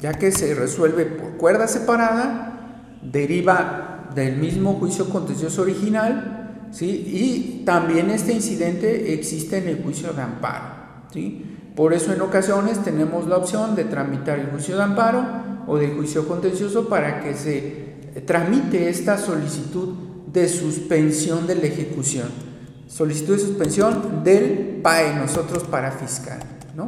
ya 0.01 0.13
que 0.13 0.31
se 0.31 0.55
resuelve 0.55 1.05
por 1.05 1.31
cuerda 1.38 1.67
separada, 1.67 2.97
deriva 3.01 4.09
del 4.15 4.38
mismo 4.38 4.75
juicio 4.75 5.09
contencioso 5.09 5.62
original, 5.62 6.67
¿sí? 6.71 6.85
y 6.85 7.63
también 7.65 8.09
este 8.09 8.33
incidente 8.33 9.13
existe 9.13 9.57
en 9.57 9.67
el 9.67 9.83
juicio 9.83 10.13
de 10.13 10.21
amparo. 10.21 10.78
¿Sí? 11.13 11.45
Por 11.76 11.93
eso 11.93 12.12
en 12.12 12.22
ocasiones 12.22 12.84
tenemos 12.84 13.28
la 13.28 13.38
opción 13.38 13.76
de 13.76 13.86
tramitar 13.86 14.39
el 14.39 14.48
juicio 14.48 14.76
de 14.76 14.84
amparo 14.84 15.26
o 15.67 15.78
del 15.78 15.95
juicio 15.95 16.28
contencioso 16.28 16.89
para 16.89 17.22
que 17.22 17.34
se 17.36 18.22
tramite 18.26 18.89
esta 18.89 19.17
solicitud 19.17 19.93
de 20.32 20.48
suspensión 20.50 21.48
de 21.48 21.56
la 21.56 21.67
ejecución. 21.67 22.28
Solicitud 22.88 23.36
de 23.36 23.39
suspensión 23.39 24.24
del 24.24 24.80
PAE, 24.82 25.15
nosotros 25.15 25.63
para 25.63 25.91
fiscal. 25.91 26.39
¿no? 26.76 26.88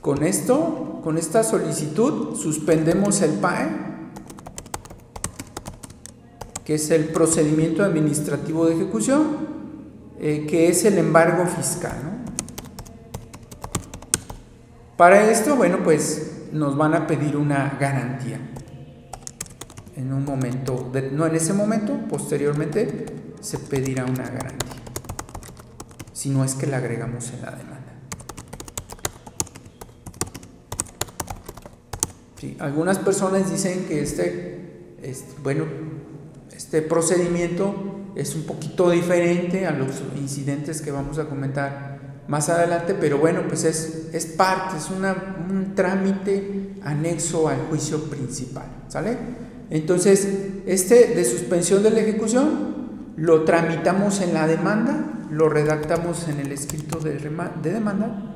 Con 0.00 0.22
esto, 0.22 1.00
con 1.02 1.16
esta 1.16 1.42
solicitud, 1.42 2.36
suspendemos 2.36 3.22
el 3.22 3.32
PAE, 3.32 3.68
que 6.64 6.74
es 6.74 6.90
el 6.90 7.06
procedimiento 7.06 7.82
administrativo 7.82 8.66
de 8.66 8.74
ejecución, 8.74 9.43
eh, 10.26 10.46
que 10.46 10.70
es 10.70 10.86
el 10.86 10.96
embargo 10.96 11.44
fiscal. 11.46 11.92
Para 14.96 15.30
esto, 15.30 15.54
bueno, 15.54 15.80
pues 15.84 16.46
nos 16.50 16.78
van 16.78 16.94
a 16.94 17.06
pedir 17.06 17.36
una 17.36 17.76
garantía. 17.78 18.40
En 19.94 20.14
un 20.14 20.24
momento, 20.24 20.90
no 21.12 21.26
en 21.26 21.34
ese 21.34 21.52
momento, 21.52 21.98
posteriormente 22.08 23.04
se 23.42 23.58
pedirá 23.58 24.06
una 24.06 24.24
garantía. 24.24 24.80
Si 26.14 26.30
no 26.30 26.42
es 26.42 26.54
que 26.54 26.68
la 26.68 26.78
agregamos 26.78 27.30
en 27.30 27.42
la 27.42 27.50
demanda. 27.50 27.74
algunas 32.60 32.98
personas 32.98 33.50
dicen 33.50 33.84
que 33.88 34.02
este, 34.02 34.94
bueno, 35.42 35.64
este 36.50 36.80
procedimiento 36.80 37.93
es 38.14 38.34
un 38.34 38.42
poquito 38.42 38.90
diferente 38.90 39.66
a 39.66 39.72
los 39.72 40.02
incidentes 40.16 40.80
que 40.80 40.90
vamos 40.90 41.18
a 41.18 41.24
comentar 41.26 42.22
más 42.28 42.48
adelante, 42.48 42.94
pero 42.94 43.18
bueno, 43.18 43.42
pues 43.48 43.64
es, 43.64 44.08
es 44.12 44.26
parte, 44.26 44.76
es 44.78 44.88
un 44.90 45.74
trámite 45.74 46.76
anexo 46.82 47.48
al 47.48 47.58
juicio 47.68 48.04
principal, 48.04 48.66
¿sale? 48.88 49.16
Entonces, 49.70 50.28
este 50.66 51.14
de 51.14 51.24
suspensión 51.24 51.82
de 51.82 51.90
la 51.90 52.00
ejecución 52.00 53.12
lo 53.16 53.44
tramitamos 53.44 54.20
en 54.20 54.34
la 54.34 54.46
demanda, 54.46 55.26
lo 55.30 55.48
redactamos 55.48 56.28
en 56.28 56.40
el 56.40 56.52
escrito 56.52 56.98
de, 56.98 57.18
de 57.18 57.72
demanda 57.72 58.34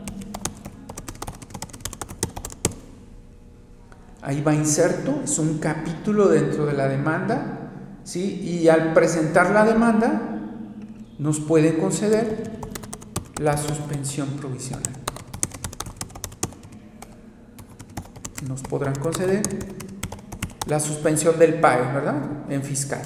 Ahí 4.28 4.42
va 4.42 4.52
inserto, 4.52 5.22
es 5.24 5.38
un 5.38 5.56
capítulo 5.56 6.28
dentro 6.28 6.66
de 6.66 6.74
la 6.74 6.86
demanda, 6.86 7.67
¿sí? 8.08 8.40
Y 8.42 8.68
al 8.68 8.94
presentar 8.94 9.50
la 9.50 9.66
demanda, 9.66 10.40
nos 11.18 11.40
puede 11.40 11.76
conceder 11.76 12.58
la 13.38 13.58
suspensión 13.58 14.28
provisional. 14.40 14.92
Nos 18.48 18.62
podrán 18.62 18.94
conceder 18.94 19.42
la 20.66 20.80
suspensión 20.80 21.38
del 21.38 21.60
PAE, 21.60 21.92
¿verdad? 21.92 22.22
En 22.48 22.62
fiscal. 22.62 23.02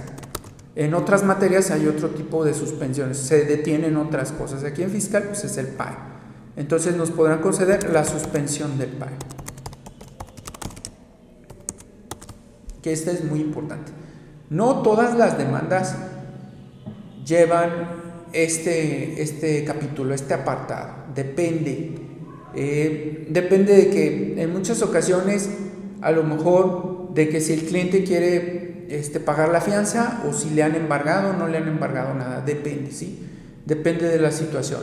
En 0.77 0.95
otras 0.95 1.25
materias 1.25 1.73
hay 1.73 1.89
otro 1.89 2.11
tipo 2.11 2.45
de 2.45 2.55
suspensiones, 2.55 3.19
se 3.19 3.45
detienen 3.45 3.97
otras 3.97 4.31
cosas. 4.31 4.63
Aquí 4.63 4.83
en 4.83 4.91
fiscal, 4.91 5.25
pues 5.25 5.43
es 5.43 5.57
el 5.57 5.67
PAE. 5.67 5.97
Entonces 6.55 6.97
nos 6.97 7.11
podrán 7.11 7.41
conceder 7.41 7.91
la 7.91 8.05
suspensión 8.05 8.79
del 8.79 8.91
PAE. 8.91 9.17
que 12.83 12.93
este 12.93 13.13
es 13.13 13.25
muy 13.25 13.41
importante. 13.41 13.93
No 14.53 14.83
todas 14.83 15.17
las 15.17 15.39
demandas 15.39 15.97
llevan 17.27 17.71
este, 18.35 19.23
este 19.23 19.65
capítulo, 19.65 20.13
este 20.13 20.35
apartado. 20.35 20.91
Depende. 21.15 21.95
Eh, 22.55 23.29
depende 23.31 23.75
de 23.75 23.89
que 23.89 24.43
en 24.43 24.53
muchas 24.53 24.83
ocasiones, 24.83 25.49
a 26.03 26.13
lo 26.13 26.23
mejor, 26.23 27.15
de 27.15 27.31
que 27.31 27.41
si 27.41 27.55
el 27.55 27.63
cliente 27.63 28.05
quiere 28.05 28.85
este, 28.91 29.21
pagar 29.21 29.49
la 29.49 29.63
fianza 29.63 30.23
o 30.29 30.35
si 30.35 30.51
le 30.51 30.63
han 30.63 30.75
embargado 30.75 31.31
o 31.31 31.33
no 31.33 31.49
le 31.49 31.57
han 31.57 31.69
embargado 31.69 32.13
nada. 32.13 32.43
Depende, 32.43 32.93
¿sí? 32.93 33.27
Depende 33.65 34.07
de 34.07 34.19
la 34.19 34.33
situación. 34.33 34.83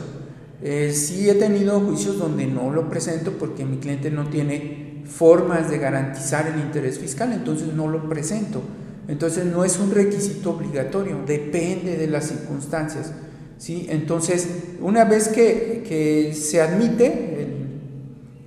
Eh, 0.64 0.90
sí 0.92 1.30
he 1.30 1.34
tenido 1.34 1.78
juicios 1.78 2.18
donde 2.18 2.44
no 2.48 2.72
lo 2.72 2.90
presento 2.90 3.34
porque 3.38 3.64
mi 3.64 3.76
cliente 3.76 4.10
no 4.10 4.26
tiene 4.30 5.04
formas 5.06 5.70
de 5.70 5.78
garantizar 5.78 6.48
el 6.48 6.58
interés 6.58 6.98
fiscal, 6.98 7.32
entonces 7.32 7.72
no 7.72 7.86
lo 7.86 8.08
presento. 8.08 8.62
Entonces 9.10 9.44
no 9.44 9.64
es 9.64 9.78
un 9.78 9.90
requisito 9.90 10.52
obligatorio, 10.52 11.18
depende 11.26 11.96
de 11.96 12.06
las 12.06 12.28
circunstancias. 12.28 13.12
¿sí? 13.58 13.86
Entonces, 13.90 14.48
una 14.80 15.04
vez 15.04 15.28
que, 15.28 16.32
se 16.34 16.60
admite 16.62 17.48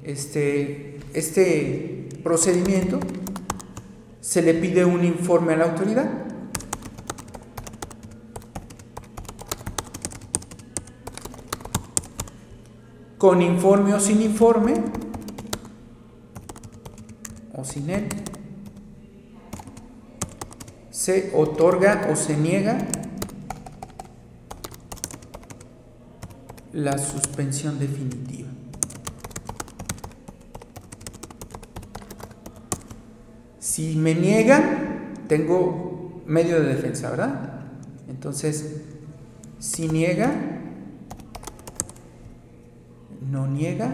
este, 0.03 0.99
este 1.13 2.07
procedimiento, 2.23 2.99
se 4.21 4.41
le 4.41 4.53
pide 4.53 4.85
un 4.85 5.03
informe 5.03 5.53
a 5.53 5.57
la 5.57 5.65
autoridad. 5.65 6.09
Con 13.17 13.41
informe 13.41 13.93
o 13.93 13.99
sin 13.99 14.21
informe, 14.21 14.75
sin 17.63 17.89
él. 17.89 18.07
Se 21.03 21.31
otorga 21.33 22.07
o 22.09 22.15
se 22.15 22.37
niega 22.37 22.77
la 26.71 26.97
suspensión 26.97 27.77
definitiva. 27.77 28.47
Si 33.59 33.97
me 33.97 34.15
niegan, 34.15 35.25
tengo 35.27 36.23
medio 36.25 36.61
de 36.61 36.73
defensa, 36.73 37.09
¿verdad? 37.09 37.65
Entonces, 38.07 38.77
si 39.59 39.89
niega, 39.89 40.31
no 43.29 43.45
niega, 43.47 43.93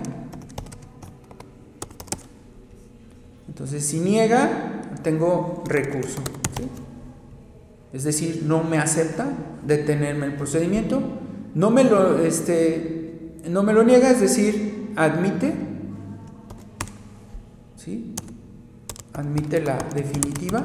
Entonces, 3.47 3.83
si 3.83 3.99
niega, 3.99 4.83
tengo 5.01 5.63
recurso. 5.65 6.21
Es 7.93 8.03
decir, 8.03 8.43
no 8.45 8.63
me 8.63 8.77
acepta 8.77 9.27
detenerme 9.65 10.27
el 10.27 10.35
procedimiento, 10.35 11.01
no 11.55 11.71
me 11.71 11.83
lo, 11.83 12.19
este, 12.23 13.39
no 13.49 13.63
me 13.63 13.73
lo 13.73 13.83
niega, 13.83 14.11
es 14.11 14.21
decir, 14.21 14.93
admite 14.95 15.69
¿sí? 17.79 18.13
Admite 19.13 19.61
la 19.61 19.77
definitiva. 19.95 20.63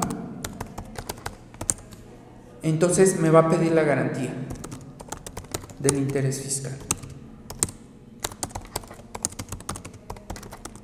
Entonces 2.61 3.19
me 3.19 3.29
va 3.29 3.41
a 3.41 3.49
pedir 3.49 3.71
la 3.71 3.83
garantía 3.83 4.33
del 5.79 5.97
interés 5.97 6.41
fiscal. 6.41 6.73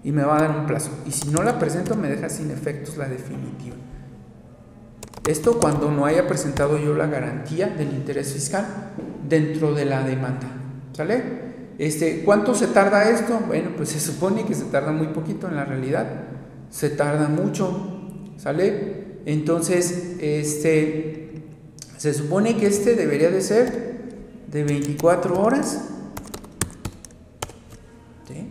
Y 0.03 0.11
me 0.11 0.23
va 0.23 0.37
a 0.37 0.41
dar 0.41 0.59
un 0.59 0.65
plazo. 0.65 0.91
Y 1.05 1.11
si 1.11 1.29
no 1.29 1.43
la 1.43 1.59
presento 1.59 1.95
me 1.95 2.09
deja 2.09 2.29
sin 2.29 2.49
efectos 2.51 2.97
la 2.97 3.07
definitiva. 3.07 3.75
Esto 5.27 5.59
cuando 5.59 5.91
no 5.91 6.05
haya 6.05 6.27
presentado 6.27 6.79
yo 6.79 6.95
la 6.95 7.07
garantía 7.07 7.67
del 7.67 7.93
interés 7.93 8.33
fiscal 8.33 8.65
dentro 9.27 9.73
de 9.73 9.85
la 9.85 10.03
demanda. 10.03 10.47
¿Sale? 10.93 11.51
Este, 11.77 12.23
¿Cuánto 12.23 12.55
se 12.55 12.67
tarda 12.67 13.09
esto? 13.09 13.39
Bueno, 13.47 13.71
pues 13.77 13.89
se 13.89 13.99
supone 13.99 14.45
que 14.45 14.55
se 14.55 14.65
tarda 14.65 14.91
muy 14.91 15.07
poquito 15.07 15.47
en 15.47 15.55
la 15.55 15.65
realidad. 15.65 16.07
Se 16.69 16.89
tarda 16.89 17.27
mucho. 17.27 17.99
¿Sale? 18.37 19.19
Entonces, 19.25 20.15
este, 20.19 21.43
se 21.97 22.13
supone 22.13 22.57
que 22.57 22.67
este 22.67 22.95
debería 22.95 23.29
de 23.29 23.41
ser 23.41 23.91
de 24.47 24.63
24 24.63 25.39
horas. 25.39 25.81
¿Sí? 28.27 28.47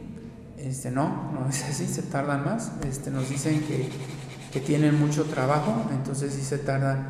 Este 0.58 0.90
no, 0.90 1.32
no 1.32 1.48
es 1.48 1.64
así, 1.64 1.86
se 1.86 2.02
tardan 2.02 2.44
más. 2.44 2.70
Este, 2.88 3.10
nos 3.10 3.28
dicen 3.28 3.60
que 3.62 3.88
que 4.52 4.60
tienen 4.60 4.98
mucho 4.98 5.24
trabajo, 5.24 5.86
entonces 5.92 6.32
sí 6.34 6.42
se 6.42 6.58
tardan 6.58 7.06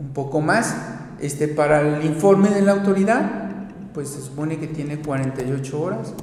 un 0.00 0.12
poco 0.12 0.40
más. 0.40 0.76
Este, 1.20 1.48
para 1.48 1.80
el 1.80 2.04
informe 2.04 2.48
de 2.50 2.62
la 2.62 2.72
autoridad, 2.72 3.48
pues 3.92 4.08
se 4.10 4.22
supone 4.22 4.58
que 4.58 4.68
tiene 4.68 5.00
48 5.00 5.80
horas. 5.80 6.14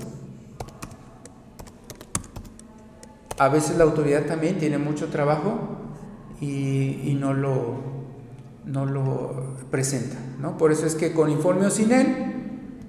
A 3.37 3.49
veces 3.49 3.77
la 3.77 3.83
autoridad 3.83 4.23
también 4.23 4.57
tiene 4.57 4.77
mucho 4.77 5.09
trabajo 5.09 5.59
y, 6.39 7.17
no, 7.19 7.33
lo, 7.33 7.83
presenta. 9.69 10.15
¿no? 10.39 10.57
Por 10.57 10.71
eso 10.71 10.85
es 10.85 10.95
que 10.95 11.11
con 11.13 11.29
informe 11.29 11.65
o 11.65 11.69
sin 11.69 11.91
él, 11.91 12.33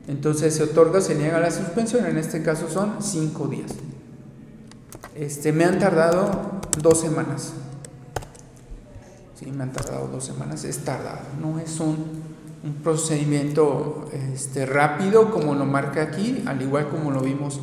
entonces 0.07 0.55
se 0.55 0.63
otorga, 0.63 1.01
se 1.01 1.17
niega 1.17 1.41
la 1.41 1.51
suspensión, 1.51 2.07
en 2.07 2.17
este 2.17 2.43
caso 2.43 2.69
son 2.69 3.03
5 3.03 3.49
días. 3.49 3.73
Este, 5.17 5.53
me 5.53 5.65
han 5.65 5.81
tardado 5.81 6.61
dos 6.81 7.01
semanas. 7.01 7.55
Sí, 9.39 9.53
me 9.53 9.65
han 9.65 9.73
tardado 9.73 10.09
dos 10.09 10.25
semanas, 10.25 10.65
es 10.65 10.79
tardado, 10.79 11.21
no 11.41 11.59
es 11.59 11.79
un, 11.81 12.37
procedimiento 12.83 14.11
este, 14.13 14.67
rápido 14.67 15.31
como 15.31 15.55
lo 15.55 15.65
marca 15.67 16.03
aquí, 16.03 16.43
al 16.47 16.61
igual 16.61 16.89
como 16.89 17.13
lo 17.13 17.21
vimos 17.21 17.61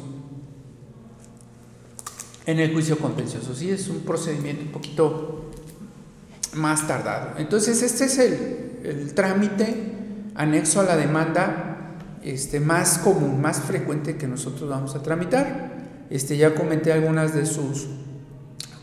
en 2.45 2.59
el 2.59 2.71
juicio 2.71 2.97
contencioso, 2.97 3.53
sí, 3.53 3.69
es 3.69 3.89
un 3.89 4.01
procedimiento 4.01 4.63
un 4.63 4.71
poquito 4.71 5.49
más 6.53 6.88
tardado. 6.88 7.38
Entonces, 7.38 7.81
este 7.81 8.05
es 8.05 8.19
el, 8.19 9.13
trámite 9.13 9.93
anexo 10.36 10.79
a 10.79 10.83
la 10.83 10.95
demanda 10.95 11.97
este, 12.21 12.59
más 12.59 12.97
común, 12.97 13.41
más 13.41 13.59
frecuente 13.59 14.15
que 14.15 14.27
nosotros 14.27 14.69
vamos 14.69 14.95
a 14.95 15.01
tramitar. 15.01 15.71
Este, 16.09 16.38
ya 16.38 16.53
comenté 16.53 16.93
algunas 16.93 17.33
de 17.33 17.45
sus 17.45 17.88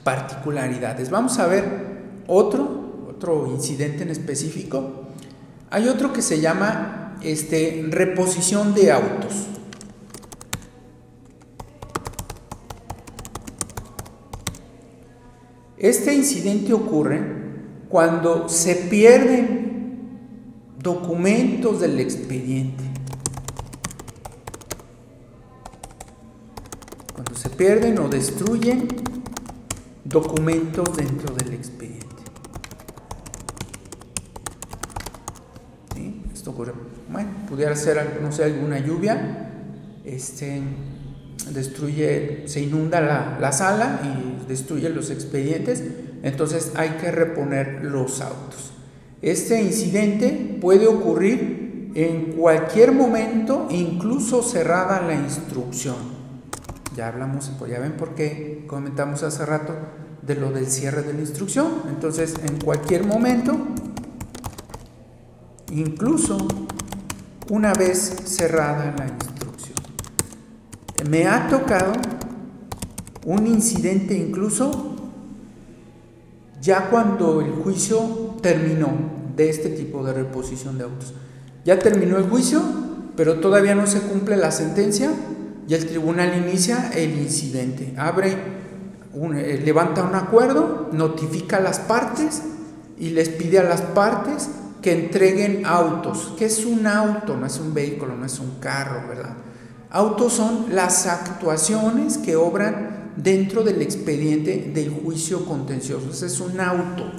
particularidades. 0.04 1.10
Vamos 1.10 1.38
a 1.38 1.46
ver 1.46 1.90
otro 2.26 2.79
otro 3.20 3.46
incidente 3.52 4.02
en 4.02 4.08
específico. 4.08 4.92
Hay 5.68 5.88
otro 5.88 6.10
que 6.10 6.22
se 6.22 6.40
llama 6.40 7.18
este, 7.22 7.84
reposición 7.90 8.72
de 8.72 8.90
autos. 8.90 9.46
Este 15.76 16.14
incidente 16.14 16.72
ocurre 16.72 17.20
cuando 17.90 18.48
se 18.48 18.74
pierden 18.74 20.18
documentos 20.78 21.80
del 21.80 22.00
expediente. 22.00 22.84
Cuando 27.12 27.34
se 27.34 27.50
pierden 27.50 27.98
o 27.98 28.08
destruyen 28.08 28.88
documentos 30.04 30.96
dentro 30.96 31.34
del 31.34 31.52
expediente. 31.52 31.79
Bueno, 37.10 37.30
pudiera 37.48 37.74
ser, 37.76 38.20
no 38.22 38.32
sé, 38.32 38.44
alguna 38.44 38.78
lluvia, 38.78 39.50
este, 40.04 40.62
destruye, 41.52 42.44
se 42.46 42.60
inunda 42.60 43.00
la, 43.00 43.38
la 43.40 43.52
sala 43.52 44.00
y 44.04 44.48
destruye 44.48 44.88
los 44.90 45.10
expedientes, 45.10 45.82
entonces 46.22 46.72
hay 46.76 46.90
que 47.00 47.10
reponer 47.10 47.84
los 47.84 48.20
autos. 48.20 48.72
Este 49.22 49.62
incidente 49.62 50.58
puede 50.60 50.86
ocurrir 50.86 51.90
en 51.94 52.32
cualquier 52.32 52.92
momento, 52.92 53.68
incluso 53.70 54.42
cerrada 54.42 55.00
la 55.02 55.14
instrucción. 55.14 56.20
Ya 56.96 57.08
hablamos, 57.08 57.50
pues 57.58 57.70
ya 57.70 57.78
ven 57.78 57.92
por 57.92 58.14
qué 58.14 58.64
comentamos 58.66 59.22
hace 59.22 59.44
rato 59.44 59.74
de 60.22 60.34
lo 60.34 60.50
del 60.52 60.66
cierre 60.66 61.02
de 61.02 61.14
la 61.14 61.20
instrucción. 61.20 61.82
Entonces, 61.88 62.34
en 62.46 62.60
cualquier 62.60 63.04
momento 63.04 63.56
incluso 65.70 66.38
una 67.48 67.72
vez 67.72 67.98
cerrada 68.24 68.94
la 68.96 69.06
instrucción. 69.06 69.76
Me 71.08 71.26
ha 71.26 71.48
tocado 71.48 71.92
un 73.24 73.46
incidente 73.46 74.16
incluso 74.16 74.96
ya 76.60 76.90
cuando 76.90 77.40
el 77.40 77.52
juicio 77.52 78.36
terminó 78.42 78.88
de 79.36 79.48
este 79.48 79.70
tipo 79.70 80.04
de 80.04 80.12
reposición 80.12 80.76
de 80.78 80.84
autos. 80.84 81.14
Ya 81.64 81.78
terminó 81.78 82.18
el 82.18 82.24
juicio, 82.24 82.62
pero 83.16 83.40
todavía 83.40 83.74
no 83.74 83.86
se 83.86 84.00
cumple 84.00 84.36
la 84.36 84.50
sentencia 84.50 85.10
y 85.66 85.74
el 85.74 85.86
tribunal 85.86 86.36
inicia 86.36 86.90
el 86.94 87.18
incidente. 87.18 87.94
Abre, 87.96 88.36
eh, 89.34 89.62
levanta 89.64 90.02
un 90.02 90.14
acuerdo, 90.14 90.90
notifica 90.92 91.58
a 91.58 91.60
las 91.60 91.78
partes 91.78 92.42
y 92.98 93.10
les 93.10 93.28
pide 93.30 93.58
a 93.58 93.62
las 93.62 93.80
partes 93.80 94.50
que 94.82 94.92
entreguen 94.92 95.66
autos. 95.66 96.34
¿Qué 96.38 96.46
es 96.46 96.64
un 96.64 96.86
auto? 96.86 97.36
No 97.36 97.46
es 97.46 97.58
un 97.58 97.74
vehículo, 97.74 98.16
no 98.16 98.24
es 98.24 98.38
un 98.38 98.58
carro, 98.60 99.08
¿verdad? 99.08 99.36
Autos 99.90 100.34
son 100.34 100.66
las 100.70 101.06
actuaciones 101.06 102.18
que 102.18 102.36
obran 102.36 103.12
dentro 103.16 103.62
del 103.62 103.82
expediente 103.82 104.70
del 104.72 104.90
juicio 104.90 105.44
contencioso. 105.44 106.10
Ese 106.10 106.26
es 106.26 106.40
un 106.40 106.60
auto. 106.60 107.10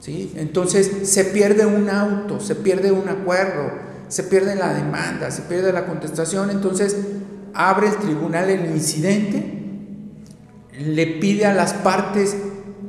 ¿sí? 0.00 0.32
Entonces 0.36 1.08
se 1.08 1.24
pierde 1.26 1.66
un 1.66 1.90
auto, 1.90 2.40
se 2.40 2.54
pierde 2.54 2.90
un 2.90 3.08
acuerdo, 3.08 3.70
se 4.08 4.24
pierde 4.24 4.54
la 4.54 4.72
demanda, 4.72 5.30
se 5.30 5.42
pierde 5.42 5.72
la 5.72 5.86
contestación. 5.86 6.50
Entonces 6.50 6.96
abre 7.52 7.88
el 7.88 7.96
tribunal 7.96 8.50
el 8.50 8.66
incidente, 8.66 9.52
le 10.78 11.06
pide 11.06 11.46
a 11.46 11.54
las 11.54 11.74
partes 11.74 12.36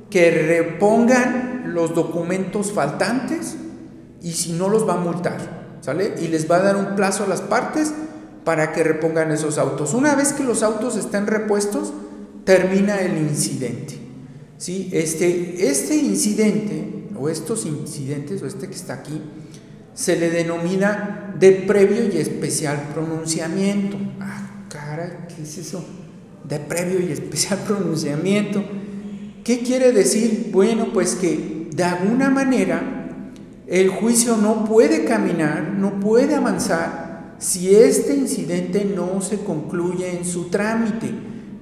que 0.10 0.32
repongan 0.32 1.74
los 1.74 1.94
documentos 1.94 2.72
faltantes 2.72 3.58
y 4.22 4.32
si 4.32 4.54
no 4.54 4.70
los 4.70 4.88
va 4.88 4.94
a 4.94 4.98
multar, 4.98 5.78
¿sale? 5.82 6.16
Y 6.22 6.28
les 6.28 6.50
va 6.50 6.58
a 6.58 6.64
dar 6.64 6.76
un 6.78 6.96
plazo 6.96 7.24
a 7.24 7.28
las 7.28 7.42
partes 7.42 7.94
para 8.44 8.72
que 8.72 8.84
repongan 8.84 9.32
esos 9.32 9.58
autos. 9.58 9.94
Una 9.94 10.16
vez 10.16 10.34
que 10.34 10.44
los 10.44 10.64
autos 10.64 10.96
estén 10.96 11.28
repuestos, 11.28 11.94
termina 12.46 13.02
el 13.02 13.18
incidente. 13.18 13.96
¿sí? 14.58 14.90
Este, 14.94 15.70
este 15.70 15.96
incidente, 15.96 17.10
o 17.20 17.28
estos 17.28 17.66
incidentes, 17.66 18.42
o 18.42 18.48
este 18.48 18.68
que 18.68 18.76
está 18.76 18.94
aquí, 18.94 19.22
se 19.94 20.16
le 20.16 20.30
denomina 20.30 21.36
de 21.38 21.52
previo 21.52 22.08
y 22.08 22.18
especial 22.18 22.90
pronunciamiento. 22.94 23.98
Ah, 24.22 24.66
cara, 24.70 25.28
¿qué 25.28 25.44
es 25.44 25.58
eso? 25.58 25.84
De 26.48 26.60
previo 26.60 27.02
y 27.02 27.12
especial 27.12 27.60
pronunciamiento. 27.68 28.64
¿Qué 29.44 29.60
quiere 29.60 29.92
decir? 29.92 30.52
Bueno, 30.54 30.94
pues 30.94 31.16
que 31.16 31.68
de 31.76 31.84
alguna 31.84 32.30
manera 32.30 32.97
el 33.68 33.90
juicio 33.90 34.38
no 34.38 34.64
puede 34.64 35.04
caminar, 35.04 35.74
no 35.78 36.00
puede 36.00 36.36
avanzar 36.36 37.36
si 37.38 37.76
este 37.76 38.16
incidente 38.16 38.86
no 38.86 39.22
se 39.22 39.40
concluye 39.40 40.18
en 40.18 40.26
su 40.26 40.46
trámite. 40.46 41.12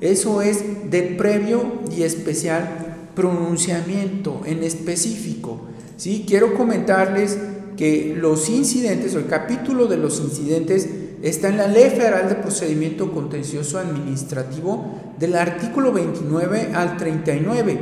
Eso 0.02 0.42
es 0.42 0.92
de 0.92 1.02
previo 1.02 1.82
y 1.96 2.04
especial 2.04 3.10
pronunciamiento 3.16 4.42
en 4.46 4.64
específico. 4.64 5.62
¿sí? 5.98 6.26
Quiero 6.28 6.54
comentarles 6.54 7.40
que 7.76 8.16
los 8.16 8.50
incidentes 8.50 9.16
o 9.16 9.20
el 9.20 9.26
capítulo 9.26 9.88
de 9.88 9.98
los 9.98 10.20
incidentes 10.20 10.88
está 11.24 11.50
en 11.50 11.58
la 11.58 11.68
Ley 11.68 11.90
Federal 11.90 12.30
de 12.30 12.36
Procedimiento 12.36 13.12
Contencioso 13.12 13.80
Administrativo 13.80 14.86
del 15.18 15.36
artículo 15.36 15.92
29 15.92 16.72
al 16.76 16.98
39. 16.98 17.80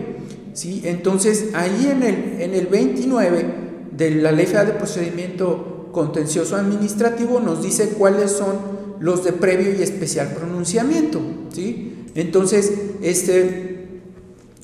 ¿sí? 0.53 0.81
Entonces, 0.85 1.49
ahí 1.53 1.89
en 1.91 2.03
el, 2.03 2.41
en 2.41 2.53
el 2.53 2.67
29 2.67 3.72
de 3.95 4.11
la 4.11 4.31
Ley 4.31 4.45
Federal 4.45 4.67
de 4.67 4.73
Procedimiento 4.73 5.89
Contencioso 5.91 6.55
Administrativo 6.55 7.39
nos 7.39 7.61
dice 7.61 7.89
cuáles 7.89 8.31
son 8.31 8.83
los 8.99 9.23
de 9.23 9.33
previo 9.33 9.73
y 9.73 9.81
especial 9.81 10.29
pronunciamiento, 10.33 11.21
¿sí? 11.51 12.07
Entonces, 12.15 12.73
este, 13.01 14.01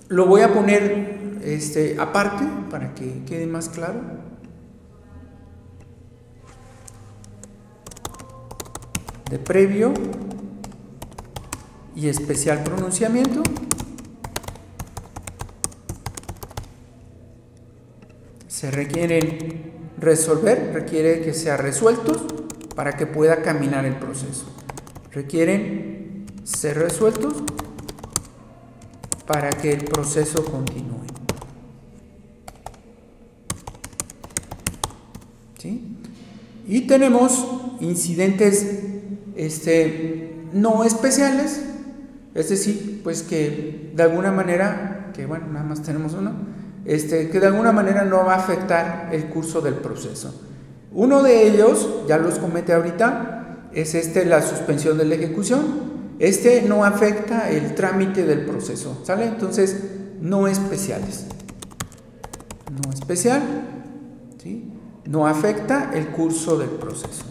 Lo 0.07 0.25
voy 0.25 0.41
a 0.41 0.51
poner 0.51 1.19
este, 1.43 1.97
aparte 1.99 2.43
para 2.71 2.95
que 2.95 3.23
quede 3.25 3.45
más 3.45 3.69
claro. 3.69 4.01
De 9.29 9.37
previo 9.37 9.93
y 11.95 12.07
especial 12.07 12.63
pronunciamiento. 12.63 13.43
Se 18.59 18.69
requieren 18.71 19.71
resolver, 19.97 20.71
requiere 20.73 21.21
que 21.21 21.33
sea 21.33 21.55
resueltos 21.55 22.25
para 22.75 22.97
que 22.97 23.05
pueda 23.05 23.41
caminar 23.41 23.85
el 23.85 23.95
proceso. 23.95 24.53
Requieren 25.13 26.25
ser 26.43 26.77
resueltos 26.77 27.35
para 29.25 29.49
que 29.49 29.71
el 29.71 29.85
proceso 29.85 30.43
continúe. 30.43 31.05
¿Sí? 35.57 35.95
Y 36.67 36.81
tenemos 36.81 37.47
incidentes 37.79 38.81
este, 39.37 40.35
no 40.51 40.83
especiales, 40.83 41.61
es 42.35 42.49
decir, 42.49 42.99
pues 43.05 43.23
que 43.23 43.93
de 43.95 44.03
alguna 44.03 44.33
manera, 44.33 45.13
que 45.15 45.25
bueno, 45.25 45.47
nada 45.47 45.63
más 45.63 45.81
tenemos 45.81 46.13
uno, 46.13 46.33
este, 46.85 47.29
que 47.29 47.39
de 47.39 47.47
alguna 47.47 47.71
manera 47.71 48.03
no 48.05 48.25
va 48.25 48.35
a 48.35 48.37
afectar 48.37 49.09
el 49.11 49.25
curso 49.25 49.61
del 49.61 49.75
proceso. 49.75 50.33
Uno 50.91 51.21
de 51.21 51.47
ellos, 51.47 51.87
ya 52.07 52.17
los 52.17 52.39
comenté 52.39 52.73
ahorita, 52.73 53.69
es 53.73 53.95
este, 53.95 54.25
la 54.25 54.41
suspensión 54.41 54.97
de 54.97 55.05
la 55.05 55.15
ejecución. 55.15 55.89
Este 56.19 56.63
no 56.63 56.83
afecta 56.83 57.49
el 57.49 57.75
trámite 57.75 58.25
del 58.25 58.45
proceso, 58.45 59.01
¿sale? 59.03 59.25
Entonces, 59.25 59.83
no 60.19 60.47
especiales. 60.47 61.25
No 62.83 62.91
especial, 62.91 63.41
¿sí? 64.41 64.71
No 65.05 65.27
afecta 65.27 65.91
el 65.93 66.07
curso 66.07 66.57
del 66.57 66.69
proceso. 66.69 67.23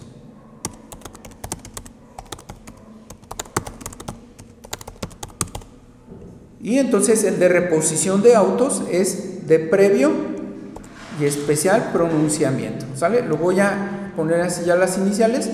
Y 6.61 6.78
entonces 6.78 7.24
el 7.24 7.38
de 7.38 7.49
reposición 7.49 8.22
de 8.22 8.34
autos 8.34 8.82
es 8.90 9.27
de 9.49 9.59
previo 9.59 10.12
y 11.20 11.24
especial 11.24 11.90
pronunciamiento. 11.92 12.86
¿Sale? 12.94 13.22
Lo 13.22 13.36
voy 13.36 13.61
a 13.61 14.12
poner 14.14 14.40
así 14.40 14.64
ya 14.64 14.76
las 14.76 14.99
iniciales 14.99 15.51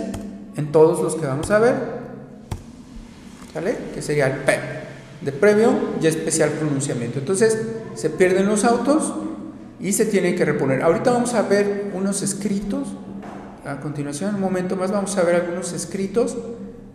en 0.56 0.72
todos 0.72 1.00
los 1.00 1.14
que 1.16 1.26
vamos 1.26 1.50
a 1.50 1.58
ver. 1.58 1.74
¿Sale? 3.52 3.76
Que 3.94 4.02
sería 4.02 4.26
el 4.26 4.38
P 4.40 4.58
de 5.20 5.32
previo 5.32 5.72
y 6.02 6.06
especial 6.06 6.50
pronunciamiento. 6.50 7.18
Entonces 7.18 7.58
se 7.94 8.10
pierden 8.10 8.46
los 8.46 8.64
autos 8.64 9.14
y 9.80 9.92
se 9.92 10.04
tienen 10.04 10.36
que 10.36 10.44
reponer. 10.44 10.82
Ahorita 10.82 11.12
vamos 11.12 11.34
a 11.34 11.42
ver 11.42 11.90
unos 11.94 12.22
escritos. 12.22 12.88
A 13.64 13.80
continuación, 13.80 14.34
un 14.34 14.40
momento 14.42 14.76
más, 14.76 14.92
vamos 14.92 15.16
a 15.16 15.22
ver 15.22 15.36
algunos 15.36 15.72
escritos 15.72 16.36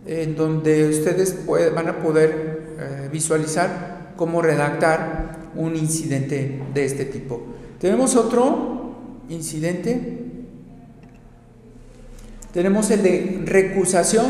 en 0.06 0.36
donde 0.36 0.88
ustedes 0.88 1.44
van 1.74 1.88
a 1.88 1.98
poder 1.98 2.76
eh, 2.78 3.08
visualizar 3.10 3.99
cómo 4.20 4.42
redactar 4.42 5.48
un 5.54 5.74
incidente 5.76 6.60
de 6.74 6.84
este 6.84 7.06
tipo. 7.06 7.40
Tenemos 7.78 8.16
otro 8.16 9.24
incidente. 9.30 10.26
Tenemos 12.52 12.90
el 12.90 13.02
de 13.02 13.42
recusación 13.46 14.26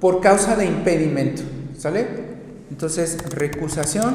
por 0.00 0.20
causa 0.20 0.56
de 0.56 0.66
impedimento. 0.66 1.42
¿Sale? 1.78 2.04
Entonces, 2.68 3.16
recusación. 3.30 4.12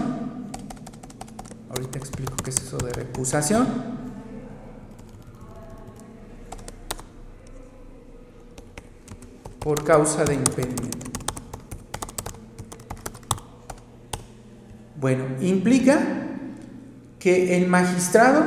Ahorita 1.69 1.97
explico 1.97 2.35
qué 2.43 2.49
es 2.49 2.57
eso 2.57 2.75
de 2.75 2.91
recusación. 2.91 3.65
Por 9.59 9.85
causa 9.85 10.25
de 10.25 10.33
impedimento. 10.33 11.14
Bueno, 14.99 15.25
implica 15.41 15.99
que 17.19 17.57
el 17.57 17.67
magistrado 17.67 18.43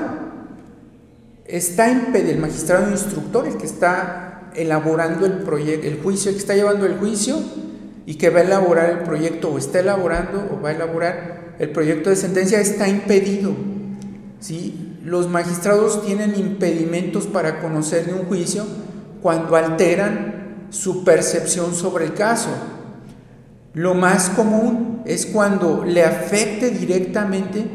está 1.44 1.90
impedido, 1.90 2.32
el 2.32 2.38
magistrado 2.38 2.90
instructor, 2.90 3.46
el 3.46 3.56
que 3.56 3.66
está 3.66 4.50
elaborando 4.54 5.26
el 5.26 5.38
proyecto, 5.38 5.86
el 5.86 6.00
juicio, 6.00 6.30
el 6.30 6.36
que 6.36 6.40
está 6.40 6.54
llevando 6.54 6.86
el 6.86 6.98
juicio 6.98 7.38
y 8.06 8.14
que 8.14 8.30
va 8.30 8.40
a 8.40 8.42
elaborar 8.42 8.90
el 8.90 8.98
proyecto 9.00 9.50
o 9.50 9.58
está 9.58 9.80
elaborando 9.80 10.48
o 10.52 10.62
va 10.62 10.70
a 10.70 10.72
elaborar 10.72 11.38
el 11.58 11.70
proyecto 11.70 12.10
de 12.10 12.16
sentencia 12.16 12.60
está 12.60 12.88
impedido. 12.88 13.54
¿sí? 14.40 14.96
Los 15.04 15.28
magistrados 15.28 16.04
tienen 16.04 16.38
impedimentos 16.38 17.26
para 17.26 17.60
conocer 17.60 18.06
de 18.06 18.14
un 18.14 18.26
juicio 18.26 18.64
cuando 19.22 19.56
alteran 19.56 20.66
su 20.70 21.04
percepción 21.04 21.74
sobre 21.74 22.04
el 22.06 22.14
caso. 22.14 22.50
Lo 23.74 23.94
más 23.94 24.30
común 24.30 25.02
es 25.04 25.26
cuando 25.26 25.84
le 25.84 26.04
afecte 26.04 26.70
directamente 26.70 27.66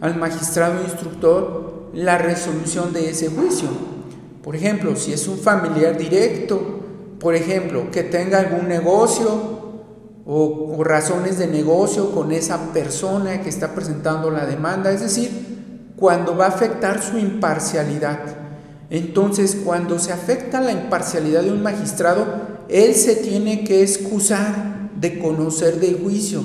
al 0.00 0.16
magistrado 0.16 0.82
instructor 0.82 1.90
la 1.94 2.18
resolución 2.18 2.92
de 2.92 3.10
ese 3.10 3.28
juicio. 3.28 3.68
Por 4.42 4.56
ejemplo, 4.56 4.96
si 4.96 5.12
es 5.12 5.28
un 5.28 5.38
familiar 5.38 5.96
directo, 5.96 6.80
por 7.20 7.34
ejemplo, 7.34 7.90
que 7.90 8.02
tenga 8.02 8.40
algún 8.40 8.66
negocio 8.66 9.62
o, 10.24 10.82
razones 10.82 11.38
de 11.38 11.46
negocio 11.46 12.12
con 12.12 12.32
esa 12.32 12.72
persona 12.72 13.42
que 13.42 13.48
está 13.48 13.74
presentando 13.74 14.30
la 14.30 14.46
demanda, 14.46 14.90
es 14.90 15.00
decir, 15.00 15.92
cuando 15.96 16.36
va 16.36 16.46
a 16.46 16.48
afectar 16.48 17.00
su 17.02 17.18
imparcialidad. 17.18 18.18
Entonces, 18.90 19.56
cuando 19.64 19.98
se 19.98 20.12
afecta 20.12 20.60
la 20.60 20.72
imparcialidad 20.72 21.42
de 21.42 21.52
un 21.52 21.62
magistrado, 21.62 22.26
él 22.68 22.94
se 22.94 23.16
tiene 23.16 23.64
que 23.64 23.82
excusar 23.82 24.71
de 25.02 25.18
conocer 25.18 25.80
del 25.80 25.98
juicio. 25.98 26.42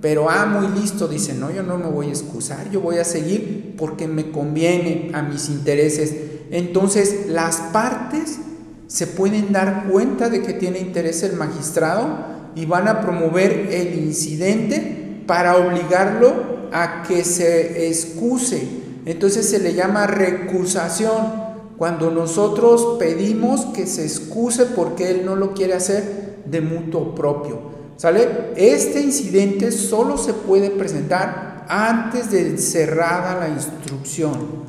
Pero, 0.00 0.30
ah, 0.30 0.46
muy 0.46 0.80
listo, 0.80 1.08
dice, 1.08 1.34
no, 1.34 1.50
yo 1.50 1.62
no 1.62 1.78
me 1.78 1.86
voy 1.86 2.06
a 2.06 2.10
excusar, 2.10 2.70
yo 2.70 2.80
voy 2.80 2.98
a 2.98 3.04
seguir 3.04 3.74
porque 3.76 4.06
me 4.06 4.30
conviene 4.30 5.10
a 5.14 5.22
mis 5.22 5.48
intereses. 5.48 6.14
Entonces, 6.50 7.26
las 7.28 7.56
partes 7.72 8.38
se 8.86 9.06
pueden 9.06 9.52
dar 9.52 9.88
cuenta 9.90 10.28
de 10.28 10.42
que 10.42 10.52
tiene 10.52 10.78
interés 10.78 11.22
el 11.22 11.32
magistrado 11.32 12.36
y 12.54 12.66
van 12.66 12.86
a 12.86 13.00
promover 13.00 13.68
el 13.72 13.98
incidente 13.98 15.22
para 15.26 15.56
obligarlo 15.56 16.68
a 16.72 17.02
que 17.02 17.24
se 17.24 17.88
excuse. 17.88 18.68
Entonces 19.06 19.48
se 19.48 19.58
le 19.58 19.74
llama 19.74 20.06
recusación. 20.06 21.46
Cuando 21.78 22.10
nosotros 22.10 22.96
pedimos 22.98 23.66
que 23.66 23.86
se 23.86 24.04
excuse 24.04 24.66
porque 24.66 25.10
él 25.10 25.26
no 25.26 25.36
lo 25.36 25.52
quiere 25.52 25.74
hacer 25.74 26.42
de 26.46 26.60
mutuo 26.60 27.14
propio. 27.14 27.75
¿Sale? 27.96 28.52
Este 28.56 29.00
incidente 29.00 29.72
solo 29.72 30.18
se 30.18 30.34
puede 30.34 30.70
presentar 30.70 31.64
antes 31.68 32.30
de 32.30 32.58
cerrada 32.58 33.40
la 33.40 33.48
instrucción. 33.48 34.66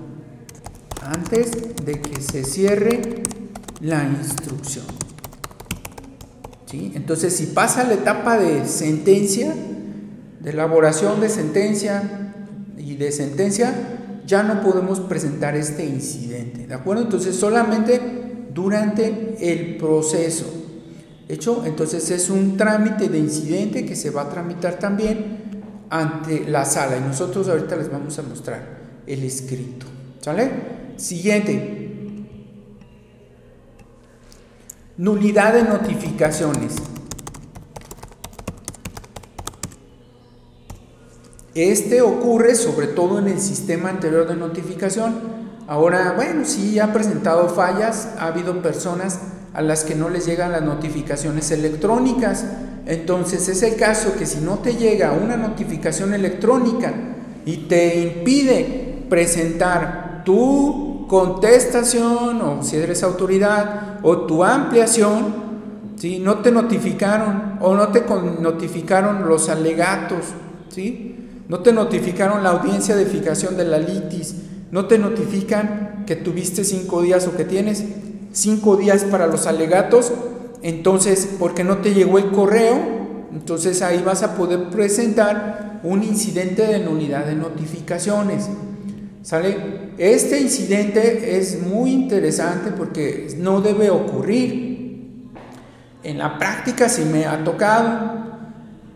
Antes 1.02 1.52
de 1.86 2.02
que 2.02 2.22
se 2.22 2.44
cierre 2.44 3.24
la 3.82 4.04
instrucción. 4.04 4.86
¿Sí? 6.66 6.92
Entonces, 6.96 7.36
si 7.36 7.48
pasa 7.48 7.84
la 7.84 7.94
etapa 7.94 8.38
de 8.38 8.66
sentencia, 8.66 9.54
de 10.40 10.50
elaboración 10.50 11.20
de 11.22 11.30
sentencia 11.30 12.34
y 12.78 12.96
de 12.96 13.12
sentencia, 13.12 13.74
ya 14.26 14.44
no 14.44 14.62
podemos 14.62 15.00
presentar 15.02 15.56
este 15.56 15.86
incidente. 15.86 16.68
¿De 16.68 16.74
acuerdo? 16.74 17.04
Entonces, 17.04 17.36
solamente 17.36 18.48
durante 18.54 19.38
el 19.40 19.78
proceso 19.78 20.57
hecho, 21.30 21.66
entonces 21.66 22.10
es 22.12 22.30
un 22.30 22.58
trámite 22.58 23.10
de 23.10 23.20
incidente 23.20 23.86
que 23.86 23.96
se 23.96 24.10
va 24.10 24.24
a 24.24 24.30
tramitar 24.30 24.80
también 24.80 25.62
ante 25.90 26.48
la 26.48 26.66
sala 26.66 26.98
y 26.98 27.02
nosotros 27.02 27.48
ahorita 27.50 27.76
les 27.76 27.92
vamos 27.92 28.18
a 28.20 28.24
mostrar 28.24 28.78
el 29.06 29.24
escrito. 29.24 29.86
¿Sale? 30.22 30.52
Siguiente. 30.98 32.26
Nulidad 34.98 35.54
de 35.54 35.64
notificaciones. 35.64 36.76
Este 41.54 42.02
ocurre 42.02 42.56
sobre 42.56 42.88
todo 42.88 43.20
en 43.20 43.28
el 43.28 43.40
sistema 43.40 43.90
anterior 43.90 44.28
de 44.28 44.36
notificación. 44.36 45.38
Ahora, 45.68 46.14
bueno, 46.16 46.46
sí 46.46 46.80
ha 46.80 46.94
presentado 46.94 47.50
fallas, 47.50 48.10
ha 48.20 48.28
habido 48.28 48.62
personas 48.62 49.20
a 49.54 49.62
las 49.62 49.84
que 49.84 49.96
no 49.96 50.10
les 50.10 50.26
llegan 50.26 50.52
las 50.52 50.62
notificaciones 50.62 51.52
electrónicas. 51.52 52.46
Entonces 52.86 53.48
es 53.50 53.64
el 53.64 53.76
caso 53.76 54.14
que 54.18 54.26
si 54.26 54.40
no 54.40 54.60
te 54.60 54.76
llega 54.76 55.12
una 55.12 55.38
notificación 55.38 56.14
electrónica 56.14 56.94
y 57.46 57.58
te 57.68 58.02
impide 58.02 59.06
presentar 59.10 60.24
tu 60.26 61.06
contestación 61.08 62.42
o 62.42 62.64
si 62.64 62.76
eres 62.76 63.04
autoridad 63.04 64.00
o 64.04 64.26
tu 64.26 64.44
ampliación, 64.44 65.48
si 65.96 66.20
no 66.20 66.40
te 66.40 66.52
notificaron 66.52 67.58
o 67.62 67.76
no 67.76 67.88
te 67.90 68.04
notificaron 68.42 69.28
los 69.28 69.50
alegatos, 69.50 70.26
¿sí? 70.70 71.16
no 71.48 71.60
te 71.60 71.72
notificaron 71.72 72.44
la 72.44 72.50
audiencia 72.50 72.96
de 72.96 73.06
fijación 73.06 73.58
de 73.58 73.66
la 73.66 73.80
litis, 73.80 74.36
no 74.72 74.86
te 74.86 75.00
notifican 75.00 76.04
que 76.06 76.16
tuviste 76.16 76.64
cinco 76.64 77.02
días 77.02 77.26
o 77.28 77.36
que 77.36 77.46
tienes 77.46 77.84
cinco 78.38 78.78
días 78.78 79.04
para 79.04 79.28
los 79.28 79.48
alegatos, 79.48 80.12
entonces, 80.62 81.28
porque 81.40 81.64
no 81.64 81.78
te 81.78 81.94
llegó 81.94 82.20
el 82.20 82.32
correo, 82.32 82.78
entonces 83.34 83.82
ahí 83.82 84.02
vas 84.06 84.24
a 84.24 84.36
poder 84.36 84.70
presentar 84.70 85.82
un 85.84 86.04
incidente 86.04 86.66
de 86.66 86.80
nulidad 86.80 87.26
de 87.26 87.36
notificaciones. 87.36 88.48
¿Sale? 89.24 89.92
Este 89.98 90.40
incidente 90.40 91.38
es 91.38 91.62
muy 91.62 91.92
interesante 91.92 92.72
porque 92.72 93.28
no 93.38 93.60
debe 93.62 93.90
ocurrir. 93.90 95.28
En 96.04 96.18
la 96.20 96.38
práctica 96.38 96.88
sí 96.88 97.04
me 97.04 97.26
ha 97.26 97.44
tocado. 97.44 98.28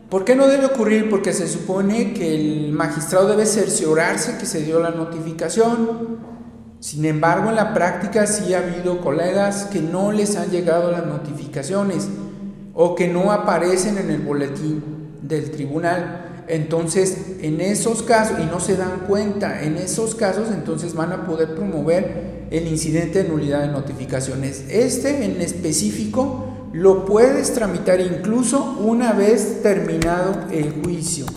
¿Por 0.10 0.24
qué 0.24 0.36
no 0.36 0.48
debe 0.48 0.68
ocurrir? 0.68 1.10
Porque 1.10 1.34
se 1.34 1.48
supone 1.48 2.14
que 2.14 2.36
el 2.36 2.72
magistrado 2.72 3.28
debe 3.28 3.46
cerciorarse 3.46 4.38
que 4.38 4.46
se 4.46 4.62
dio 4.64 4.80
la 4.80 4.92
notificación. 4.92 6.31
Sin 6.82 7.06
embargo, 7.06 7.50
en 7.50 7.58
la 7.58 7.76
práctica 7.76 8.26
sí 8.26 8.56
ha 8.56 8.58
habido 8.58 9.02
colegas 9.02 9.66
que 9.66 9.82
no 9.82 10.12
les 10.12 10.36
han 10.36 10.50
llegado 10.50 10.92
las 10.92 11.06
notificaciones 11.06 12.08
o 12.74 12.96
que 12.96 13.08
no 13.08 13.32
aparecen 13.32 14.00
en 14.00 14.10
el 14.10 14.22
boletín 14.22 14.84
del 15.22 15.52
tribunal. 15.52 16.44
Entonces, 16.48 17.36
en 17.42 17.62
esos 17.62 18.02
casos, 18.02 18.40
y 18.40 18.46
no 18.46 18.60
se 18.60 18.78
dan 18.78 19.02
cuenta, 19.08 19.62
en 19.62 19.78
esos 19.78 20.16
casos 20.16 20.50
entonces 20.50 20.96
van 20.96 21.12
a 21.12 21.24
poder 21.28 21.54
promover 21.54 22.48
el 22.50 22.68
incidente 22.68 23.22
de 23.22 23.30
nulidad 23.30 23.62
de 23.62 23.68
notificaciones. 23.68 24.66
Este 24.68 25.24
en 25.24 25.40
específico 25.40 26.48
lo 26.74 27.06
puedes 27.06 27.54
tramitar 27.54 28.02
incluso 28.02 28.78
una 28.80 29.14
vez 29.14 29.62
terminado 29.62 30.34
el 30.52 30.82
juicio. 30.84 31.28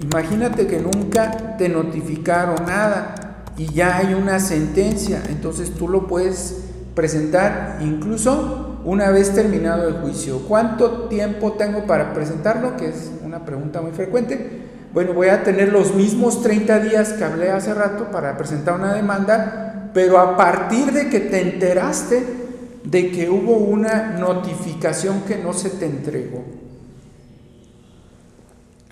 Imagínate 0.00 0.66
que 0.66 0.80
nunca 0.80 1.58
te 1.58 1.68
notificaron 1.68 2.64
nada 2.66 3.14
y 3.56 3.72
ya 3.72 3.98
hay 3.98 4.14
una 4.14 4.40
sentencia, 4.40 5.22
entonces 5.28 5.74
tú 5.74 5.88
lo 5.88 6.06
puedes 6.06 6.64
presentar 6.94 7.78
incluso 7.80 8.80
una 8.84 9.10
vez 9.10 9.34
terminado 9.34 9.88
el 9.88 9.94
juicio. 9.94 10.40
¿Cuánto 10.46 11.08
tiempo 11.08 11.52
tengo 11.52 11.86
para 11.86 12.12
presentarlo? 12.12 12.76
Que 12.76 12.88
es 12.88 13.10
una 13.24 13.44
pregunta 13.44 13.80
muy 13.80 13.92
frecuente. 13.92 14.62
Bueno, 14.92 15.12
voy 15.12 15.28
a 15.28 15.42
tener 15.42 15.72
los 15.72 15.94
mismos 15.94 16.42
30 16.42 16.80
días 16.80 17.14
que 17.14 17.24
hablé 17.24 17.50
hace 17.50 17.74
rato 17.74 18.10
para 18.10 18.36
presentar 18.36 18.74
una 18.74 18.94
demanda, 18.94 19.90
pero 19.92 20.18
a 20.18 20.36
partir 20.36 20.92
de 20.92 21.08
que 21.08 21.20
te 21.20 21.40
enteraste 21.40 22.44
de 22.84 23.10
que 23.10 23.30
hubo 23.30 23.56
una 23.56 24.16
notificación 24.18 25.22
que 25.22 25.38
no 25.38 25.52
se 25.52 25.70
te 25.70 25.86
entregó. 25.86 26.44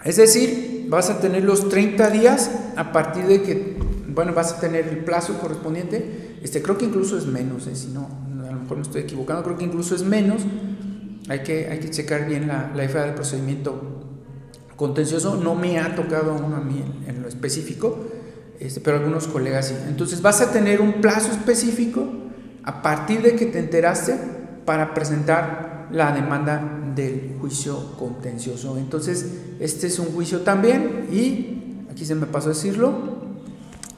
Es 0.05 0.17
decir, 0.17 0.87
vas 0.89 1.11
a 1.11 1.21
tener 1.21 1.45
los 1.45 1.69
30 1.69 2.11
días 2.11 2.51
a 2.77 2.91
partir 2.93 3.27
de 3.27 3.43
que, 3.43 3.79
bueno, 4.15 4.33
vas 4.33 4.53
a 4.53 4.61
tener 4.61 4.89
el 4.89 4.99
plazo 4.99 5.39
correspondiente. 5.39 6.39
Este, 6.43 6.63
creo 6.63 6.79
que 6.79 6.85
incluso 6.85 7.17
es 7.17 7.27
menos, 7.27 7.67
¿eh? 7.67 7.77
si 7.77 7.89
no, 7.89 8.09
mejor 8.61 8.77
me 8.77 8.83
estoy 8.83 9.03
equivocando, 9.03 9.43
creo 9.43 9.57
que 9.57 9.65
incluso 9.65 9.95
es 9.95 10.03
menos. 10.03 10.43
Hay 11.29 11.41
que, 11.41 11.69
hay 11.69 11.79
que 11.79 11.91
checar 11.91 12.27
bien 12.27 12.49
la, 12.49 12.73
la 12.75 12.87
del 12.87 13.15
procedimiento 13.15 14.03
contencioso. 14.77 15.37
No 15.37 15.55
me 15.55 15.79
ha 15.79 15.95
tocado 15.95 16.35
uno 16.35 16.57
a 16.57 16.61
mí 16.61 16.83
en, 17.07 17.23
lo 17.23 17.29
específico, 17.29 18.07
este, 18.59 18.81
pero 18.81 18.99
algunos 18.99 19.29
colegas 19.29 19.69
sí. 19.69 19.75
Entonces 19.89 20.23
vas 20.23 20.41
a 20.41 20.51
tener 20.51 20.81
un 20.81 20.95
plazo 20.95 21.31
específico 21.31 22.09
a 22.65 22.83
partir 22.83 23.23
de 23.23 23.37
que 23.37 23.47
te 23.47 23.59
enteraste 23.59 24.17
para 24.65 24.95
presentar 24.95 25.89
la 25.93 26.13
demanda 26.13 26.93
del 26.95 27.37
juicio 27.41 27.97
contencioso. 27.97 28.79
Entonces, 28.79 29.27
este 29.61 29.87
es 29.87 29.99
un 29.99 30.07
juicio 30.07 30.41
también 30.41 31.09
y 31.13 31.87
aquí 31.91 32.05
se 32.05 32.15
me 32.15 32.27
pasó 32.27 32.51
a 32.51 32.53
decirlo, 32.55 33.22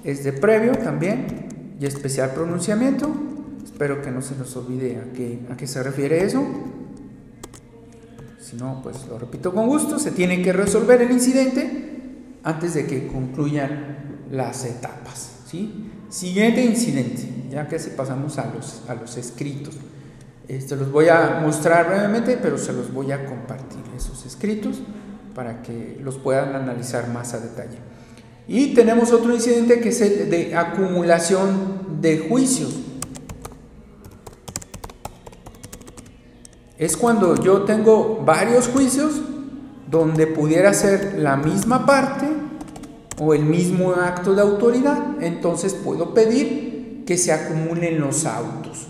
es 0.04 0.22
de 0.22 0.32
previo 0.32 0.72
también 0.72 1.48
y 1.80 1.86
especial 1.86 2.30
pronunciamiento 2.30 3.10
Espero 3.74 4.02
que 4.02 4.12
no 4.12 4.22
se 4.22 4.36
nos 4.36 4.54
olvide 4.56 4.98
a 4.98 5.12
qué, 5.12 5.40
a 5.50 5.56
qué 5.56 5.66
se 5.66 5.82
refiere 5.82 6.22
eso. 6.22 6.46
Si 8.40 8.54
no, 8.54 8.80
pues 8.84 9.06
lo 9.08 9.18
repito 9.18 9.52
con 9.52 9.66
gusto, 9.66 9.98
se 9.98 10.12
tiene 10.12 10.42
que 10.42 10.52
resolver 10.52 11.02
el 11.02 11.10
incidente 11.10 12.36
antes 12.44 12.74
de 12.74 12.86
que 12.86 13.08
concluyan 13.08 14.26
las 14.30 14.64
etapas. 14.64 15.40
¿sí? 15.46 15.90
Siguiente 16.08 16.64
incidente, 16.64 17.28
ya 17.50 17.66
que 17.66 17.80
se 17.80 17.90
pasamos 17.90 18.38
a 18.38 18.46
los, 18.54 18.82
a 18.86 18.94
los 18.94 19.16
escritos. 19.16 19.74
Este, 20.46 20.76
los 20.76 20.92
voy 20.92 21.08
a 21.08 21.40
mostrar 21.42 21.88
brevemente, 21.88 22.38
pero 22.40 22.58
se 22.58 22.72
los 22.72 22.92
voy 22.92 23.10
a 23.10 23.26
compartir, 23.26 23.82
esos 23.96 24.24
escritos, 24.24 24.82
para 25.34 25.62
que 25.62 25.98
los 26.00 26.16
puedan 26.18 26.54
analizar 26.54 27.08
más 27.08 27.34
a 27.34 27.40
detalle. 27.40 27.78
Y 28.46 28.74
tenemos 28.74 29.12
otro 29.12 29.34
incidente 29.34 29.80
que 29.80 29.88
es 29.88 30.00
el 30.00 30.30
de 30.30 30.54
acumulación 30.54 32.00
de 32.00 32.18
juicios. 32.18 32.84
es 36.78 36.96
cuando 36.96 37.36
yo 37.42 37.62
tengo 37.62 38.22
varios 38.24 38.68
juicios 38.68 39.20
donde 39.90 40.26
pudiera 40.26 40.72
ser 40.74 41.16
la 41.18 41.36
misma 41.36 41.86
parte 41.86 42.26
o 43.18 43.32
el 43.32 43.44
mismo 43.44 43.92
acto 43.92 44.34
de 44.34 44.42
autoridad, 44.42 44.98
entonces 45.20 45.72
puedo 45.72 46.14
pedir 46.14 47.04
que 47.06 47.16
se 47.16 47.32
acumulen 47.32 48.00
los 48.00 48.26
autos. 48.26 48.88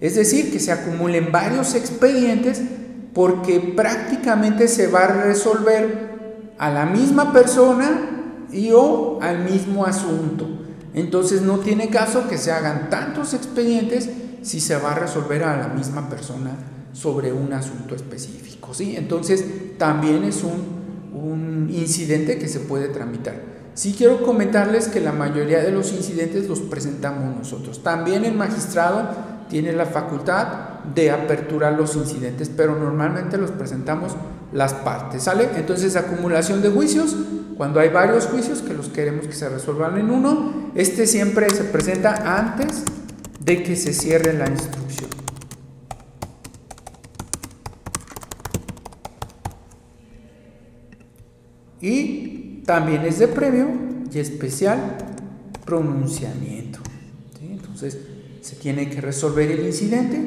Es 0.00 0.14
decir, 0.14 0.52
que 0.52 0.58
se 0.58 0.72
acumulen 0.72 1.30
varios 1.30 1.74
expedientes 1.74 2.62
porque 3.12 3.60
prácticamente 3.60 4.68
se 4.68 4.86
va 4.86 5.04
a 5.04 5.24
resolver 5.24 6.08
a 6.56 6.70
la 6.70 6.86
misma 6.86 7.32
persona 7.32 8.17
y 8.52 8.70
o 8.72 9.18
al 9.20 9.44
mismo 9.44 9.84
asunto. 9.84 10.46
Entonces 10.94 11.42
no 11.42 11.58
tiene 11.58 11.90
caso 11.90 12.28
que 12.28 12.38
se 12.38 12.50
hagan 12.50 12.90
tantos 12.90 13.34
expedientes 13.34 14.08
si 14.42 14.60
se 14.60 14.76
va 14.76 14.92
a 14.92 14.94
resolver 14.94 15.44
a 15.44 15.56
la 15.56 15.68
misma 15.68 16.08
persona 16.08 16.52
sobre 16.92 17.32
un 17.32 17.52
asunto 17.52 17.94
específico. 17.94 18.74
¿sí? 18.74 18.96
Entonces, 18.96 19.44
también 19.78 20.24
es 20.24 20.42
un, 20.42 20.78
un 21.14 21.70
incidente 21.70 22.38
que 22.38 22.48
se 22.48 22.60
puede 22.60 22.88
tramitar. 22.88 23.58
Sí 23.74 23.94
quiero 23.96 24.22
comentarles 24.24 24.88
que 24.88 25.00
la 25.00 25.12
mayoría 25.12 25.60
de 25.60 25.70
los 25.70 25.92
incidentes 25.92 26.48
los 26.48 26.60
presentamos 26.60 27.36
nosotros. 27.36 27.82
También 27.82 28.24
el 28.24 28.34
magistrado 28.34 29.08
tiene 29.48 29.72
la 29.72 29.86
facultad 29.86 30.46
de 30.94 31.10
aperturar 31.10 31.74
los 31.74 31.94
incidentes, 31.94 32.48
pero 32.48 32.76
normalmente 32.76 33.38
los 33.38 33.52
presentamos 33.52 34.16
las 34.52 34.72
partes, 34.72 35.24
¿sale? 35.24 35.48
Entonces, 35.56 35.96
acumulación 35.96 36.62
de 36.62 36.70
juicios, 36.70 37.16
cuando 37.56 37.80
hay 37.80 37.90
varios 37.90 38.26
juicios 38.26 38.62
que 38.62 38.74
los 38.74 38.88
queremos 38.88 39.26
que 39.26 39.32
se 39.32 39.48
resuelvan 39.48 39.98
en 39.98 40.10
uno, 40.10 40.70
este 40.74 41.06
siempre 41.06 41.50
se 41.50 41.64
presenta 41.64 42.38
antes 42.38 42.84
de 43.44 43.62
que 43.62 43.76
se 43.76 43.92
cierre 43.92 44.32
la 44.32 44.48
instrucción. 44.48 45.10
Y 51.80 52.62
también 52.66 53.02
es 53.02 53.18
de 53.18 53.28
previo 53.28 53.68
y 54.12 54.18
especial 54.18 54.98
pronunciamiento. 55.64 56.80
Entonces, 57.40 57.98
se 58.40 58.56
tiene 58.56 58.88
que 58.88 59.00
resolver 59.00 59.50
el 59.50 59.66
incidente 59.66 60.20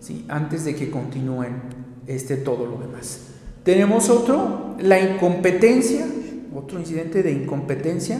¿sí? 0.00 0.24
antes 0.28 0.64
de 0.64 0.74
que 0.74 0.90
continúen 0.90 1.62
este, 2.06 2.36
todo 2.36 2.66
lo 2.66 2.78
demás. 2.78 3.27
Tenemos 3.68 4.08
otro, 4.08 4.76
la 4.80 4.98
incompetencia, 4.98 6.06
otro 6.54 6.80
incidente 6.80 7.22
de 7.22 7.32
incompetencia. 7.32 8.18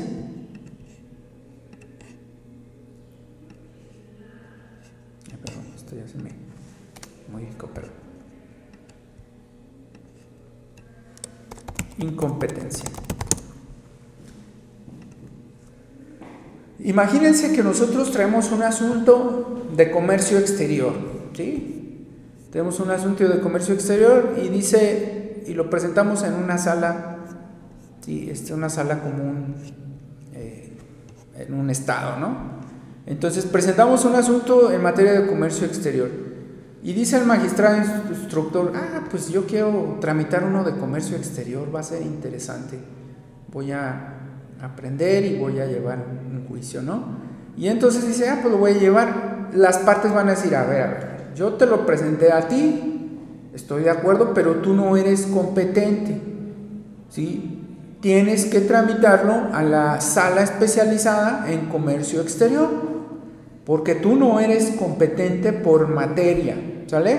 Perdón, 5.43 5.65
esto 5.75 5.97
ya 5.97 6.07
se 6.07 6.19
me 6.19 6.33
modificó, 7.33 7.67
perdón. 7.69 7.93
incompetencia. 11.97 12.91
Imagínense 16.81 17.55
que 17.55 17.63
nosotros 17.63 18.13
traemos 18.13 18.53
un 18.53 18.65
asunto 18.65 19.67
de 19.75 19.91
comercio 19.91 20.39
exterior, 20.39 20.93
¿sí? 21.35 22.05
Tenemos 22.53 22.81
un 22.81 22.91
asunto 22.91 23.27
de 23.27 23.41
comercio 23.41 23.73
exterior 23.73 24.37
y 24.43 24.49
dice, 24.49 25.18
y 25.47 25.55
lo 25.55 25.71
presentamos 25.71 26.23
en 26.23 26.35
una 26.35 26.59
sala, 26.59 27.19
¿sí? 28.01 28.29
Este, 28.31 28.55
una 28.55 28.69
sala 28.69 29.01
común 29.01 29.55
eh, 30.35 30.77
en 31.37 31.55
un 31.55 31.71
estado, 31.71 32.19
¿no? 32.19 32.59
Entonces 33.07 33.47
presentamos 33.47 34.05
un 34.05 34.15
asunto 34.17 34.71
en 34.71 34.83
materia 34.83 35.13
de 35.13 35.27
comercio 35.27 35.67
exterior. 35.67 36.11
Y 36.83 36.93
dice 36.93 37.17
el 37.17 37.25
magistrado 37.25 37.79
instructor, 38.11 38.73
ah, 38.75 39.05
pues 39.11 39.31
yo 39.31 39.47
quiero 39.47 39.97
tramitar 40.01 40.45
uno 40.45 40.63
de 40.63 40.73
comercio 40.73 41.17
exterior, 41.17 41.75
va 41.75 41.81
a 41.81 41.83
ser 41.83 42.03
interesante. 42.03 42.79
Voy 43.51 43.73
a 43.73 44.15
aprender 44.61 45.25
y 45.25 45.39
voy 45.39 45.59
a 45.59 45.67
llevar 45.67 45.99
un 45.99 46.47
juicio, 46.47 46.83
¿no? 46.83 47.05
Y 47.57 47.69
entonces 47.69 48.07
dice, 48.07 48.29
ah, 48.29 48.39
pues 48.41 48.53
lo 48.53 48.59
voy 48.59 48.73
a 48.73 48.79
llevar. 48.79 49.51
Las 49.55 49.79
partes 49.79 50.13
van 50.13 50.29
a 50.29 50.33
decir, 50.33 50.55
a 50.55 50.65
ver, 50.65 50.83
a 50.83 50.87
ver, 50.87 51.33
yo 51.35 51.55
te 51.55 51.67
lo 51.67 51.85
presenté 51.85 52.31
a 52.31 52.47
ti, 52.47 52.88
estoy 53.59 53.83
de 53.83 53.91
acuerdo, 53.91 54.33
pero 54.33 54.57
tú 54.57 54.73
no 54.73 54.97
eres 54.97 55.27
competente. 55.27 56.21
¿sí? 57.11 57.59
tienes 58.01 58.47
que 58.47 58.61
tramitarlo 58.61 59.49
a 59.53 59.63
la 59.63 60.01
sala 60.01 60.43
especializada 60.43 61.51
en 61.51 61.67
comercio 61.67 62.21
exterior, 62.21 62.69
porque 63.65 63.95
tú 63.95 64.17
no 64.17 64.41
eres 64.41 64.73
competente 64.79 65.53
por 65.53 65.89
materia, 65.89 66.57
¿sale? 66.87 67.19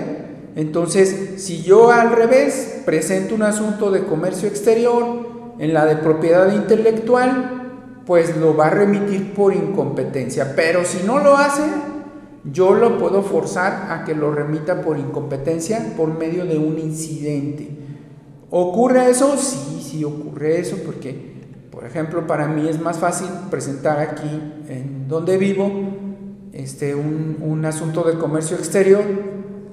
Entonces, 0.56 1.44
si 1.44 1.62
yo 1.62 1.92
al 1.92 2.12
revés 2.12 2.82
presento 2.86 3.36
un 3.36 3.44
asunto 3.44 3.92
de 3.92 4.06
comercio 4.06 4.48
exterior 4.48 5.56
en 5.60 5.74
la 5.74 5.86
de 5.86 5.98
propiedad 5.98 6.54
intelectual, 6.54 8.04
pues 8.06 8.36
lo 8.38 8.56
va 8.56 8.68
a 8.68 8.72
remitir 8.72 9.34
por 9.34 9.54
incompetencia, 9.54 10.54
pero 10.56 10.86
si 10.86 11.06
no 11.06 11.20
lo 11.20 11.38
hace, 11.38 11.62
yo 12.44 12.74
lo 12.74 12.98
puedo 12.98 13.22
forzar 13.22 13.92
a 13.92 14.06
que 14.06 14.16
lo 14.16 14.32
remita 14.32 14.82
por 14.82 14.98
incompetencia 14.98 15.94
por 15.98 16.18
medio 16.18 16.46
de 16.46 16.58
un 16.58 16.80
incidente. 16.80 17.70
¿Ocurre 18.50 19.10
eso? 19.10 19.36
Sí, 19.38 19.82
sí 19.82 20.04
ocurre 20.04 20.60
eso, 20.60 20.78
porque, 20.86 21.68
por 21.72 21.86
ejemplo, 21.86 22.26
para 22.26 22.48
mí 22.48 22.68
es 22.68 22.80
más 22.80 22.98
fácil 22.98 23.28
presentar 23.50 24.00
aquí, 24.00 24.30
en 24.70 25.08
donde 25.08 25.38
vivo, 25.38 25.70
este, 26.54 26.96
un, 26.96 27.38
un 27.42 27.66
asunto 27.66 28.04
de 28.04 28.18
comercio 28.18 28.58
exterior, 28.58 29.04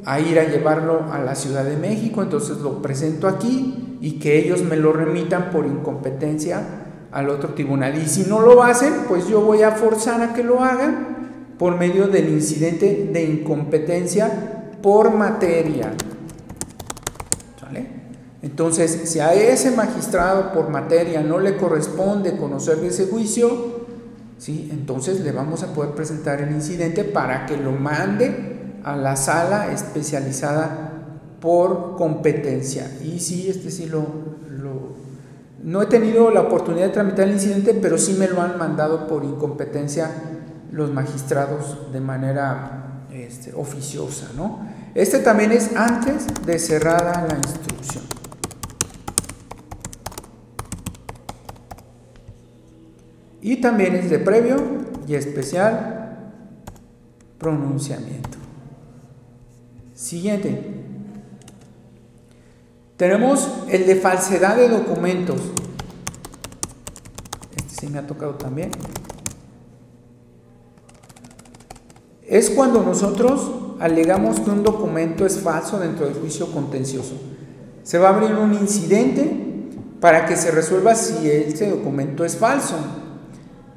a 0.04 0.20
ir 0.20 0.38
a 0.38 0.44
llevarlo 0.44 1.12
a 1.12 1.18
la 1.18 1.34
Ciudad 1.34 1.64
de 1.64 1.76
México, 1.76 2.22
entonces 2.22 2.58
lo 2.58 2.82
presento 2.82 3.26
aquí 3.26 3.98
y 4.00 4.18
que 4.18 4.38
ellos 4.38 4.62
me 4.62 4.76
lo 4.76 4.92
remitan 4.92 5.50
por 5.50 5.66
incompetencia 5.66 6.62
al 7.10 7.30
otro 7.30 7.54
tribunal. 7.54 7.96
Y 7.98 8.06
si 8.06 8.28
no 8.28 8.40
lo 8.40 8.62
hacen, 8.62 8.92
pues 9.08 9.26
yo 9.26 9.40
voy 9.40 9.62
a 9.62 9.72
forzar 9.72 10.20
a 10.20 10.32
que 10.34 10.44
lo 10.44 10.62
hagan 10.62 11.15
por 11.59 11.76
medio 11.76 12.09
del 12.09 12.28
incidente 12.28 13.09
de 13.12 13.24
incompetencia 13.24 14.72
por 14.82 15.12
materia. 15.12 15.92
Entonces, 18.46 19.11
si 19.11 19.18
a 19.18 19.34
ese 19.34 19.72
magistrado 19.72 20.52
por 20.52 20.70
materia 20.70 21.20
no 21.20 21.40
le 21.40 21.57
corresponde 21.57 22.36
conocer 22.36 22.78
ese 22.84 23.07
juicio, 23.07 23.50
¿sí? 24.38 24.68
entonces 24.70 25.20
le 25.20 25.32
vamos 25.32 25.64
a 25.64 25.74
poder 25.74 25.96
presentar 25.96 26.40
el 26.40 26.52
incidente 26.52 27.02
para 27.02 27.44
que 27.44 27.57
lo 27.57 27.72
mande 27.72 28.78
a 28.84 28.96
la 28.96 29.16
sala 29.16 29.72
especializada 29.72 30.92
por 31.40 31.96
competencia. 31.96 32.88
Y 33.02 33.18
sí, 33.18 33.48
este 33.50 33.72
sí 33.72 33.86
lo, 33.86 34.07
lo, 34.48 34.94
No 35.64 35.82
he 35.82 35.86
tenido 35.86 36.30
la 36.30 36.42
oportunidad 36.42 36.86
de 36.86 36.92
tramitar 36.92 37.26
el 37.26 37.34
incidente, 37.34 37.74
pero 37.74 37.98
sí 37.98 38.14
me 38.14 38.28
lo 38.28 38.40
han 38.40 38.59
mandado 38.59 39.09
por 39.09 39.24
incompetencia 39.24 40.09
los 40.72 40.92
magistrados 40.92 41.92
de 41.92 42.00
manera 42.00 43.06
este, 43.12 43.52
oficiosa. 43.54 44.30
¿no? 44.36 44.66
Este 44.94 45.18
también 45.20 45.52
es 45.52 45.76
antes 45.76 46.26
de 46.44 46.58
cerrada 46.58 47.26
la 47.28 47.36
instrucción. 47.36 48.04
Y 53.40 53.60
también 53.60 53.94
es 53.94 54.10
de 54.10 54.18
previo 54.18 54.56
y 55.06 55.14
especial 55.14 56.32
pronunciamiento. 57.38 58.38
Siguiente. 59.94 60.84
Tenemos 62.96 63.48
el 63.68 63.86
de 63.86 63.96
falsedad 63.96 64.56
de 64.56 64.68
documentos. 64.68 65.40
Este 67.54 67.86
sí 67.86 67.86
me 67.88 67.98
ha 67.98 68.06
tocado 68.06 68.34
también. 68.34 68.70
Es 72.27 72.51
cuando 72.51 72.83
nosotros 72.83 73.51
alegamos 73.79 74.41
que 74.41 74.51
un 74.51 74.64
documento 74.64 75.24
es 75.24 75.39
falso 75.39 75.79
dentro 75.79 76.07
del 76.07 76.14
juicio 76.14 76.51
contencioso. 76.51 77.14
Se 77.85 77.99
va 77.99 78.09
a 78.09 78.16
abrir 78.16 78.35
un 78.35 78.53
incidente 78.55 79.47
para 80.01 80.27
que 80.27 80.37
se 80.37 80.51
resuelva 80.51 80.95
si 80.95 81.31
ese 81.31 81.70
documento 81.70 82.24
es 82.24 82.37
falso. 82.37 82.77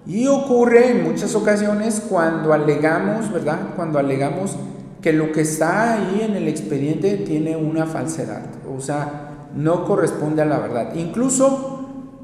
Y 0.07 0.25
ocurre 0.25 0.89
en 0.89 1.03
muchas 1.03 1.35
ocasiones 1.35 2.01
cuando 2.09 2.51
alegamos, 2.51 3.31
¿verdad? 3.31 3.75
Cuando 3.75 3.99
alegamos 3.99 4.55
que 5.01 5.13
lo 5.13 5.31
que 5.31 5.41
está 5.41 5.93
ahí 5.93 6.21
en 6.27 6.35
el 6.35 6.47
expediente 6.47 7.17
tiene 7.17 7.55
una 7.55 7.85
falsedad, 7.85 8.43
o 8.75 8.81
sea, 8.81 9.47
no 9.55 9.85
corresponde 9.85 10.41
a 10.41 10.45
la 10.45 10.59
verdad. 10.59 10.95
Incluso 10.95 11.68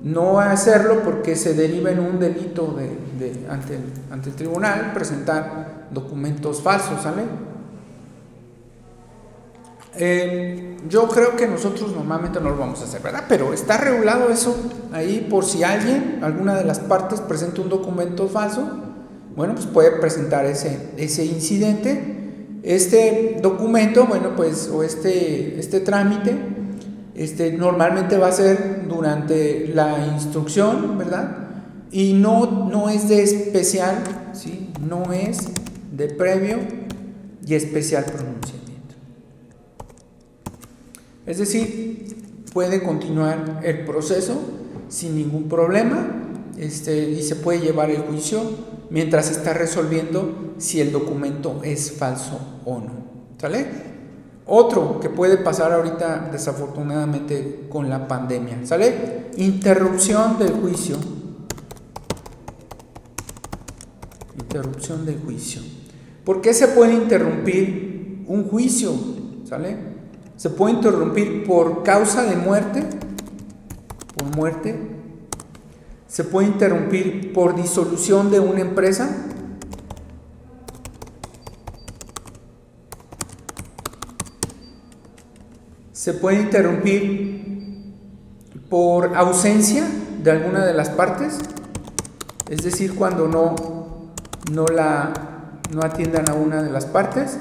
no 0.05 0.39
hacerlo 0.39 1.01
porque 1.03 1.35
se 1.35 1.55
deriva 1.55 1.89
en 1.89 1.99
un 1.99 2.19
delito 2.19 2.77
de, 2.77 3.47
ante, 3.49 3.79
ante, 4.11 4.29
el 4.29 4.35
tribunal 4.35 4.91
presentar 4.93 5.87
documentos 5.89 6.61
falsos, 6.61 7.01
¿sale? 7.01 7.23
Eh, 9.97 10.77
yo 10.87 11.07
creo 11.07 11.35
que 11.35 11.47
nosotros 11.47 11.91
normalmente 11.95 12.39
no 12.39 12.51
lo 12.51 12.57
vamos 12.57 12.81
a 12.81 12.83
hacer, 12.83 13.01
¿verdad? 13.01 13.23
Pero 13.27 13.51
está 13.51 13.77
regulado 13.77 14.29
eso 14.29 14.55
ahí 14.93 15.25
por 15.27 15.43
si 15.43 15.63
alguien, 15.63 16.19
alguna 16.21 16.53
de 16.53 16.65
las 16.65 16.79
partes 16.79 17.19
presenta 17.21 17.61
un 17.61 17.69
documento 17.69 18.27
falso, 18.27 18.61
bueno, 19.35 19.55
pues 19.55 19.65
puede 19.65 19.89
presentar 19.91 20.45
ese, 20.45 20.91
ese 20.97 21.25
incidente. 21.25 22.59
Este 22.61 23.39
documento, 23.41 24.05
bueno, 24.05 24.35
pues, 24.35 24.69
o 24.69 24.83
este, 24.83 25.59
este 25.59 25.79
trámite, 25.79 26.35
este, 27.15 27.53
normalmente 27.53 28.17
va 28.17 28.27
a 28.27 28.31
ser 28.31 28.87
durante 28.87 29.69
la 29.73 30.07
instrucción, 30.13 30.97
¿verdad? 30.97 31.37
Y 31.91 32.13
no, 32.13 32.69
no 32.69 32.89
es 32.89 33.07
de 33.07 33.23
especial, 33.23 34.03
¿sí? 34.33 34.69
No 34.85 35.13
es 35.13 35.47
de 35.95 36.07
previo 36.09 36.57
y 37.45 37.55
especial 37.55 38.03
pronunciamiento. 38.03 38.95
Es 41.25 41.37
decir, 41.37 42.15
puede 42.53 42.83
continuar 42.83 43.61
el 43.63 43.85
proceso 43.85 44.41
sin 44.89 45.15
ningún 45.15 45.47
problema 45.47 46.07
este, 46.57 47.11
y 47.11 47.21
se 47.21 47.35
puede 47.35 47.59
llevar 47.59 47.91
el 47.91 48.01
juicio 48.01 48.41
mientras 48.89 49.31
está 49.31 49.53
resolviendo 49.53 50.53
si 50.57 50.81
el 50.81 50.91
documento 50.91 51.61
es 51.63 51.93
falso 51.93 52.61
o 52.65 52.79
no. 52.79 53.05
¿Sale? 53.39 53.94
Otro 54.47 54.99
que 54.99 55.09
puede 55.09 55.37
pasar 55.37 55.71
ahorita 55.73 56.29
desafortunadamente 56.31 57.67
con 57.69 57.89
la 57.89 58.07
pandemia. 58.07 58.65
¿Sale? 58.65 59.31
Interrupción 59.37 60.37
del 60.37 60.53
juicio. 60.53 60.97
Interrupción 64.37 65.05
del 65.05 65.19
juicio. 65.19 65.61
¿Por 66.23 66.41
qué 66.41 66.53
se 66.53 66.67
puede 66.69 66.93
interrumpir 66.93 68.23
un 68.27 68.47
juicio? 68.47 68.91
¿Sale? 69.45 69.95
se 70.37 70.49
puede 70.49 70.73
interrumpir 70.73 71.45
por 71.45 71.83
causa 71.83 72.23
de 72.23 72.35
muerte, 72.35 72.83
por 74.15 74.35
muerte, 74.35 74.75
se 76.07 76.23
puede 76.23 76.47
interrumpir 76.47 77.33
por 77.33 77.55
disolución 77.55 78.31
de 78.31 78.39
una 78.39 78.61
empresa, 78.61 79.27
se 85.95 86.13
puede 86.13 86.41
interrumpir 86.41 87.93
por 88.69 89.15
ausencia 89.15 89.85
de 90.21 90.29
alguna 90.29 90.65
de 90.65 90.73
las 90.73 90.89
partes, 90.89 91.37
es 92.49 92.63
decir, 92.63 92.95
cuando 92.95 93.29
no, 93.29 93.55
no, 94.51 94.65
la, 94.65 95.13
no 95.73 95.81
atiendan 95.81 96.29
a 96.29 96.33
una 96.33 96.61
de 96.61 96.69
las 96.69 96.85
partes, 96.85 97.37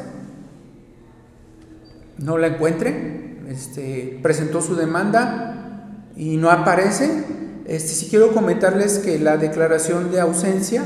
no 2.18 2.38
la 2.38 2.46
encuentre, 2.46 3.40
este, 3.48 4.20
presentó 4.22 4.62
su 4.62 4.76
demanda 4.76 6.06
y 6.14 6.36
no 6.36 6.48
aparece. 6.48 7.24
Este, 7.66 7.88
si 7.88 8.06
quiero 8.06 8.32
comentarles 8.32 9.00
que 9.00 9.18
la 9.18 9.36
declaración 9.36 10.12
de 10.12 10.20
ausencia 10.20 10.84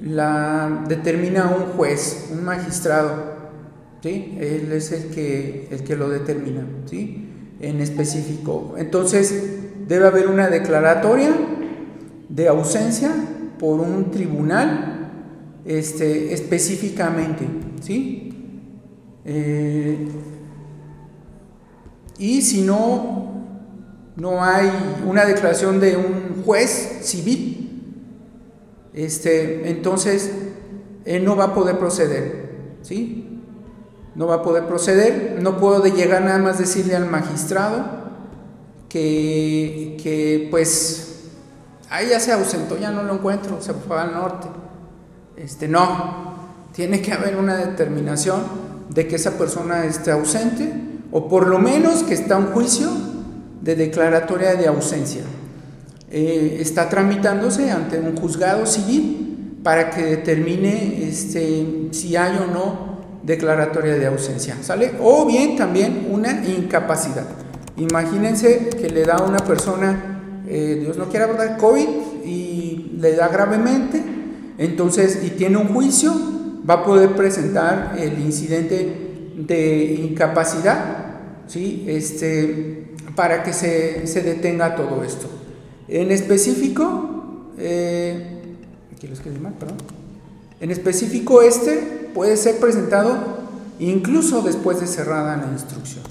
la 0.00 0.84
determina 0.88 1.46
un 1.46 1.76
juez, 1.76 2.30
un 2.32 2.44
magistrado, 2.44 3.31
¿sí? 4.02 4.36
Él 4.40 4.72
es 4.72 4.92
el 4.92 5.10
que, 5.10 5.68
el 5.70 5.84
que 5.84 5.96
lo 5.96 6.08
determina, 6.08 6.66
¿sí? 6.86 7.28
En 7.60 7.80
específico. 7.80 8.74
Entonces, 8.76 9.60
debe 9.86 10.06
haber 10.06 10.28
una 10.28 10.48
declaratoria 10.48 11.34
de 12.28 12.48
ausencia 12.48 13.12
por 13.58 13.80
un 13.80 14.10
tribunal 14.10 15.10
este, 15.64 16.32
específicamente, 16.32 17.46
¿sí? 17.80 18.34
Eh, 19.24 20.08
y 22.18 22.42
si 22.42 22.62
no, 22.62 23.44
no 24.16 24.42
hay 24.42 24.68
una 25.06 25.24
declaración 25.24 25.80
de 25.80 25.96
un 25.96 26.42
juez 26.44 26.98
civil, 27.02 27.58
este, 28.92 29.70
entonces 29.70 30.32
él 31.04 31.24
no 31.24 31.36
va 31.36 31.44
a 31.44 31.54
poder 31.54 31.78
proceder, 31.78 32.50
¿sí? 32.82 33.31
No 34.14 34.26
va 34.26 34.36
a 34.36 34.42
poder 34.42 34.66
proceder, 34.66 35.38
no 35.40 35.58
puedo 35.58 35.84
llegar 35.84 36.22
nada 36.22 36.38
más 36.38 36.58
decirle 36.58 36.94
al 36.94 37.06
magistrado 37.06 37.84
que, 38.88 39.96
que 40.02 40.48
pues 40.50 41.30
ahí 41.88 42.08
ya 42.08 42.20
se 42.20 42.32
ausentó, 42.32 42.78
ya 42.78 42.90
no 42.90 43.02
lo 43.02 43.14
encuentro, 43.14 43.60
se 43.60 43.72
fue 43.72 43.98
al 43.98 44.12
norte. 44.12 44.48
Este, 45.36 45.66
no, 45.68 46.34
tiene 46.72 47.00
que 47.00 47.12
haber 47.12 47.36
una 47.36 47.56
determinación 47.56 48.42
de 48.90 49.08
que 49.08 49.16
esa 49.16 49.38
persona 49.38 49.84
esté 49.84 50.10
ausente 50.10 50.72
o 51.10 51.28
por 51.28 51.46
lo 51.46 51.58
menos 51.58 52.02
que 52.02 52.14
está 52.14 52.36
un 52.36 52.48
juicio 52.48 52.88
de 53.60 53.76
declaratoria 53.76 54.54
de 54.54 54.66
ausencia. 54.66 55.22
Eh, 56.10 56.58
está 56.60 56.88
tramitándose 56.88 57.70
ante 57.70 57.98
un 57.98 58.16
juzgado 58.16 58.66
civil 58.66 59.58
para 59.62 59.90
que 59.90 60.02
determine 60.04 61.08
este, 61.08 61.88
si 61.92 62.16
hay 62.16 62.36
o 62.36 62.46
no 62.52 62.91
declaratoria 63.22 63.94
de 63.94 64.06
ausencia, 64.06 64.56
¿sale? 64.62 64.92
O 65.00 65.26
bien 65.26 65.56
también 65.56 66.08
una 66.10 66.44
incapacidad. 66.44 67.24
Imagínense 67.76 68.70
que 68.70 68.90
le 68.90 69.04
da 69.04 69.16
a 69.16 69.22
una 69.22 69.38
persona, 69.38 70.42
eh, 70.46 70.78
Dios 70.82 70.96
no 70.96 71.08
quiera 71.08 71.26
verdad, 71.26 71.58
COVID 71.58 71.88
y 72.24 72.96
le 72.98 73.14
da 73.14 73.28
gravemente, 73.28 74.02
entonces, 74.58 75.20
y 75.24 75.30
tiene 75.30 75.56
un 75.56 75.68
juicio, 75.68 76.12
va 76.68 76.74
a 76.74 76.84
poder 76.84 77.10
presentar 77.16 77.96
el 77.98 78.18
incidente 78.20 79.32
de 79.36 79.94
incapacidad, 79.94 81.06
¿sí? 81.46 81.84
Este, 81.88 82.92
para 83.16 83.42
que 83.42 83.52
se, 83.52 84.06
se 84.06 84.22
detenga 84.22 84.76
todo 84.76 85.02
esto. 85.02 85.28
En 85.88 86.10
específico, 86.10 87.52
eh, 87.58 88.42
aquí 88.94 89.06
lo 89.06 89.14
escribí 89.14 89.38
mal, 89.38 89.54
perdón. 89.54 89.78
En 90.60 90.70
específico, 90.70 91.42
este 91.42 92.01
puede 92.14 92.36
ser 92.36 92.58
presentado 92.58 93.16
incluso 93.78 94.42
después 94.42 94.80
de 94.80 94.86
cerrada 94.86 95.36
la 95.36 95.52
instrucción. 95.52 96.04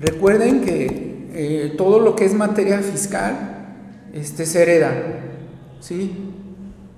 Recuerden 0.00 0.60
que 0.60 1.30
eh, 1.32 1.74
todo 1.78 1.98
lo 1.98 2.14
que 2.14 2.26
es 2.26 2.34
materia 2.34 2.78
fiscal 2.80 4.08
este, 4.12 4.44
se 4.44 4.62
hereda, 4.62 4.92
¿sí? 5.80 6.30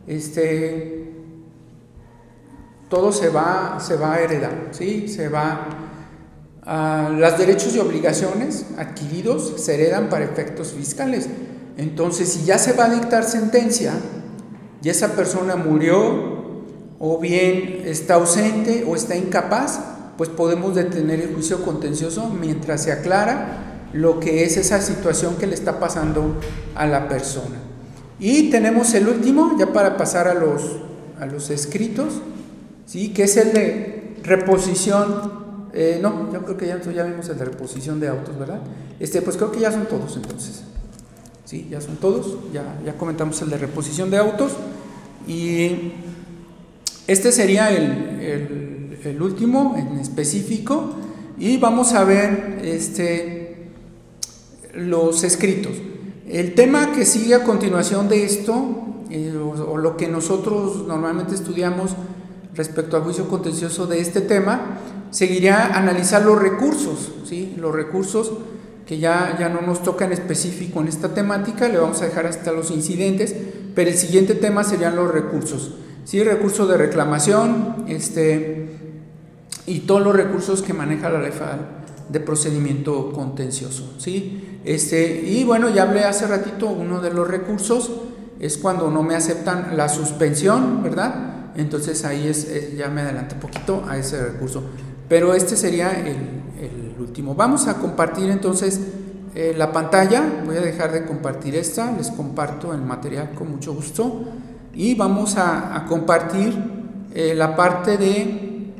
Este, 0.07 1.13
todo 2.89 3.13
se 3.13 3.29
va, 3.29 3.79
se 3.81 3.97
va 3.97 4.15
a 4.15 4.21
heredar, 4.21 4.69
¿sí? 4.73 5.09
Se 5.09 5.29
va 5.29 5.69
a, 6.63 7.11
los 7.11 7.39
derechos 7.39 7.75
y 7.77 7.79
obligaciones 7.79 8.67
adquiridos 8.77 9.55
se 9.57 9.75
heredan 9.75 10.09
para 10.09 10.25
efectos 10.25 10.73
fiscales. 10.73 11.29
Entonces, 11.77 12.29
si 12.29 12.45
ya 12.45 12.59
se 12.59 12.73
va 12.73 12.87
a 12.87 12.91
dictar 12.91 13.25
sentencia 13.25 13.93
y 14.83 14.89
esa 14.89 15.13
persona 15.13 15.57
murió 15.57 16.37
o 16.99 17.19
bien 17.19 17.83
está 17.85 18.15
ausente 18.15 18.85
o 18.89 18.97
está 18.97 19.17
incapaz, 19.17 19.81
pues 20.17 20.31
podemos 20.31 20.75
detener 20.75 21.21
el 21.21 21.35
juicio 21.35 21.63
contencioso 21.63 22.31
mientras 22.31 22.83
se 22.85 22.93
aclara 22.93 23.89
lo 23.93 24.21
que 24.21 24.45
es 24.45 24.57
esa 24.57 24.81
situación 24.81 25.37
que 25.37 25.47
le 25.47 25.55
está 25.55 25.79
pasando 25.79 26.41
a 26.75 26.87
la 26.87 27.09
persona. 27.09 27.57
Y 28.19 28.51
tenemos 28.51 28.95
el 28.95 29.09
último, 29.09 29.57
ya 29.59 29.73
para 29.73 29.97
pasar 29.97 30.29
a 30.29 30.35
los, 30.35 30.63
a 31.21 31.27
los 31.27 31.51
escritos, 31.51 32.15
¿sí? 32.87 33.13
que 33.13 33.25
es 33.25 33.37
el 33.37 33.53
de 33.53 34.17
reposición. 34.23 35.47
Eh, 35.73 35.99
no, 36.01 36.33
yo 36.33 36.43
creo 36.45 36.57
que 36.57 36.67
ya, 36.67 36.81
ya 36.81 37.05
vimos 37.05 37.29
el 37.29 37.39
de 37.39 37.45
reposición 37.45 38.01
de 38.01 38.09
autos, 38.09 38.39
¿verdad? 38.39 38.61
Este, 38.99 39.21
pues 39.21 39.37
creo 39.37 39.53
que 39.53 39.61
ya 39.61 39.71
son 39.71 39.87
todos 39.87 40.17
entonces. 40.17 40.63
Sí, 41.47 41.67
ya 41.71 41.81
son 41.81 41.97
todos, 41.97 42.37
ya, 42.53 42.79
ya 42.85 42.99
comentamos 42.99 43.41
el 43.41 43.49
de 43.49 43.57
reposición 43.57 44.11
de 44.11 44.19
autos. 44.19 44.53
Y 45.27 45.93
este 47.07 47.33
sería 47.33 47.71
el 47.71 48.77
el 49.11 49.23
último 49.23 49.75
en 49.77 49.99
específico, 49.99 50.95
y 51.39 51.59
vamos 51.59 51.93
a 51.93 52.05
ver 52.05 52.61
este, 52.65 53.69
los 54.75 55.23
escritos. 55.23 55.73
El 56.29 56.55
tema 56.55 56.93
que 56.93 57.05
sigue 57.05 57.35
a 57.35 57.45
continuación 57.45 58.09
de 58.09 58.25
esto, 58.25 59.05
eh, 59.11 59.33
o, 59.37 59.77
lo 59.77 59.97
que 59.97 60.09
nosotros 60.09 60.87
normalmente 60.87 61.35
estudiamos 61.35 61.93
respecto 62.55 62.97
al 62.97 63.05
juicio 63.05 63.29
contencioso 63.29 63.87
de 63.87 64.01
este 64.01 64.23
tema, 64.23 64.79
seguiría 65.11 65.77
analizar 65.77 66.23
los 66.23 66.41
recursos, 66.41 67.13
¿sí? 67.25 67.55
los 67.59 67.73
recursos 67.75 68.33
que 68.87 68.99
ya, 68.99 69.37
ya 69.39 69.49
no 69.49 69.61
nos 69.63 69.83
toca 69.83 70.05
en 70.05 70.13
específico 70.13 70.81
en 70.81 70.89
esta 70.89 71.13
temática, 71.13 71.69
le 71.69 71.79
vamos 71.79 72.01
a 72.03 72.07
dejar 72.07 72.27
hasta 72.27 72.53
los 72.53 72.71
incidentes, 72.71 73.35
pero 73.75 73.91
el 73.91 73.97
siguiente 73.97 74.35
tema 74.35 74.63
serían 74.63 74.95
los 74.95 75.13
recursos. 75.13 75.75
¿sí? 76.05 76.23
Recurso 76.23 76.67
de 76.69 76.77
reclamación, 76.77 77.85
este, 77.89 78.69
y 79.67 79.81
todos 79.81 80.03
los 80.03 80.15
recursos 80.15 80.63
que 80.63 80.73
maneja 80.73 81.11
la 81.11 81.21
ley 81.21 81.33
de 82.09 82.21
procedimiento 82.21 83.13
contencioso. 83.13 83.95
¿sí? 83.99 84.61
Este, 84.65 85.21
y 85.27 85.43
bueno, 85.43 85.69
ya 85.69 85.83
hablé 85.83 86.05
hace 86.05 86.29
ratito, 86.29 86.69
uno 86.69 87.01
de 87.01 87.13
los 87.13 87.27
recursos 87.27 87.91
es 88.39 88.57
cuando 88.57 88.91
no 88.91 89.03
me 89.03 89.17
aceptan 89.17 89.77
la 89.77 89.89
suspensión, 89.89 90.83
¿verdad? 90.85 91.53
Entonces 91.57 92.05
ahí 92.05 92.29
es, 92.29 92.77
ya 92.77 92.89
me 92.89 93.01
adelanto 93.01 93.35
un 93.35 93.41
poquito 93.41 93.85
a 93.89 93.97
ese 93.99 94.23
recurso. 94.23 94.63
Pero 95.09 95.35
este 95.35 95.57
sería 95.57 95.91
el, 95.91 96.46
último. 97.07 97.35
Vamos 97.35 97.67
a 97.69 97.79
compartir 97.79 98.31
entonces 98.31 98.81
eh, 99.35 99.55
la 99.57 99.73
pantalla. 99.73 100.43
Voy 100.45 100.57
a 100.57 100.61
dejar 100.61 100.93
de 100.93 101.05
compartir 101.05 101.55
esta. 101.55 101.93
Les 101.93 102.11
comparto 102.11 102.73
el 102.75 102.83
material 102.83 103.33
con 103.35 103.51
mucho 103.51 103.75
gusto. 103.75 104.25
Y 104.75 104.95
vamos 104.95 105.37
a, 105.37 105.87
compartir 105.89 106.55
eh, 107.15 107.35
la 107.35 107.57
parte 107.57 107.97
de 107.97 108.73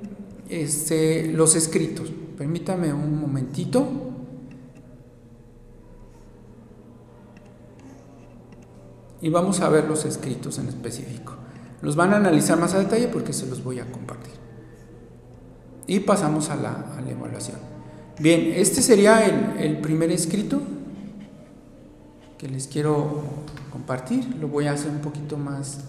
este, 0.49 1.33
los 1.33 1.55
escritos. 1.55 2.13
Permítame 2.37 2.93
un 2.93 3.21
momentito. 3.21 3.87
Y 9.21 9.31
vamos 9.31 9.61
a 9.61 9.69
ver 9.69 9.85
los 9.85 10.05
escritos 10.05 10.59
en 10.59 10.69
específico. 10.69 11.35
Los 11.83 11.97
van 11.97 12.13
a 12.13 12.17
analizar 12.17 12.59
más 12.59 12.75
a 12.75 12.79
detalle 12.79 13.09
porque 13.09 13.33
se 13.33 13.47
los 13.47 13.63
voy 13.63 13.81
a 13.81 13.91
compartir. 13.91 14.35
Y 15.87 16.01
pasamos 16.01 16.51
a 16.51 16.57
la, 16.57 16.85
evaluación. 17.09 17.76
Bien, 18.19 18.53
este 18.57 18.81
sería 18.81 19.27
el, 19.27 19.63
el 19.63 19.79
primer 19.79 20.11
escrito 20.11 20.63
que 22.39 22.49
les 22.49 22.67
quiero 22.67 23.23
compartir. 23.71 24.37
Lo 24.41 24.49
voy 24.49 24.67
a 24.67 24.73
hacer 24.73 24.91
un 24.91 25.01
poquito 25.01 25.37
más, 25.37 25.81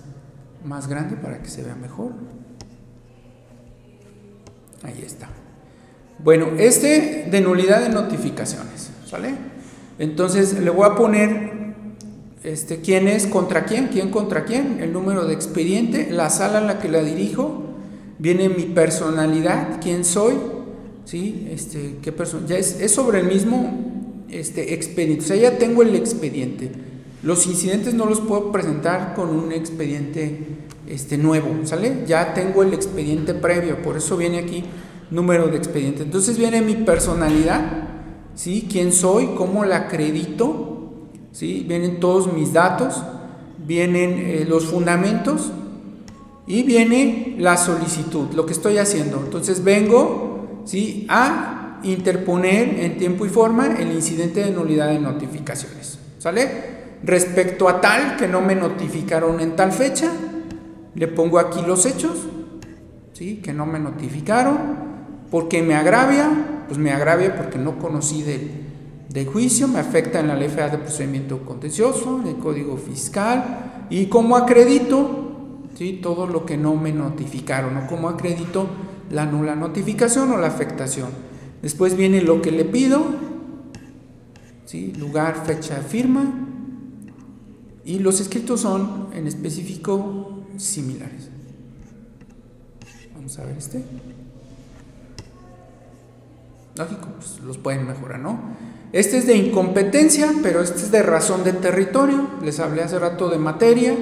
más 0.65 0.87
grande 0.87 1.15
para 1.15 1.41
que 1.41 1.49
se 1.49 1.63
vea 1.63 1.75
mejor. 1.75 2.11
Ahí 4.83 5.03
está. 5.05 5.29
Bueno, 6.19 6.47
este 6.57 7.27
de 7.29 7.41
nulidad 7.41 7.81
de 7.81 7.89
notificaciones, 7.89 8.89
¿sale? 9.05 9.35
Entonces 9.99 10.59
le 10.59 10.69
voy 10.69 10.85
a 10.89 10.95
poner 10.95 11.51
este, 12.43 12.81
quién 12.81 13.07
es 13.07 13.27
contra 13.27 13.65
quién, 13.65 13.87
quién 13.87 14.09
contra 14.09 14.45
quién, 14.45 14.79
el 14.81 14.93
número 14.93 15.25
de 15.25 15.33
expediente, 15.33 16.09
la 16.11 16.29
sala 16.29 16.59
en 16.59 16.67
la 16.67 16.79
que 16.79 16.89
la 16.89 17.03
dirijo, 17.03 17.63
viene 18.19 18.49
mi 18.49 18.63
personalidad, 18.63 19.79
quién 19.81 20.03
soy, 20.05 20.35
¿sí? 21.07 21.47
Este, 21.49 21.99
qué 22.01 22.11
persona, 22.11 22.45
ya 22.47 22.57
es, 22.57 22.81
es, 22.81 22.91
sobre 22.91 23.21
el 23.21 23.27
mismo 23.27 24.25
este, 24.29 24.73
expediente, 24.73 25.23
o 25.23 25.27
sea, 25.27 25.37
ya 25.37 25.57
tengo 25.57 25.81
el 25.81 25.95
expediente. 25.95 26.69
Los 27.23 27.47
incidentes 27.47 27.93
no 27.93 28.05
los 28.05 28.19
puedo 28.19 28.51
presentar 28.51 29.15
con 29.15 29.29
un 29.29 29.53
expediente 29.53 30.39
este, 30.85 31.17
nuevo, 31.17 31.49
¿sale? 31.63 32.03
Ya 32.05 32.33
tengo 32.33 32.61
el 32.61 32.73
expediente 32.73 33.33
previo, 33.33 33.81
por 33.81 33.95
eso 33.95 34.17
viene 34.17 34.37
aquí 34.39 34.65
número 35.09 35.47
de 35.47 35.55
expediente. 35.55 36.03
Entonces 36.03 36.37
viene 36.37 36.61
mi 36.61 36.75
personalidad, 36.75 37.87
¿sí? 38.35 38.67
¿Quién 38.69 38.91
soy? 38.91 39.27
¿Cómo 39.37 39.63
la 39.63 39.77
acredito? 39.77 41.07
¿Sí? 41.31 41.63
Vienen 41.67 42.01
todos 42.01 42.33
mis 42.33 42.51
datos, 42.51 43.01
vienen 43.65 44.13
eh, 44.17 44.45
los 44.47 44.65
fundamentos 44.65 45.51
y 46.47 46.63
viene 46.63 47.35
la 47.37 47.55
solicitud, 47.55 48.33
lo 48.33 48.45
que 48.45 48.53
estoy 48.53 48.77
haciendo. 48.77 49.21
Entonces 49.23 49.63
vengo, 49.63 50.26
¿sí? 50.67 51.07
A 51.09 51.79
interponer 51.83 52.79
en 52.79 52.97
tiempo 52.97 53.25
y 53.25 53.29
forma 53.29 53.77
el 53.77 53.91
incidente 53.91 54.43
de 54.43 54.51
nulidad 54.51 54.89
de 54.89 54.99
notificaciones, 54.99 55.97
¿sale? 56.19 56.77
Respecto 57.03 57.69
a 57.69 57.79
tal 57.79 58.17
que 58.17 58.27
no 58.27 58.41
me 58.41 58.55
notificaron 58.55 59.39
en 59.39 59.55
tal 59.55 59.71
fecha, 59.71 60.11
le 60.93 61.07
pongo 61.07 61.39
aquí 61.39 61.61
los 61.65 61.85
hechos, 61.85 62.17
¿sí? 63.13 63.37
que 63.37 63.53
no 63.53 63.65
me 63.65 63.79
notificaron, 63.79 64.57
porque 65.31 65.61
me 65.61 65.75
agravia, 65.75 66.63
pues 66.67 66.79
me 66.79 66.91
agravia 66.91 67.35
porque 67.35 67.57
no 67.57 67.79
conocí 67.79 68.23
del, 68.23 68.65
juicio, 69.31 69.67
me 69.67 69.79
afecta 69.79 70.19
en 70.19 70.27
la 70.27 70.35
ley 70.35 70.47
federal 70.47 70.71
de 70.71 70.77
procedimiento 70.77 71.43
contencioso, 71.43 72.19
en 72.21 72.27
el 72.27 72.35
código 72.35 72.77
fiscal, 72.77 73.87
y 73.89 74.05
como 74.07 74.37
acredito 74.37 75.63
¿sí? 75.75 75.99
todo 76.03 76.27
lo 76.27 76.45
que 76.45 76.55
no 76.55 76.75
me 76.75 76.91
notificaron, 76.91 77.77
o 77.77 77.87
como 77.87 78.09
acredito 78.09 78.67
la 79.11 79.25
nula 79.25 79.55
notificación 79.55 80.31
o 80.31 80.37
la 80.37 80.47
afectación. 80.47 81.09
Después 81.61 81.95
viene 81.95 82.21
lo 82.21 82.41
que 82.41 82.51
le 82.51 82.65
pido, 82.65 83.05
¿sí? 84.65 84.93
lugar, 84.93 85.43
fecha, 85.45 85.77
firma, 85.77 86.25
y 87.83 87.99
los 87.99 88.19
escritos 88.19 88.61
son 88.61 89.07
en 89.13 89.27
específico 89.27 90.43
similares. 90.57 91.29
Vamos 93.15 93.39
a 93.39 93.45
ver 93.45 93.57
este. 93.57 93.83
Lógico, 96.75 97.07
pues 97.17 97.39
los 97.39 97.57
pueden 97.57 97.87
mejorar, 97.87 98.19
¿no? 98.19 98.39
Este 98.91 99.17
es 99.17 99.25
de 99.25 99.35
incompetencia, 99.35 100.31
pero 100.43 100.61
este 100.61 100.79
es 100.79 100.91
de 100.91 101.01
razón 101.01 101.43
de 101.43 101.53
territorio. 101.53 102.27
Les 102.43 102.59
hablé 102.59 102.83
hace 102.83 102.99
rato 102.99 103.29
de 103.29 103.37
materia. 103.37 103.95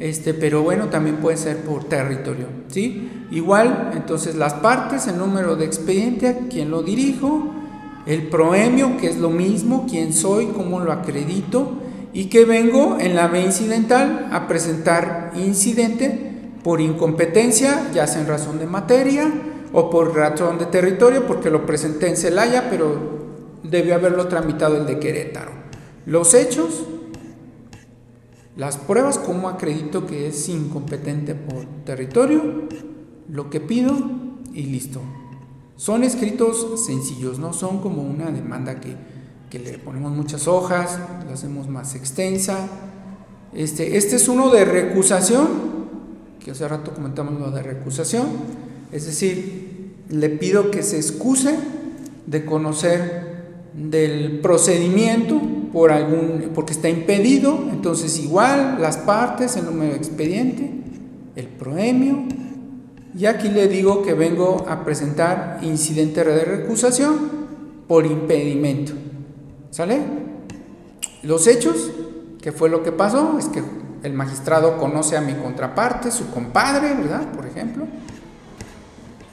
Este, 0.00 0.32
pero 0.32 0.62
bueno, 0.62 0.86
también 0.86 1.16
puede 1.16 1.36
ser 1.36 1.58
por 1.58 1.84
territorio, 1.84 2.46
¿sí? 2.68 3.26
Igual, 3.30 3.92
entonces 3.94 4.34
las 4.34 4.54
partes, 4.54 5.06
el 5.06 5.18
número 5.18 5.56
de 5.56 5.66
expediente, 5.66 6.46
quién 6.50 6.70
lo 6.70 6.82
dirijo, 6.82 7.52
el 8.06 8.28
proemio, 8.28 8.96
que 8.96 9.08
es 9.08 9.18
lo 9.18 9.28
mismo, 9.28 9.86
quién 9.88 10.14
soy, 10.14 10.46
cómo 10.46 10.80
lo 10.80 10.90
acredito, 10.90 11.74
y 12.14 12.24
que 12.24 12.46
vengo 12.46 12.96
en 12.98 13.14
la 13.14 13.28
B 13.28 13.42
incidental 13.42 14.28
a 14.32 14.48
presentar 14.48 15.32
incidente 15.36 16.32
por 16.64 16.80
incompetencia, 16.80 17.88
ya 17.94 18.06
sea 18.06 18.22
en 18.22 18.26
razón 18.26 18.58
de 18.58 18.66
materia 18.66 19.30
o 19.72 19.90
por 19.90 20.16
razón 20.16 20.58
de 20.58 20.64
territorio, 20.64 21.26
porque 21.26 21.50
lo 21.50 21.66
presenté 21.66 22.08
en 22.08 22.16
Celaya, 22.16 22.68
pero 22.70 23.20
debió 23.62 23.94
haberlo 23.94 24.28
tramitado 24.28 24.78
el 24.78 24.86
de 24.86 24.98
Querétaro. 24.98 25.52
Los 26.06 26.32
hechos, 26.32 26.84
las 28.60 28.76
pruebas, 28.76 29.16
cómo 29.16 29.48
acredito 29.48 30.06
que 30.06 30.28
es 30.28 30.46
incompetente 30.50 31.34
por 31.34 31.64
territorio, 31.86 32.68
lo 33.26 33.48
que 33.48 33.58
pido 33.58 33.96
y 34.52 34.64
listo. 34.64 35.00
Son 35.76 36.04
escritos 36.04 36.84
sencillos, 36.84 37.38
no 37.38 37.54
son 37.54 37.80
como 37.80 38.02
una 38.02 38.30
demanda 38.30 38.78
que, 38.78 38.96
que 39.48 39.60
le 39.60 39.78
ponemos 39.78 40.12
muchas 40.12 40.46
hojas, 40.46 40.98
la 41.26 41.32
hacemos 41.32 41.70
más 41.70 41.94
extensa. 41.94 42.68
Este, 43.54 43.96
este 43.96 44.16
es 44.16 44.28
uno 44.28 44.50
de 44.50 44.66
recusación, 44.66 45.48
que 46.38 46.50
hace 46.50 46.68
rato 46.68 46.92
comentamos 46.92 47.40
lo 47.40 47.50
de 47.50 47.62
recusación, 47.62 48.26
es 48.92 49.06
decir, 49.06 49.94
le 50.10 50.28
pido 50.28 50.70
que 50.70 50.82
se 50.82 50.98
excuse 50.98 51.56
de 52.26 52.44
conocer 52.44 53.46
del 53.72 54.40
procedimiento 54.40 55.40
por 55.72 55.92
algún, 55.92 56.50
porque 56.54 56.72
está 56.72 56.88
impedido, 56.88 57.58
entonces 57.70 58.18
igual 58.18 58.78
las 58.80 58.96
partes, 58.96 59.56
el 59.56 59.66
número 59.66 59.92
de 59.92 59.96
expediente, 59.96 60.70
el 61.36 61.46
proemio, 61.46 62.24
y 63.16 63.26
aquí 63.26 63.48
le 63.48 63.68
digo 63.68 64.02
que 64.02 64.14
vengo 64.14 64.64
a 64.68 64.84
presentar 64.84 65.58
incidente 65.62 66.24
de 66.24 66.44
recusación 66.44 67.18
por 67.88 68.06
impedimento. 68.06 68.92
¿Sale? 69.70 70.00
Los 71.22 71.46
hechos, 71.46 71.90
que 72.40 72.52
fue 72.52 72.68
lo 72.68 72.82
que 72.82 72.92
pasó, 72.92 73.36
es 73.38 73.46
que 73.46 73.62
el 74.02 74.12
magistrado 74.12 74.78
conoce 74.78 75.16
a 75.16 75.20
mi 75.20 75.34
contraparte, 75.34 76.10
su 76.10 76.30
compadre, 76.30 76.94
¿verdad? 76.94 77.32
Por 77.32 77.46
ejemplo. 77.46 77.86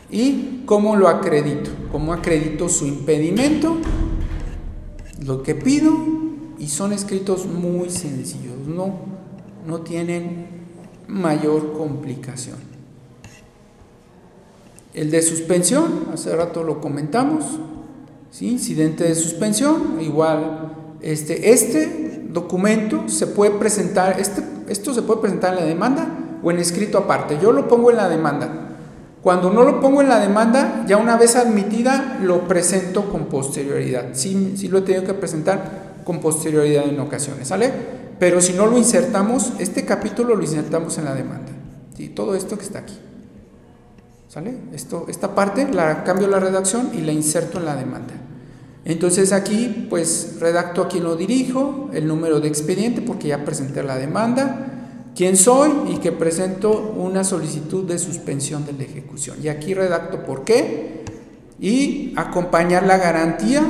¿Y 0.10 0.64
cómo 0.66 0.96
lo 0.96 1.08
acredito? 1.08 1.70
¿Cómo 1.92 2.14
acredito 2.14 2.70
su 2.70 2.86
impedimento? 2.86 3.78
Lo 5.26 5.44
que 5.44 5.56
pido, 5.56 5.92
y 6.58 6.68
son 6.68 6.94
escritos 6.94 7.46
muy 7.46 7.90
sencillos, 7.90 8.58
no, 8.68 8.94
no 9.66 9.82
tienen 9.82 10.48
mayor 11.08 11.74
complicación. 11.74 12.58
El 14.94 15.12
de 15.12 15.22
suspensión, 15.22 16.08
hace 16.14 16.36
rato 16.36 16.64
lo 16.64 16.82
comentamos, 16.82 17.46
¿sí? 18.32 18.50
incidente 18.50 19.04
de 19.04 19.16
suspensión, 19.16 20.00
igual 20.02 20.74
este, 21.02 21.52
este 21.52 22.26
documento 22.30 23.08
se 23.08 23.28
puede 23.28 23.52
presentar, 23.52 24.20
este, 24.20 24.44
esto 24.70 24.94
se 24.94 25.04
puede 25.04 25.22
presentar 25.22 25.54
en 25.54 25.60
la 25.60 25.66
demanda 25.66 26.08
o 26.42 26.52
en 26.52 26.58
escrito 26.58 26.98
aparte. 26.98 27.38
Yo 27.42 27.52
lo 27.52 27.68
pongo 27.68 27.92
en 27.92 27.98
la 27.98 28.10
demanda. 28.10 28.64
Cuando 29.22 29.52
no 29.52 29.64
lo 29.64 29.82
pongo 29.82 30.02
en 30.02 30.10
la 30.10 30.20
demanda, 30.20 30.86
ya 30.88 30.98
una 30.98 31.18
vez 31.18 31.36
admitida, 31.36 32.20
lo 32.22 32.48
presento 32.48 33.10
con 33.12 33.26
posterioridad. 33.26 34.10
Sí, 34.14 34.54
sí 34.56 34.68
lo 34.68 34.80
he 34.80 34.82
tenido 34.82 35.04
que 35.04 35.14
presentar 35.14 35.87
con 36.08 36.22
posterioridad 36.22 36.88
en 36.88 37.02
ocasiones, 37.02 37.50
¿sale? 37.50 37.70
Pero 38.18 38.40
si 38.40 38.54
no 38.54 38.66
lo 38.66 38.78
insertamos, 38.78 39.52
este 39.60 39.84
capítulo 39.84 40.36
lo 40.36 40.42
insertamos 40.42 40.98
en 40.98 41.04
la 41.04 41.14
demanda. 41.14 41.52
¿sí? 41.98 42.08
Todo 42.08 42.34
esto 42.34 42.58
que 42.58 42.64
está 42.64 42.80
aquí. 42.80 42.98
¿Sale? 44.30 44.58
Esto, 44.72 45.08
esta 45.10 45.36
parte 45.36 45.68
la 45.68 46.06
cambio 46.06 46.30
la 46.30 46.40
redacción 46.40 46.92
y 46.94 47.02
la 47.02 47.12
inserto 47.12 47.60
en 47.60 47.66
la 47.66 47.76
demanda. 47.76 48.14
Entonces 48.86 49.34
aquí 49.34 49.86
pues 49.90 50.38
redacto 50.40 50.84
a 50.84 50.88
quién 50.88 51.04
lo 51.04 51.18
dirijo, 51.18 51.90
el 51.92 52.08
número 52.08 52.40
de 52.40 52.48
expediente 52.48 53.02
porque 53.02 53.28
ya 53.28 53.44
presenté 53.44 53.84
la 53.84 53.98
demanda, 53.98 55.12
quién 55.14 55.36
soy 55.36 55.72
y 55.94 55.98
que 55.98 56.14
presento 56.14 56.94
una 56.96 57.26
solicitud 57.26 57.84
de 57.84 58.00
suspensión 58.00 58.66
de 58.66 58.72
la 58.72 58.84
ejecución. 58.84 59.40
Y 59.44 59.50
aquí 59.50 59.74
redacto 59.74 60.24
por 60.24 60.46
qué 60.46 61.04
y 61.60 62.14
acompañar 62.16 62.86
la 62.86 62.98
garantía, 62.98 63.62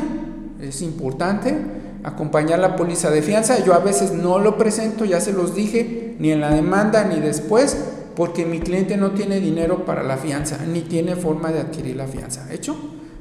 es 0.62 0.84
importante, 0.84 1.77
acompañar 2.08 2.60
la 2.60 2.76
póliza 2.76 3.12
de 3.12 3.22
fianza. 3.22 3.64
Yo 3.64 3.74
a 3.74 3.80
veces 3.80 4.14
no 4.14 4.40
lo 4.40 4.58
presento, 4.58 5.06
ya 5.06 5.20
se 5.20 5.34
los 5.34 5.54
dije, 5.54 6.16
ni 6.20 6.32
en 6.32 6.42
la 6.42 6.52
demanda 6.52 7.04
ni 7.04 7.20
después, 7.20 7.78
porque 8.16 8.46
mi 8.46 8.60
cliente 8.60 8.98
no 8.98 9.12
tiene 9.12 9.40
dinero 9.40 9.86
para 9.86 10.04
la 10.04 10.18
fianza, 10.18 10.60
ni 10.66 10.82
tiene 10.82 11.16
forma 11.16 11.52
de 11.52 11.60
adquirir 11.60 11.98
la 11.98 12.08
fianza. 12.08 12.52
¿Hecho? 12.52 12.76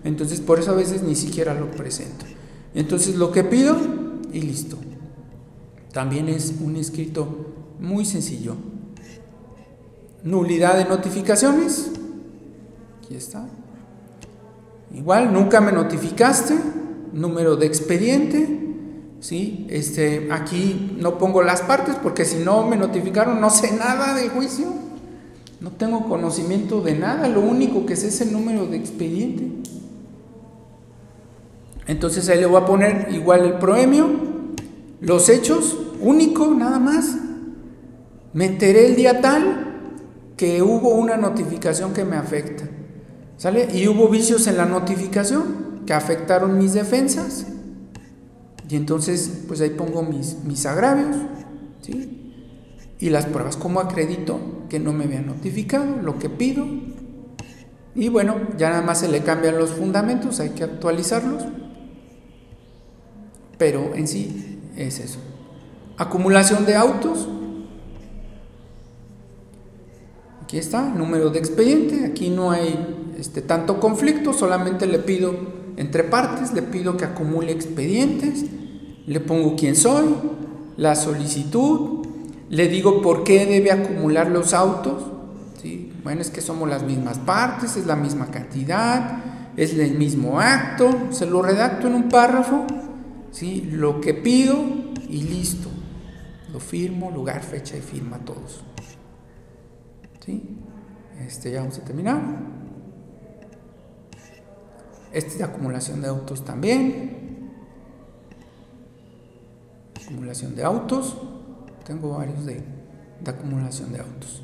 Entonces 0.05 0.41
por 0.41 0.61
eso 0.61 0.71
a 0.71 0.75
veces 0.75 1.03
ni 1.03 1.17
siquiera 1.17 1.53
lo 1.53 1.71
presento. 1.73 2.25
Entonces 2.75 3.17
lo 3.17 3.33
que 3.33 3.43
pido 3.43 3.77
y 4.33 4.41
listo. 4.41 4.79
También 5.93 6.29
es 6.29 6.55
un 6.63 6.77
escrito 6.77 7.27
muy 7.81 8.05
sencillo. 8.05 8.55
Nulidad 10.23 10.77
de 10.77 10.85
notificaciones. 10.85 11.91
Aquí 12.99 13.17
está. 13.17 13.49
Igual, 14.95 15.33
nunca 15.33 15.61
me 15.61 15.73
notificaste. 15.73 16.55
Número 17.13 17.57
de 17.57 17.67
expediente. 17.67 18.66
¿Sí? 19.21 19.67
Este, 19.71 20.29
aquí 20.31 20.97
no 20.99 21.19
pongo 21.19 21.43
las 21.43 21.63
partes 21.63 21.97
porque 22.03 22.25
si 22.25 22.45
no 22.45 22.67
me 22.67 22.77
notificaron 22.77 23.41
no 23.41 23.51
sé 23.51 23.73
nada 23.73 24.15
del 24.15 24.31
juicio. 24.31 24.67
No 25.61 25.71
tengo 25.73 26.07
conocimiento 26.07 26.83
de 26.83 26.95
nada, 26.95 27.29
lo 27.29 27.41
único 27.41 27.87
que 27.87 27.95
es 27.95 28.21
el 28.21 28.33
número 28.33 28.67
de 28.67 28.77
expediente. 28.77 29.71
Entonces 31.87 32.29
ahí 32.29 32.41
le 32.41 32.47
voy 32.47 32.61
a 32.61 32.67
poner 32.67 33.09
igual 33.11 33.45
el 33.45 33.55
proemio, 33.55 34.09
los 35.01 35.29
hechos, 35.29 35.77
único, 36.01 36.49
nada 36.55 36.79
más. 36.79 37.17
Me 38.33 38.47
enteré 38.47 38.87
el 38.87 38.97
día 38.97 39.21
tal 39.21 39.67
que 40.37 40.63
hubo 40.63 40.91
una 40.91 41.17
notificación 41.17 41.95
que 41.95 42.05
me 42.05 42.17
afecta. 42.17 42.69
¿Sale? 43.39 43.69
Y 43.73 43.87
hubo 43.89 44.09
vicios 44.09 44.47
en 44.47 44.57
la 44.57 44.67
notificación 44.67 45.83
que 45.87 45.95
afectaron 45.95 46.59
mis 46.59 46.75
defensas. 46.75 47.47
Y 48.69 48.77
entonces, 48.77 49.45
pues 49.47 49.61
ahí 49.61 49.71
pongo 49.71 50.03
mis, 50.03 50.43
mis 50.45 50.67
agravios. 50.67 51.17
¿sí? 51.83 52.17
y 52.99 53.11
las 53.11 53.27
pruebas. 53.27 53.57
¿Cómo 53.57 53.81
acredito 53.81 54.41
que 54.69 54.79
no 54.79 54.93
me 54.93 55.05
habían 55.05 55.27
notificado? 55.27 55.85
Lo 56.03 56.19
que 56.19 56.31
pido. 56.31 56.67
Y 57.95 58.09
bueno, 58.09 58.37
ya 58.59 58.71
nada 58.71 58.83
más 58.83 59.01
se 59.01 59.09
le 59.09 59.23
cambian 59.23 59.59
los 59.59 59.71
fundamentos, 59.71 60.41
hay 60.41 60.51
que 60.51 60.65
actualizarlos. 60.65 61.45
Pero 63.59 63.95
en 63.95 64.07
sí 64.07 64.59
es 64.77 65.01
eso. 65.01 65.19
Acumulación 65.97 66.67
de 66.67 66.77
autos. 66.77 67.29
Aquí 70.43 70.59
está, 70.59 70.83
número 70.83 71.31
de 71.31 71.39
expediente. 71.39 72.05
Aquí 72.05 72.29
no 72.29 72.51
hay 72.51 73.15
este, 73.19 73.41
tanto 73.41 73.81
conflicto, 73.81 74.33
solamente 74.33 74.87
le 74.87 74.99
pido 74.99 75.56
entre 75.77 76.05
partes, 76.05 76.53
le 76.53 76.63
pido 76.63 76.97
que 76.97 77.05
acumule 77.05 77.53
expedientes, 77.53 78.45
le 79.07 79.21
pongo 79.21 79.57
quién 79.57 79.77
soy, 79.77 80.15
la 80.77 80.95
solicitud, 80.95 82.07
le 82.49 82.69
digo 82.69 83.03
por 83.03 83.25
qué 83.25 83.47
debe 83.47 83.73
acumular 83.73 84.31
los 84.31 84.55
autos. 84.55 85.05
¿sí? 85.61 85.93
Bueno, 86.03 86.21
es 86.21 86.31
que 86.31 86.41
somos 86.41 86.69
las 86.69 86.83
mismas 86.83 87.19
partes, 87.19 87.77
es 87.77 87.87
la 87.87 87.97
misma 87.97 88.27
cantidad, 88.31 89.53
es 89.57 89.75
el 89.75 89.99
mismo 89.99 90.41
acto. 90.41 91.09
Se 91.11 91.27
lo 91.27 91.43
redacto 91.43 91.89
en 91.89 91.95
un 91.95 92.09
párrafo, 92.09 92.67
¿sí? 93.31 93.69
lo 93.71 94.01
que 94.01 94.15
pido 94.15 94.57
y 95.09 95.23
listo. 95.23 95.69
Lo 96.53 96.61
firmo, 96.61 97.11
lugar, 97.11 97.43
fecha 97.43 97.77
y 97.77 97.81
firma 97.81 98.19
todos. 98.19 98.65
¿Sí? 100.25 100.43
Este 101.27 101.51
ya 101.51 101.61
vamos 101.61 101.79
a 101.79 101.85
terminar. 101.85 102.21
Este 105.17 105.31
es 105.31 105.39
de 105.39 105.45
acumulación 105.45 106.03
de 106.03 106.09
autos 106.09 106.45
también. 106.45 107.49
Acumulación 110.05 110.55
de 110.55 110.63
autos 110.63 111.17
tengo 111.87 112.19
varios 112.19 112.45
de, 112.45 112.63
acumulación 113.25 113.95
de 113.95 114.01
autos. 114.01 114.43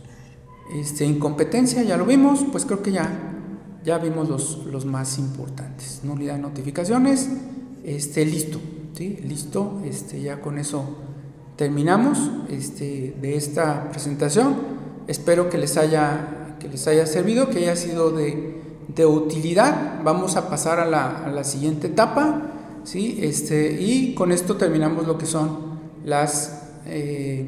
Este, 0.74 1.04
incompetencia, 1.04 1.82
ya 1.82 1.98
lo 1.98 2.06
vimos, 2.06 2.46
pues 2.50 2.64
creo 2.64 2.82
que 2.82 2.90
ya, 2.90 3.06
ya 3.84 3.98
vimos 3.98 4.30
los, 4.30 4.64
los 4.64 4.86
más 4.86 5.18
importantes. 5.18 6.00
Nulidad 6.04 6.36
de 6.36 6.40
notificaciones, 6.40 7.28
este, 7.84 8.24
listo, 8.24 8.58
¿sí? 8.94 9.18
listo, 9.28 9.82
este, 9.84 10.22
ya 10.22 10.40
con 10.40 10.58
eso 10.58 10.84
terminamos 11.56 12.30
este, 12.48 13.14
de 13.20 13.36
esta 13.36 13.90
presentación. 13.90 14.56
Espero 15.06 15.50
que 15.50 15.58
les 15.58 15.76
haya, 15.76 16.56
que 16.58 16.68
les 16.70 16.86
haya 16.88 17.04
servido, 17.04 17.50
que 17.50 17.58
haya 17.58 17.76
sido 17.76 18.10
de, 18.10 18.61
de 18.88 19.06
utilidad. 19.06 20.02
Vamos 20.04 20.36
a 20.36 20.48
pasar 20.48 20.80
a 20.80 20.86
la, 20.86 21.24
a 21.24 21.30
la 21.30 21.44
siguiente 21.44 21.88
etapa, 21.88 22.42
¿sí? 22.84 23.18
este, 23.22 23.80
y 23.80 24.14
con 24.14 24.32
esto 24.32 24.56
terminamos 24.56 25.06
lo 25.06 25.18
que 25.18 25.26
son 25.26 25.72
las 26.04 26.62
eh, 26.86 27.40